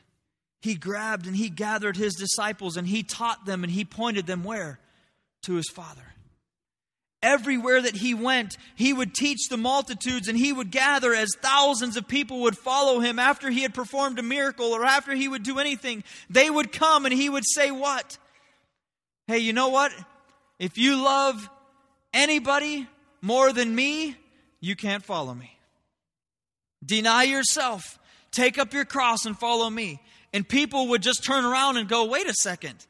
He 0.68 0.76
grabbed 0.76 1.28
and 1.28 1.36
he 1.38 1.49
gathered 1.49 1.95
his 1.95 2.15
disciples 2.15 2.76
and 2.76 2.86
he 2.86 3.01
taught 3.01 3.45
them 3.45 3.63
and 3.63 3.72
he 3.72 3.86
pointed 3.86 4.28
them 4.28 4.43
where? 4.43 4.82
To 5.43 5.53
his 5.53 5.70
Father. 5.70 6.01
Everywhere 7.24 7.82
that 7.82 7.95
he 7.95 8.13
went, 8.13 8.57
he 8.76 8.91
would 8.91 9.13
teach 9.13 9.47
the 9.47 9.55
multitudes 9.55 10.28
and 10.28 10.38
he 10.38 10.51
would 10.51 10.70
gather 10.70 11.15
as 11.15 11.30
thousands 11.41 11.95
of 11.95 12.09
people 12.09 12.41
would 12.41 12.57
follow 12.57 12.99
him 12.99 13.18
after 13.18 13.49
he 13.49 13.61
had 13.61 13.74
performed 13.74 14.20
a 14.20 14.24
miracle 14.24 14.74
or 14.74 14.84
after 14.84 15.13
he 15.13 15.30
would 15.30 15.43
do 15.43 15.57
anything. 15.57 16.03
They 16.30 16.49
would 16.49 16.74
come 16.74 17.05
and 17.05 17.13
he 17.13 17.30
would 17.30 17.45
say, 17.47 17.72
What? 17.72 18.18
Hey, 19.26 19.38
you 19.38 19.53
know 19.53 19.70
what? 19.70 19.93
If 20.59 20.78
you 20.78 21.01
love 21.01 21.49
anybody 22.13 22.88
more 23.22 23.53
than 23.53 23.74
me, 23.74 24.18
you 24.59 24.76
can't 24.76 25.05
follow 25.05 25.34
me. 25.34 25.57
Deny 26.86 27.24
yourself, 27.24 27.97
take 28.32 28.57
up 28.57 28.74
your 28.74 28.84
cross 28.84 29.26
and 29.26 29.39
follow 29.39 29.70
me. 29.70 30.01
And 30.38 30.47
people 30.47 30.89
would 30.89 31.01
just 31.01 31.23
turn 31.23 31.45
around 31.45 31.77
and 31.77 31.89
go, 31.89 32.05
Wait 32.05 32.27
a 32.27 32.33
second. 32.33 32.85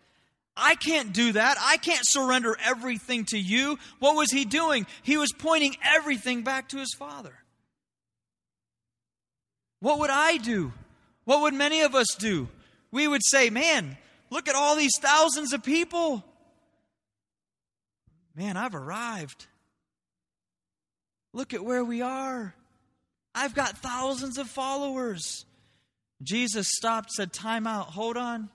I 0.58 0.76
can't 0.76 1.14
do 1.14 1.32
that. 1.32 1.56
I 1.58 1.78
can't 1.78 2.06
surrender 2.06 2.58
everything 2.62 3.24
to 3.30 3.40
you. 3.40 3.80
What 4.00 4.18
was 4.18 4.32
he 4.32 4.44
doing? 4.44 4.86
He 5.02 5.16
was 5.16 5.32
pointing 5.32 5.78
everything 5.82 6.44
back 6.44 6.68
to 6.70 6.78
his 6.78 6.94
Father. 6.94 7.32
What 9.80 10.00
would 10.00 10.10
I 10.10 10.36
do? 10.36 10.74
What 11.24 11.40
would 11.44 11.54
many 11.54 11.80
of 11.80 11.96
us 11.96 12.08
do? 12.20 12.50
We 12.92 13.08
would 13.08 13.22
say, 13.24 13.50
Man, 13.50 13.96
look 14.30 14.50
at 14.50 14.56
all 14.56 14.76
these 14.76 15.00
thousands 15.00 15.54
of 15.54 15.64
people. 15.64 16.26
Man, 18.36 18.58
I've 18.58 18.76
arrived. 18.76 19.48
Look 21.32 21.54
at 21.54 21.64
where 21.64 21.86
we 21.86 22.02
are. 22.02 22.54
I've 23.34 23.56
got 23.56 23.78
thousands 23.78 24.38
of 24.38 24.50
followers. 24.50 25.46
Jesus 26.22 26.68
stopped, 26.70 27.12
said, 27.12 27.32
Time 27.32 27.68
out, 27.68 27.88
hold 27.88 28.18
on. 28.18 28.50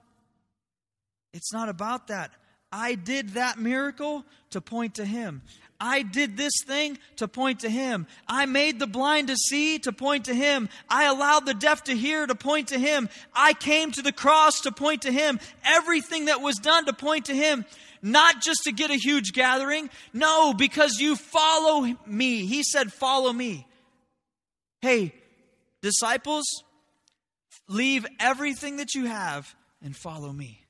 It's 1.33 1.53
not 1.53 1.69
about 1.69 2.09
that. 2.09 2.31
I 2.71 2.95
did 2.95 3.31
that 3.31 3.59
miracle 3.59 4.25
to 4.51 4.61
point 4.61 4.95
to 4.95 5.05
Him. 5.05 5.43
I 5.79 6.03
did 6.03 6.37
this 6.37 6.53
thing 6.67 6.97
to 7.17 7.29
point 7.29 7.61
to 7.61 7.69
Him. 7.69 8.07
I 8.29 8.47
made 8.47 8.79
the 8.79 8.87
blind 8.87 9.29
to 9.29 9.37
see 9.37 9.79
to 9.81 9.93
point 9.93 10.27
to 10.27 10.35
Him. 10.35 10.69
I 10.89 11.05
allowed 11.05 11.45
the 11.45 11.55
deaf 11.55 11.85
to 11.85 11.97
hear 11.97 12.27
to 12.27 12.35
point 12.35 12.69
to 12.69 12.79
Him. 12.79 13.09
I 13.35 13.53
came 13.53 13.91
to 13.93 14.03
the 14.03 14.13
cross 14.13 14.61
to 14.61 14.73
point 14.73 15.03
to 15.03 15.13
Him. 15.13 15.39
Everything 15.65 16.27
that 16.27 16.41
was 16.41 16.57
done 16.57 16.87
to 16.87 16.93
point 16.93 17.27
to 17.27 17.35
Him. 17.35 17.67
Not 18.01 18.41
just 18.41 18.63
to 18.65 18.73
get 18.73 18.91
a 18.91 18.97
huge 18.97 19.33
gathering. 19.33 19.91
No, 20.13 20.55
because 20.55 20.99
you 20.99 21.15
follow 21.15 21.95
me. 22.07 22.47
He 22.47 22.63
said, 22.63 22.93
Follow 22.93 23.33
me. 23.33 23.67
Hey, 24.81 25.15
disciples, 25.83 26.45
leave 27.69 28.07
everything 28.21 28.77
that 28.77 28.95
you 28.95 29.07
have 29.07 29.55
and 29.83 29.97
follow 29.97 30.33
me. 30.33 30.65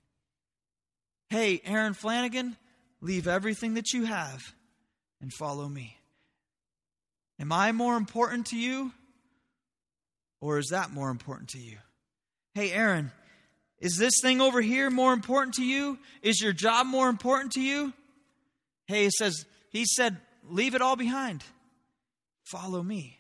Hey, 1.31 1.61
Aaron 1.65 1.95
Flanagan, 1.95 2.57
leave 3.01 3.27
everything 3.27 3.75
that 3.75 3.93
you 3.93 4.05
have 4.05 4.41
and 5.21 5.33
follow 5.33 5.69
me. 5.69 5.97
Am 7.39 7.53
I 7.53 7.73
more 7.73 7.97
important 7.97 8.47
to 8.49 8.57
you? 8.57 8.93
Or 10.41 10.59
is 10.59 10.69
that 10.71 10.91
more 10.91 11.11
important 11.11 11.51
to 11.51 11.59
you? 11.59 11.79
Hey, 12.55 12.73
Aaron, 12.73 13.13
is 13.79 13.97
this 13.97 14.15
thing 14.21 14.41
over 14.41 14.61
here 14.61 14.91
more 14.91 15.13
important 15.13 15.55
to 15.55 15.65
you? 15.65 15.99
Is 16.23 16.41
your 16.43 16.53
job 16.53 16.87
more 16.87 17.09
important 17.09 17.53
to 17.53 17.61
you? 17.61 17.93
Hey, 18.87 19.05
he 19.05 19.11
says, 19.11 19.47
he 19.71 19.85
said, 19.85 20.19
leave 20.49 20.75
it 20.75 20.83
all 20.83 20.97
behind. 20.97 21.43
Follow 22.45 22.83
me. 22.83 23.19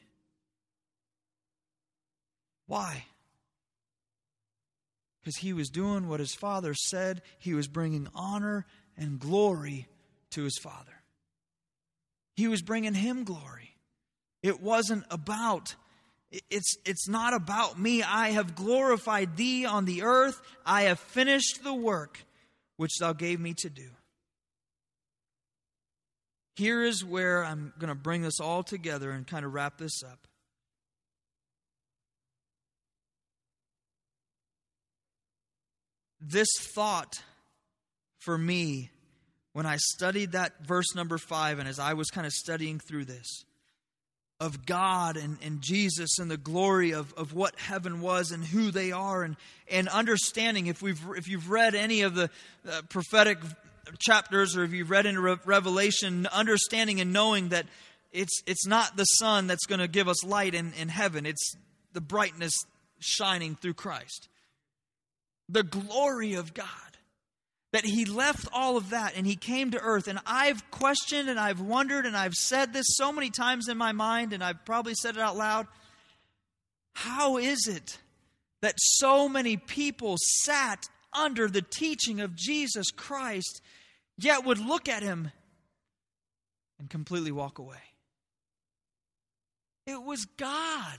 Why? 2.66 3.04
Because 5.22 5.36
he 5.36 5.52
was 5.52 5.70
doing 5.70 6.08
what 6.08 6.20
his 6.20 6.34
father 6.34 6.74
said. 6.74 7.22
He 7.38 7.54
was 7.54 7.68
bringing 7.68 8.08
honor 8.14 8.66
and 8.96 9.20
glory 9.20 9.88
to 10.30 10.42
his 10.44 10.58
father. 10.58 11.02
He 12.34 12.48
was 12.48 12.62
bringing 12.62 12.94
him 12.94 13.24
glory. 13.24 13.76
It 14.42 14.60
wasn't 14.60 15.04
about 15.10 15.76
it's 16.50 16.76
it's 16.86 17.08
not 17.08 17.34
about 17.34 17.78
me. 17.78 18.02
I 18.02 18.30
have 18.30 18.54
glorified 18.54 19.36
thee 19.36 19.66
on 19.66 19.84
the 19.84 20.02
earth. 20.02 20.40
I 20.64 20.82
have 20.84 20.98
finished 20.98 21.62
the 21.62 21.74
work 21.74 22.24
which 22.76 22.96
thou 22.98 23.12
gave 23.12 23.38
me 23.38 23.54
to 23.58 23.68
do. 23.68 23.90
Here 26.56 26.82
is 26.82 27.04
where 27.04 27.44
I'm 27.44 27.72
going 27.78 27.88
to 27.88 27.94
bring 27.94 28.22
this 28.22 28.40
all 28.40 28.62
together 28.62 29.10
and 29.10 29.26
kind 29.26 29.44
of 29.44 29.52
wrap 29.52 29.78
this 29.78 30.02
up. 30.02 30.26
This 36.22 36.48
thought 36.74 37.20
for 38.18 38.38
me 38.38 38.90
when 39.52 39.66
I 39.66 39.76
studied 39.76 40.32
that 40.32 40.64
verse 40.64 40.94
number 40.94 41.18
five, 41.18 41.58
and 41.58 41.68
as 41.68 41.78
I 41.78 41.92
was 41.94 42.08
kind 42.08 42.26
of 42.26 42.32
studying 42.32 42.78
through 42.78 43.04
this, 43.04 43.44
of 44.40 44.66
God 44.66 45.16
and, 45.16 45.38
and 45.44 45.60
Jesus 45.60 46.18
and 46.18 46.30
the 46.30 46.36
glory 46.36 46.92
of, 46.92 47.12
of 47.14 47.32
what 47.32 47.58
heaven 47.58 48.00
was 48.00 48.30
and 48.30 48.44
who 48.44 48.70
they 48.70 48.90
are, 48.92 49.22
and, 49.22 49.36
and 49.70 49.88
understanding 49.88 50.66
if, 50.66 50.82
we've, 50.82 51.00
if 51.16 51.28
you've 51.28 51.50
read 51.50 51.74
any 51.74 52.02
of 52.02 52.14
the 52.14 52.30
uh, 52.68 52.82
prophetic 52.88 53.38
chapters 53.98 54.56
or 54.56 54.64
if 54.64 54.72
you've 54.72 54.90
read 54.90 55.06
into 55.06 55.20
Re- 55.20 55.36
Revelation, 55.44 56.26
understanding 56.32 57.00
and 57.00 57.12
knowing 57.12 57.50
that 57.50 57.66
it's, 58.10 58.42
it's 58.46 58.66
not 58.66 58.96
the 58.96 59.04
sun 59.04 59.46
that's 59.46 59.66
going 59.66 59.80
to 59.80 59.88
give 59.88 60.08
us 60.08 60.24
light 60.24 60.54
in, 60.54 60.72
in 60.80 60.88
heaven, 60.88 61.26
it's 61.26 61.54
the 61.92 62.00
brightness 62.00 62.54
shining 63.00 63.54
through 63.54 63.74
Christ 63.74 64.28
the 65.52 65.62
glory 65.62 66.34
of 66.34 66.54
God. 66.54 66.66
That 67.72 67.84
he 67.86 68.04
left 68.04 68.48
all 68.52 68.76
of 68.76 68.90
that 68.90 69.16
and 69.16 69.26
he 69.26 69.36
came 69.36 69.70
to 69.70 69.80
earth. 69.80 70.06
And 70.06 70.18
I've 70.26 70.70
questioned 70.70 71.30
and 71.30 71.40
I've 71.40 71.60
wondered 71.60 72.04
and 72.04 72.14
I've 72.14 72.34
said 72.34 72.72
this 72.72 72.84
so 72.88 73.12
many 73.12 73.30
times 73.30 73.68
in 73.68 73.78
my 73.78 73.92
mind, 73.92 74.34
and 74.34 74.44
I've 74.44 74.64
probably 74.66 74.92
said 74.94 75.16
it 75.16 75.22
out 75.22 75.38
loud. 75.38 75.66
How 76.94 77.38
is 77.38 77.66
it 77.66 77.98
that 78.60 78.74
so 78.76 79.26
many 79.26 79.56
people 79.56 80.16
sat 80.18 80.86
under 81.14 81.48
the 81.48 81.62
teaching 81.62 82.20
of 82.20 82.36
Jesus 82.36 82.90
Christ, 82.90 83.62
yet 84.18 84.44
would 84.44 84.58
look 84.58 84.88
at 84.88 85.02
him 85.02 85.30
and 86.78 86.90
completely 86.90 87.32
walk 87.32 87.58
away? 87.58 87.80
It 89.86 90.02
was 90.02 90.26
God. 90.36 90.98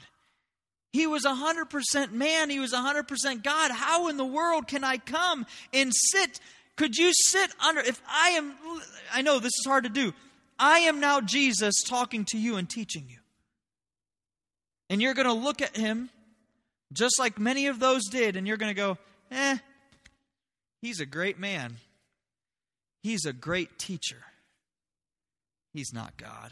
He 0.93 1.07
was 1.07 1.23
100% 1.25 2.11
man, 2.11 2.51
he 2.51 2.59
was 2.59 2.71
100% 2.71 3.43
God. 3.43 3.71
How 3.71 4.09
in 4.09 4.17
the 4.17 4.25
world 4.25 4.67
can 4.67 4.83
I 4.83 4.97
come 4.97 5.47
and 5.73 5.91
sit? 5.91 6.39
Could 6.75 6.95
you 6.95 7.11
sit 7.13 7.51
under 7.59 7.81
if 7.81 7.99
I 8.07 8.29
am 8.29 8.53
I 9.11 9.23
know 9.23 9.39
this 9.39 9.53
is 9.59 9.65
hard 9.65 9.85
to 9.85 9.89
do. 9.89 10.13
I 10.59 10.79
am 10.79 10.99
now 10.99 11.19
Jesus 11.19 11.81
talking 11.89 12.25
to 12.25 12.37
you 12.37 12.57
and 12.57 12.69
teaching 12.69 13.05
you. 13.09 13.17
And 14.89 15.01
you're 15.01 15.15
going 15.15 15.27
to 15.27 15.33
look 15.33 15.63
at 15.63 15.75
him 15.75 16.11
just 16.91 17.17
like 17.17 17.39
many 17.39 17.67
of 17.67 17.79
those 17.79 18.03
did 18.09 18.35
and 18.35 18.47
you're 18.47 18.57
going 18.57 18.73
to 18.73 18.79
go, 18.79 18.99
"Eh, 19.31 19.57
he's 20.79 20.99
a 20.99 21.07
great 21.07 21.39
man. 21.39 21.77
He's 23.01 23.25
a 23.25 23.33
great 23.33 23.79
teacher. 23.79 24.23
He's 25.73 25.91
not 25.91 26.17
God." 26.17 26.51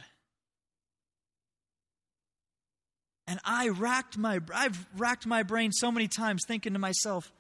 And 3.28 3.40
I 3.46 3.70
racked 3.70 4.18
my 4.18 4.40
I've 4.54 4.86
racked 4.98 5.26
my 5.26 5.44
brain 5.44 5.72
so 5.72 5.92
many 5.92 6.08
times 6.08 6.42
thinking 6.48 6.74
to 6.74 6.80
myself, 6.80 7.32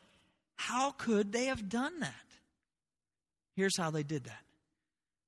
how 0.56 0.92
could 0.92 1.32
they 1.32 1.46
have 1.46 1.70
done 1.70 2.00
that? 2.00 2.14
Here's 3.56 3.78
how 3.78 3.92
they 3.92 4.04
did 4.04 4.26
that. 4.26 4.44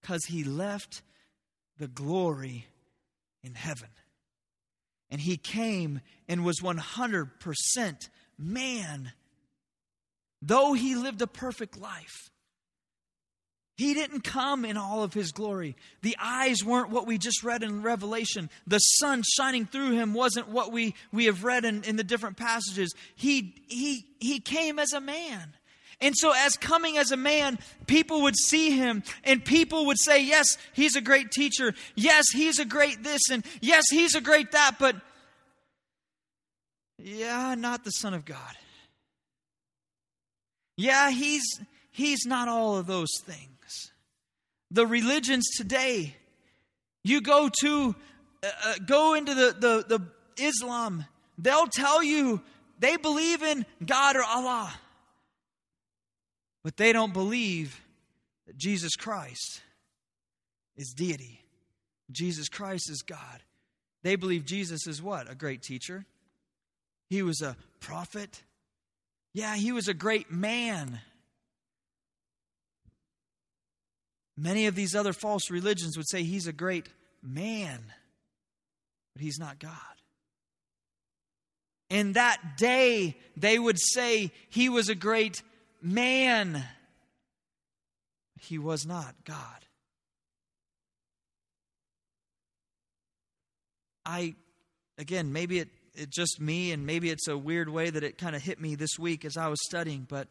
Cuz 0.04 0.26
he 0.26 0.44
left 0.44 1.02
the 1.78 1.88
glory 1.88 2.68
in 3.42 3.56
heaven. 3.56 3.90
And 5.10 5.22
he 5.22 5.38
came 5.38 6.02
and 6.28 6.44
was 6.44 6.60
100% 6.60 8.10
man. 8.38 9.12
Though 10.42 10.74
he 10.74 10.96
lived 10.96 11.22
a 11.22 11.28
perfect 11.28 11.78
life, 11.78 12.30
he 13.76 13.96
didn't 13.96 14.22
come 14.22 14.66
in 14.66 14.78
all 14.78 15.02
of 15.02 15.14
his 15.14 15.32
glory. 15.32 15.76
The 16.04 16.16
eyes 16.22 16.64
weren't 16.64 16.92
what 16.92 17.08
we 17.08 17.18
just 17.18 17.44
read 17.44 17.64
in 17.64 17.82
Revelation. 17.82 18.52
The 18.68 18.78
sun 18.78 19.24
shining 19.24 19.66
through 19.66 19.92
him 19.92 20.14
wasn't 20.14 20.50
what 20.50 20.72
we, 20.72 20.94
we 21.12 21.26
have 21.26 21.44
read 21.44 21.66
in, 21.66 21.84
in 21.84 21.96
the 21.96 22.04
different 22.04 22.38
passages. 22.38 22.94
He, 23.16 23.56
he, 23.68 24.06
he 24.20 24.40
came 24.40 24.78
as 24.78 24.94
a 24.94 25.02
man. 25.02 25.54
And 26.02 26.16
so, 26.16 26.34
as 26.36 26.58
coming 26.58 26.98
as 26.98 27.12
a 27.12 27.18
man, 27.18 27.58
people 27.88 28.24
would 28.24 28.36
see 28.36 28.72
him 28.72 29.04
and 29.24 29.44
people 29.44 29.86
would 29.88 29.98
say, 29.98 30.24
Yes, 30.24 30.58
he's 30.74 30.96
a 30.96 31.02
great 31.02 31.32
teacher. 31.32 31.74
Yes, 31.96 32.26
he's 32.34 32.60
a 32.60 32.66
great 32.66 33.04
this. 33.04 33.22
And 33.32 33.46
yes, 33.62 33.86
he's 33.90 34.14
a 34.14 34.22
great 34.22 34.52
that. 34.52 34.76
But 34.80 34.98
yeah, 36.98 37.56
not 37.56 37.86
the 37.86 37.92
Son 37.92 38.14
of 38.14 38.26
God. 38.26 38.56
Yeah, 40.76 41.10
he's, 41.10 41.44
he's 41.92 42.26
not 42.26 42.50
all 42.50 42.78
of 42.78 42.86
those 42.86 43.12
things 43.24 43.53
the 44.74 44.86
religions 44.86 45.48
today. 45.56 46.16
You 47.04 47.22
go 47.22 47.50
to, 47.62 47.96
uh, 48.44 48.48
uh, 48.66 48.74
go 48.86 49.14
into 49.14 49.34
the, 49.34 49.56
the, 49.58 49.98
the 49.98 50.44
Islam, 50.44 51.06
they'll 51.38 51.68
tell 51.68 52.04
you 52.04 52.42
they 52.80 52.98
believe 52.98 53.44
in 53.44 53.66
God 53.86 54.16
or 54.16 54.24
Allah, 54.24 54.74
but 56.64 56.76
they 56.76 56.92
don't 56.92 57.14
believe 57.14 57.80
that 58.48 58.58
Jesus 58.58 58.96
Christ 58.96 59.62
is 60.76 60.94
deity. 60.96 61.40
Jesus 62.12 62.50
Christ 62.50 62.90
is 62.90 63.02
God. 63.02 63.44
They 64.02 64.16
believe 64.16 64.46
Jesus 64.46 64.88
is 64.88 65.02
what? 65.02 65.32
A 65.32 65.36
great 65.36 65.62
teacher. 65.62 66.06
He 67.10 67.22
was 67.22 67.42
a 67.42 67.56
prophet. 67.80 68.42
Yeah, 69.34 69.56
he 69.56 69.72
was 69.72 69.88
a 69.88 69.94
great 69.94 70.32
man. 70.32 71.00
Many 74.36 74.66
of 74.66 74.76
these 74.76 74.96
other 74.96 75.14
false 75.14 75.50
religions 75.50 75.98
would 75.98 76.10
say 76.10 76.24
he's 76.24 76.48
a 76.48 76.54
great 76.54 76.90
man, 77.22 77.80
but 79.14 79.22
he's 79.22 79.38
not 79.38 79.60
God. 79.60 79.72
In 81.90 82.14
that 82.14 82.58
day, 82.58 83.16
they 83.38 83.60
would 83.60 83.80
say 83.80 84.32
he 84.50 84.70
was 84.70 84.90
a 84.90 84.96
great 84.96 85.44
man. 85.82 86.64
but 88.34 88.44
He 88.44 88.58
was 88.58 88.86
not 88.86 89.14
God. 89.26 89.66
I, 94.06 94.36
again, 94.98 95.32
maybe 95.32 95.60
it, 95.60 95.70
it 95.94 96.10
just 96.10 96.42
me, 96.42 96.72
and 96.72 96.86
maybe 96.86 97.10
it's 97.10 97.28
a 97.28 97.38
weird 97.38 97.70
way 97.70 97.90
that 97.90 98.04
it 98.04 98.18
kind 98.18 98.36
of 98.36 98.42
hit 98.42 98.60
me 98.60 98.76
this 98.76 98.98
week 98.98 99.24
as 99.24 99.38
I 99.38 99.48
was 99.48 99.60
studying, 99.64 100.06
but 100.10 100.28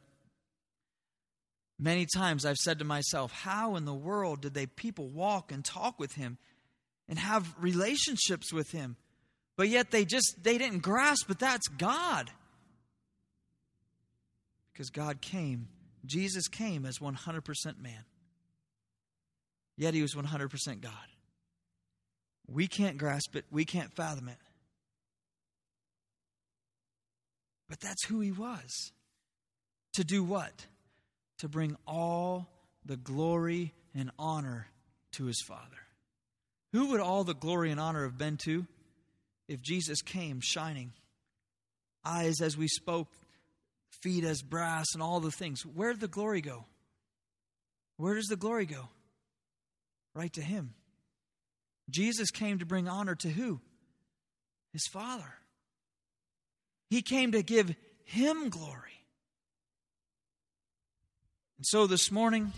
Many 1.82 2.06
times 2.06 2.46
I've 2.46 2.58
said 2.58 2.78
to 2.78 2.84
myself, 2.84 3.32
how 3.32 3.74
in 3.74 3.86
the 3.86 3.92
world 3.92 4.42
did 4.42 4.54
they 4.54 4.66
people 4.66 5.08
walk 5.08 5.50
and 5.50 5.64
talk 5.64 5.98
with 5.98 6.12
him 6.12 6.38
and 7.08 7.18
have 7.18 7.52
relationships 7.58 8.52
with 8.52 8.70
him? 8.70 8.94
But 9.56 9.68
yet 9.68 9.90
they 9.90 10.04
just 10.04 10.44
they 10.44 10.58
didn't 10.58 10.78
grasp 10.78 11.26
that 11.26 11.40
that's 11.40 11.66
God. 11.66 12.30
Because 14.72 14.90
God 14.90 15.20
came, 15.20 15.66
Jesus 16.06 16.46
came 16.46 16.86
as 16.86 17.00
100% 17.00 17.80
man. 17.80 18.04
Yet 19.76 19.92
he 19.92 20.02
was 20.02 20.14
100% 20.14 20.80
God. 20.80 20.92
We 22.46 22.68
can't 22.68 22.96
grasp 22.96 23.34
it, 23.34 23.44
we 23.50 23.64
can't 23.64 23.92
fathom 23.92 24.28
it. 24.28 24.38
But 27.68 27.80
that's 27.80 28.04
who 28.04 28.20
he 28.20 28.30
was. 28.30 28.92
To 29.94 30.04
do 30.04 30.22
what? 30.22 30.66
To 31.42 31.48
bring 31.48 31.76
all 31.88 32.48
the 32.86 32.96
glory 32.96 33.74
and 33.96 34.12
honor 34.16 34.68
to 35.10 35.24
his 35.24 35.42
Father. 35.44 35.76
Who 36.72 36.90
would 36.90 37.00
all 37.00 37.24
the 37.24 37.34
glory 37.34 37.72
and 37.72 37.80
honor 37.80 38.04
have 38.04 38.16
been 38.16 38.36
to 38.44 38.64
if 39.48 39.60
Jesus 39.60 40.02
came 40.02 40.40
shining? 40.40 40.92
Eyes 42.04 42.40
as 42.40 42.56
we 42.56 42.68
spoke, 42.68 43.08
feet 44.02 44.22
as 44.22 44.40
brass, 44.40 44.86
and 44.94 45.02
all 45.02 45.18
the 45.18 45.32
things. 45.32 45.62
Where'd 45.62 45.98
the 45.98 46.06
glory 46.06 46.42
go? 46.42 46.64
Where 47.96 48.14
does 48.14 48.26
the 48.26 48.36
glory 48.36 48.66
go? 48.66 48.88
Right 50.14 50.32
to 50.34 50.42
him. 50.42 50.74
Jesus 51.90 52.30
came 52.30 52.60
to 52.60 52.66
bring 52.66 52.86
honor 52.86 53.16
to 53.16 53.28
who? 53.28 53.60
His 54.72 54.86
Father. 54.92 55.34
He 56.88 57.02
came 57.02 57.32
to 57.32 57.42
give 57.42 57.74
him 58.04 58.48
glory. 58.48 58.91
And 61.62 61.66
so 61.68 61.86
this 61.86 62.10
morning, 62.10 62.52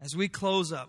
as 0.00 0.16
we 0.16 0.26
close 0.26 0.72
up, 0.72 0.88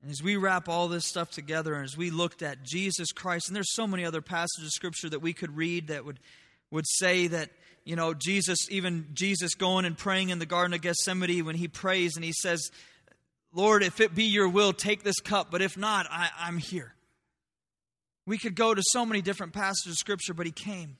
and 0.00 0.12
as 0.12 0.22
we 0.22 0.36
wrap 0.36 0.68
all 0.68 0.86
this 0.86 1.04
stuff 1.04 1.28
together, 1.28 1.74
and 1.74 1.82
as 1.82 1.96
we 1.96 2.10
looked 2.10 2.40
at 2.40 2.62
Jesus 2.62 3.10
Christ, 3.10 3.48
and 3.48 3.56
there's 3.56 3.74
so 3.74 3.88
many 3.88 4.04
other 4.04 4.20
passages 4.20 4.66
of 4.66 4.70
Scripture 4.70 5.08
that 5.08 5.18
we 5.18 5.32
could 5.32 5.56
read 5.56 5.88
that 5.88 6.04
would, 6.04 6.20
would 6.70 6.86
say 6.86 7.26
that, 7.26 7.50
you 7.82 7.96
know, 7.96 8.14
Jesus, 8.14 8.70
even 8.70 9.08
Jesus 9.12 9.56
going 9.56 9.86
and 9.86 9.98
praying 9.98 10.28
in 10.28 10.38
the 10.38 10.46
Garden 10.46 10.72
of 10.72 10.82
Gethsemane 10.82 11.44
when 11.44 11.56
he 11.56 11.66
prays 11.66 12.14
and 12.14 12.24
he 12.24 12.32
says, 12.32 12.70
Lord, 13.52 13.82
if 13.82 13.98
it 13.98 14.14
be 14.14 14.26
your 14.26 14.48
will, 14.48 14.72
take 14.72 15.02
this 15.02 15.18
cup, 15.18 15.50
but 15.50 15.62
if 15.62 15.76
not, 15.76 16.06
I, 16.08 16.28
I'm 16.38 16.58
here. 16.58 16.94
We 18.24 18.38
could 18.38 18.54
go 18.54 18.72
to 18.72 18.82
so 18.92 19.04
many 19.04 19.20
different 19.20 19.52
passages 19.52 19.94
of 19.94 19.96
Scripture, 19.96 20.32
but 20.32 20.46
he 20.46 20.52
came. 20.52 20.96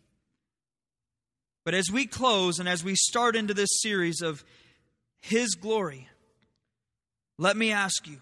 But 1.67 1.75
as 1.75 1.91
we 1.91 2.07
close 2.07 2.61
and 2.61 2.69
as 2.69 2.85
we 2.85 2.95
start 2.95 3.35
into 3.35 3.53
this 3.53 3.81
series 3.83 4.23
of 4.23 4.45
His 5.21 5.57
glory, 5.57 6.09
let 7.39 7.57
me 7.57 7.73
ask 7.73 8.07
you. 8.07 8.19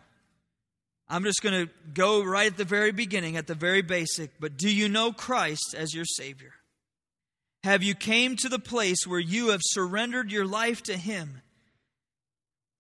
I'm 1.11 1.25
just 1.25 1.43
going 1.43 1.67
to 1.67 1.73
go 1.93 2.25
right 2.25 2.51
at 2.51 2.57
the 2.57 2.65
very 2.65 2.91
beginning, 2.91 3.37
at 3.37 3.47
the 3.47 3.55
very 3.55 3.83
basic, 3.83 4.31
but 4.41 4.57
do 4.57 4.75
you 4.75 4.89
know 4.89 5.13
Christ 5.13 5.75
as 5.77 5.95
your 5.95 6.07
Savior? 6.07 6.55
Have 7.65 7.83
you 7.83 7.95
came 7.95 8.37
to 8.37 8.49
the 8.49 8.59
place 8.59 9.07
where 9.07 9.21
you 9.21 9.51
have 9.51 9.61
surrendered 9.63 10.33
your 10.33 10.47
life 10.47 10.83
to 10.85 10.97
Him? 10.97 11.43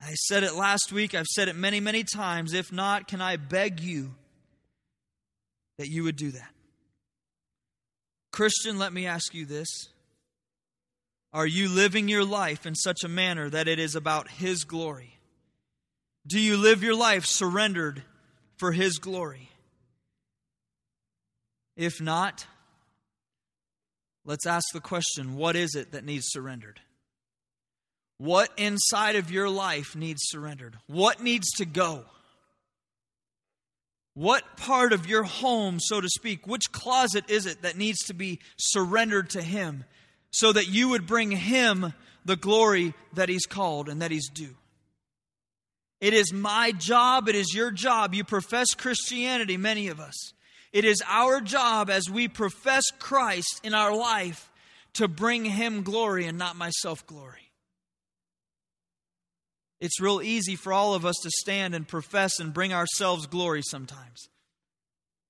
I 0.00 0.14
said 0.14 0.44
it 0.44 0.54
last 0.54 0.90
week, 0.90 1.14
I've 1.14 1.26
said 1.26 1.48
it 1.48 1.56
many, 1.56 1.78
many 1.78 2.04
times. 2.04 2.54
If 2.54 2.72
not, 2.72 3.06
can 3.06 3.20
I 3.20 3.36
beg 3.36 3.80
you 3.80 4.14
that 5.76 5.88
you 5.88 6.04
would 6.04 6.16
do 6.16 6.30
that? 6.30 6.50
Christian, 8.32 8.78
let 8.78 8.94
me 8.94 9.06
ask 9.06 9.34
you 9.34 9.44
this. 9.44 9.90
Are 11.34 11.46
you 11.48 11.68
living 11.68 12.08
your 12.08 12.24
life 12.24 12.64
in 12.64 12.76
such 12.76 13.02
a 13.02 13.08
manner 13.08 13.50
that 13.50 13.66
it 13.66 13.80
is 13.80 13.96
about 13.96 14.30
His 14.30 14.62
glory? 14.62 15.18
Do 16.24 16.38
you 16.38 16.56
live 16.56 16.84
your 16.84 16.94
life 16.94 17.26
surrendered 17.26 18.04
for 18.56 18.70
His 18.70 18.98
glory? 18.98 19.50
If 21.76 22.00
not, 22.00 22.46
let's 24.24 24.46
ask 24.46 24.64
the 24.72 24.80
question 24.80 25.34
what 25.34 25.56
is 25.56 25.74
it 25.74 25.90
that 25.90 26.04
needs 26.04 26.26
surrendered? 26.28 26.78
What 28.18 28.50
inside 28.56 29.16
of 29.16 29.32
your 29.32 29.50
life 29.50 29.96
needs 29.96 30.20
surrendered? 30.26 30.78
What 30.86 31.20
needs 31.20 31.50
to 31.56 31.64
go? 31.64 32.04
What 34.14 34.56
part 34.56 34.92
of 34.92 35.08
your 35.08 35.24
home, 35.24 35.80
so 35.80 36.00
to 36.00 36.08
speak, 36.08 36.46
which 36.46 36.70
closet 36.70 37.24
is 37.28 37.46
it 37.46 37.62
that 37.62 37.76
needs 37.76 37.98
to 38.06 38.14
be 38.14 38.38
surrendered 38.56 39.30
to 39.30 39.42
Him 39.42 39.84
so 40.34 40.52
that 40.52 40.66
you 40.66 40.88
would 40.88 41.06
bring 41.06 41.30
him 41.30 41.94
the 42.24 42.34
glory 42.34 42.92
that 43.12 43.28
he's 43.28 43.46
called 43.46 43.88
and 43.88 44.02
that 44.02 44.10
he's 44.10 44.28
due. 44.28 44.56
It 46.00 46.12
is 46.12 46.32
my 46.32 46.72
job, 46.72 47.28
it 47.28 47.36
is 47.36 47.54
your 47.54 47.70
job. 47.70 48.14
You 48.14 48.24
profess 48.24 48.74
Christianity, 48.74 49.56
many 49.56 49.86
of 49.86 50.00
us. 50.00 50.32
It 50.72 50.84
is 50.84 51.00
our 51.06 51.40
job 51.40 51.88
as 51.88 52.10
we 52.10 52.26
profess 52.26 52.82
Christ 52.98 53.60
in 53.62 53.74
our 53.74 53.94
life 53.94 54.50
to 54.94 55.06
bring 55.06 55.44
Him 55.44 55.84
glory 55.84 56.26
and 56.26 56.36
not 56.36 56.56
myself 56.56 57.06
glory. 57.06 57.52
It's 59.80 60.00
real 60.00 60.20
easy 60.20 60.56
for 60.56 60.72
all 60.72 60.94
of 60.94 61.06
us 61.06 61.14
to 61.22 61.30
stand 61.30 61.76
and 61.76 61.86
profess 61.86 62.40
and 62.40 62.52
bring 62.52 62.72
ourselves 62.72 63.28
glory 63.28 63.62
sometimes. 63.62 64.28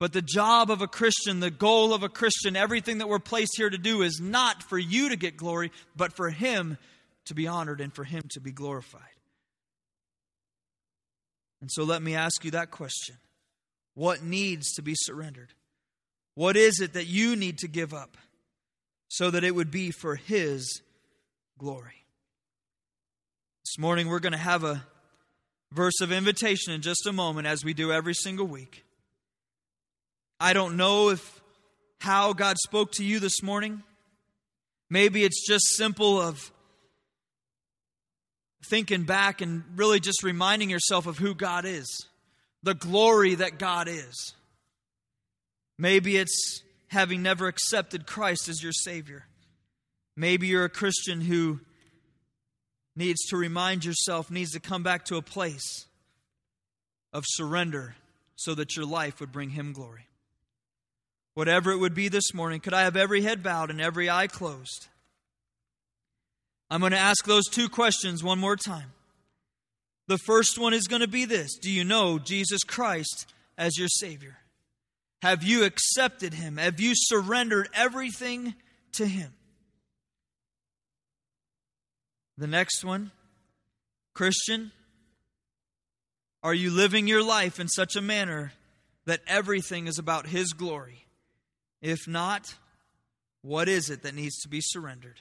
But 0.04 0.12
the 0.12 0.20
job 0.20 0.70
of 0.70 0.82
a 0.82 0.86
Christian, 0.86 1.40
the 1.40 1.50
goal 1.50 1.94
of 1.94 2.02
a 2.02 2.10
Christian, 2.10 2.56
everything 2.56 2.98
that 2.98 3.08
we're 3.08 3.18
placed 3.18 3.54
here 3.56 3.70
to 3.70 3.78
do 3.78 4.02
is 4.02 4.20
not 4.20 4.62
for 4.62 4.76
you 4.76 5.08
to 5.08 5.16
get 5.16 5.38
glory, 5.38 5.72
but 5.96 6.12
for 6.12 6.28
Him 6.28 6.76
to 7.24 7.32
be 7.32 7.46
honored 7.46 7.80
and 7.80 7.90
for 7.90 8.04
Him 8.04 8.22
to 8.32 8.40
be 8.40 8.52
glorified. 8.52 9.00
And 11.62 11.70
so 11.72 11.84
let 11.84 12.02
me 12.02 12.14
ask 12.14 12.44
you 12.44 12.50
that 12.50 12.70
question 12.70 13.16
What 13.94 14.22
needs 14.22 14.74
to 14.74 14.82
be 14.82 14.92
surrendered? 14.94 15.54
What 16.34 16.58
is 16.58 16.80
it 16.80 16.92
that 16.92 17.06
you 17.06 17.34
need 17.34 17.56
to 17.60 17.66
give 17.66 17.94
up 17.94 18.18
so 19.08 19.30
that 19.30 19.42
it 19.42 19.54
would 19.54 19.70
be 19.70 19.90
for 19.90 20.16
His 20.16 20.82
glory? 21.56 22.04
This 23.64 23.78
morning, 23.78 24.08
we're 24.08 24.20
going 24.20 24.32
to 24.32 24.38
have 24.38 24.64
a 24.64 24.84
verse 25.72 26.02
of 26.02 26.12
invitation 26.12 26.74
in 26.74 26.82
just 26.82 27.06
a 27.06 27.12
moment, 27.14 27.46
as 27.46 27.64
we 27.64 27.72
do 27.72 27.90
every 27.90 28.12
single 28.12 28.46
week. 28.46 28.83
I 30.44 30.52
don't 30.52 30.76
know 30.76 31.08
if 31.08 31.40
how 32.00 32.34
God 32.34 32.58
spoke 32.58 32.92
to 32.92 33.02
you 33.02 33.18
this 33.18 33.42
morning. 33.42 33.82
Maybe 34.90 35.24
it's 35.24 35.46
just 35.46 35.64
simple 35.74 36.20
of 36.20 36.52
thinking 38.62 39.04
back 39.04 39.40
and 39.40 39.64
really 39.74 40.00
just 40.00 40.22
reminding 40.22 40.68
yourself 40.68 41.06
of 41.06 41.16
who 41.16 41.34
God 41.34 41.64
is, 41.64 41.88
the 42.62 42.74
glory 42.74 43.36
that 43.36 43.58
God 43.58 43.88
is. 43.88 44.34
Maybe 45.78 46.18
it's 46.18 46.62
having 46.88 47.22
never 47.22 47.48
accepted 47.48 48.06
Christ 48.06 48.50
as 48.50 48.62
your 48.62 48.72
Savior. 48.72 49.24
Maybe 50.14 50.48
you're 50.48 50.66
a 50.66 50.68
Christian 50.68 51.22
who 51.22 51.60
needs 52.94 53.24
to 53.28 53.38
remind 53.38 53.86
yourself, 53.86 54.30
needs 54.30 54.50
to 54.50 54.60
come 54.60 54.82
back 54.82 55.06
to 55.06 55.16
a 55.16 55.22
place 55.22 55.86
of 57.14 57.24
surrender 57.26 57.96
so 58.36 58.54
that 58.54 58.76
your 58.76 58.84
life 58.84 59.20
would 59.20 59.32
bring 59.32 59.48
Him 59.48 59.72
glory. 59.72 60.06
Whatever 61.34 61.72
it 61.72 61.78
would 61.78 61.94
be 61.94 62.08
this 62.08 62.32
morning, 62.32 62.60
could 62.60 62.74
I 62.74 62.82
have 62.82 62.96
every 62.96 63.22
head 63.22 63.42
bowed 63.42 63.70
and 63.70 63.80
every 63.80 64.08
eye 64.08 64.28
closed? 64.28 64.88
I'm 66.70 66.80
going 66.80 66.92
to 66.92 66.98
ask 66.98 67.24
those 67.24 67.48
two 67.48 67.68
questions 67.68 68.22
one 68.22 68.38
more 68.38 68.56
time. 68.56 68.92
The 70.06 70.18
first 70.18 70.58
one 70.58 70.74
is 70.74 70.86
going 70.86 71.02
to 71.02 71.08
be 71.08 71.24
this 71.24 71.56
Do 71.56 71.70
you 71.70 71.84
know 71.84 72.18
Jesus 72.18 72.62
Christ 72.62 73.32
as 73.58 73.78
your 73.78 73.88
Savior? 73.88 74.36
Have 75.22 75.42
you 75.42 75.64
accepted 75.64 76.34
Him? 76.34 76.58
Have 76.58 76.80
you 76.80 76.92
surrendered 76.94 77.68
everything 77.74 78.54
to 78.92 79.06
Him? 79.06 79.32
The 82.36 82.46
next 82.46 82.84
one, 82.84 83.10
Christian, 84.12 84.72
are 86.42 86.54
you 86.54 86.70
living 86.70 87.06
your 87.06 87.22
life 87.22 87.58
in 87.58 87.68
such 87.68 87.96
a 87.96 88.02
manner 88.02 88.52
that 89.06 89.20
everything 89.26 89.86
is 89.86 89.98
about 89.98 90.26
His 90.26 90.52
glory? 90.52 91.03
If 91.84 92.08
not, 92.08 92.54
what 93.42 93.68
is 93.68 93.90
it 93.90 94.04
that 94.04 94.14
needs 94.14 94.40
to 94.40 94.48
be 94.48 94.62
surrendered? 94.62 95.20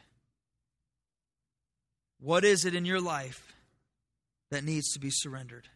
What 2.22 2.46
is 2.46 2.64
it 2.64 2.74
in 2.74 2.86
your 2.86 3.02
life 3.02 3.54
that 4.50 4.64
needs 4.64 4.94
to 4.94 5.00
be 5.00 5.10
surrendered? 5.12 5.68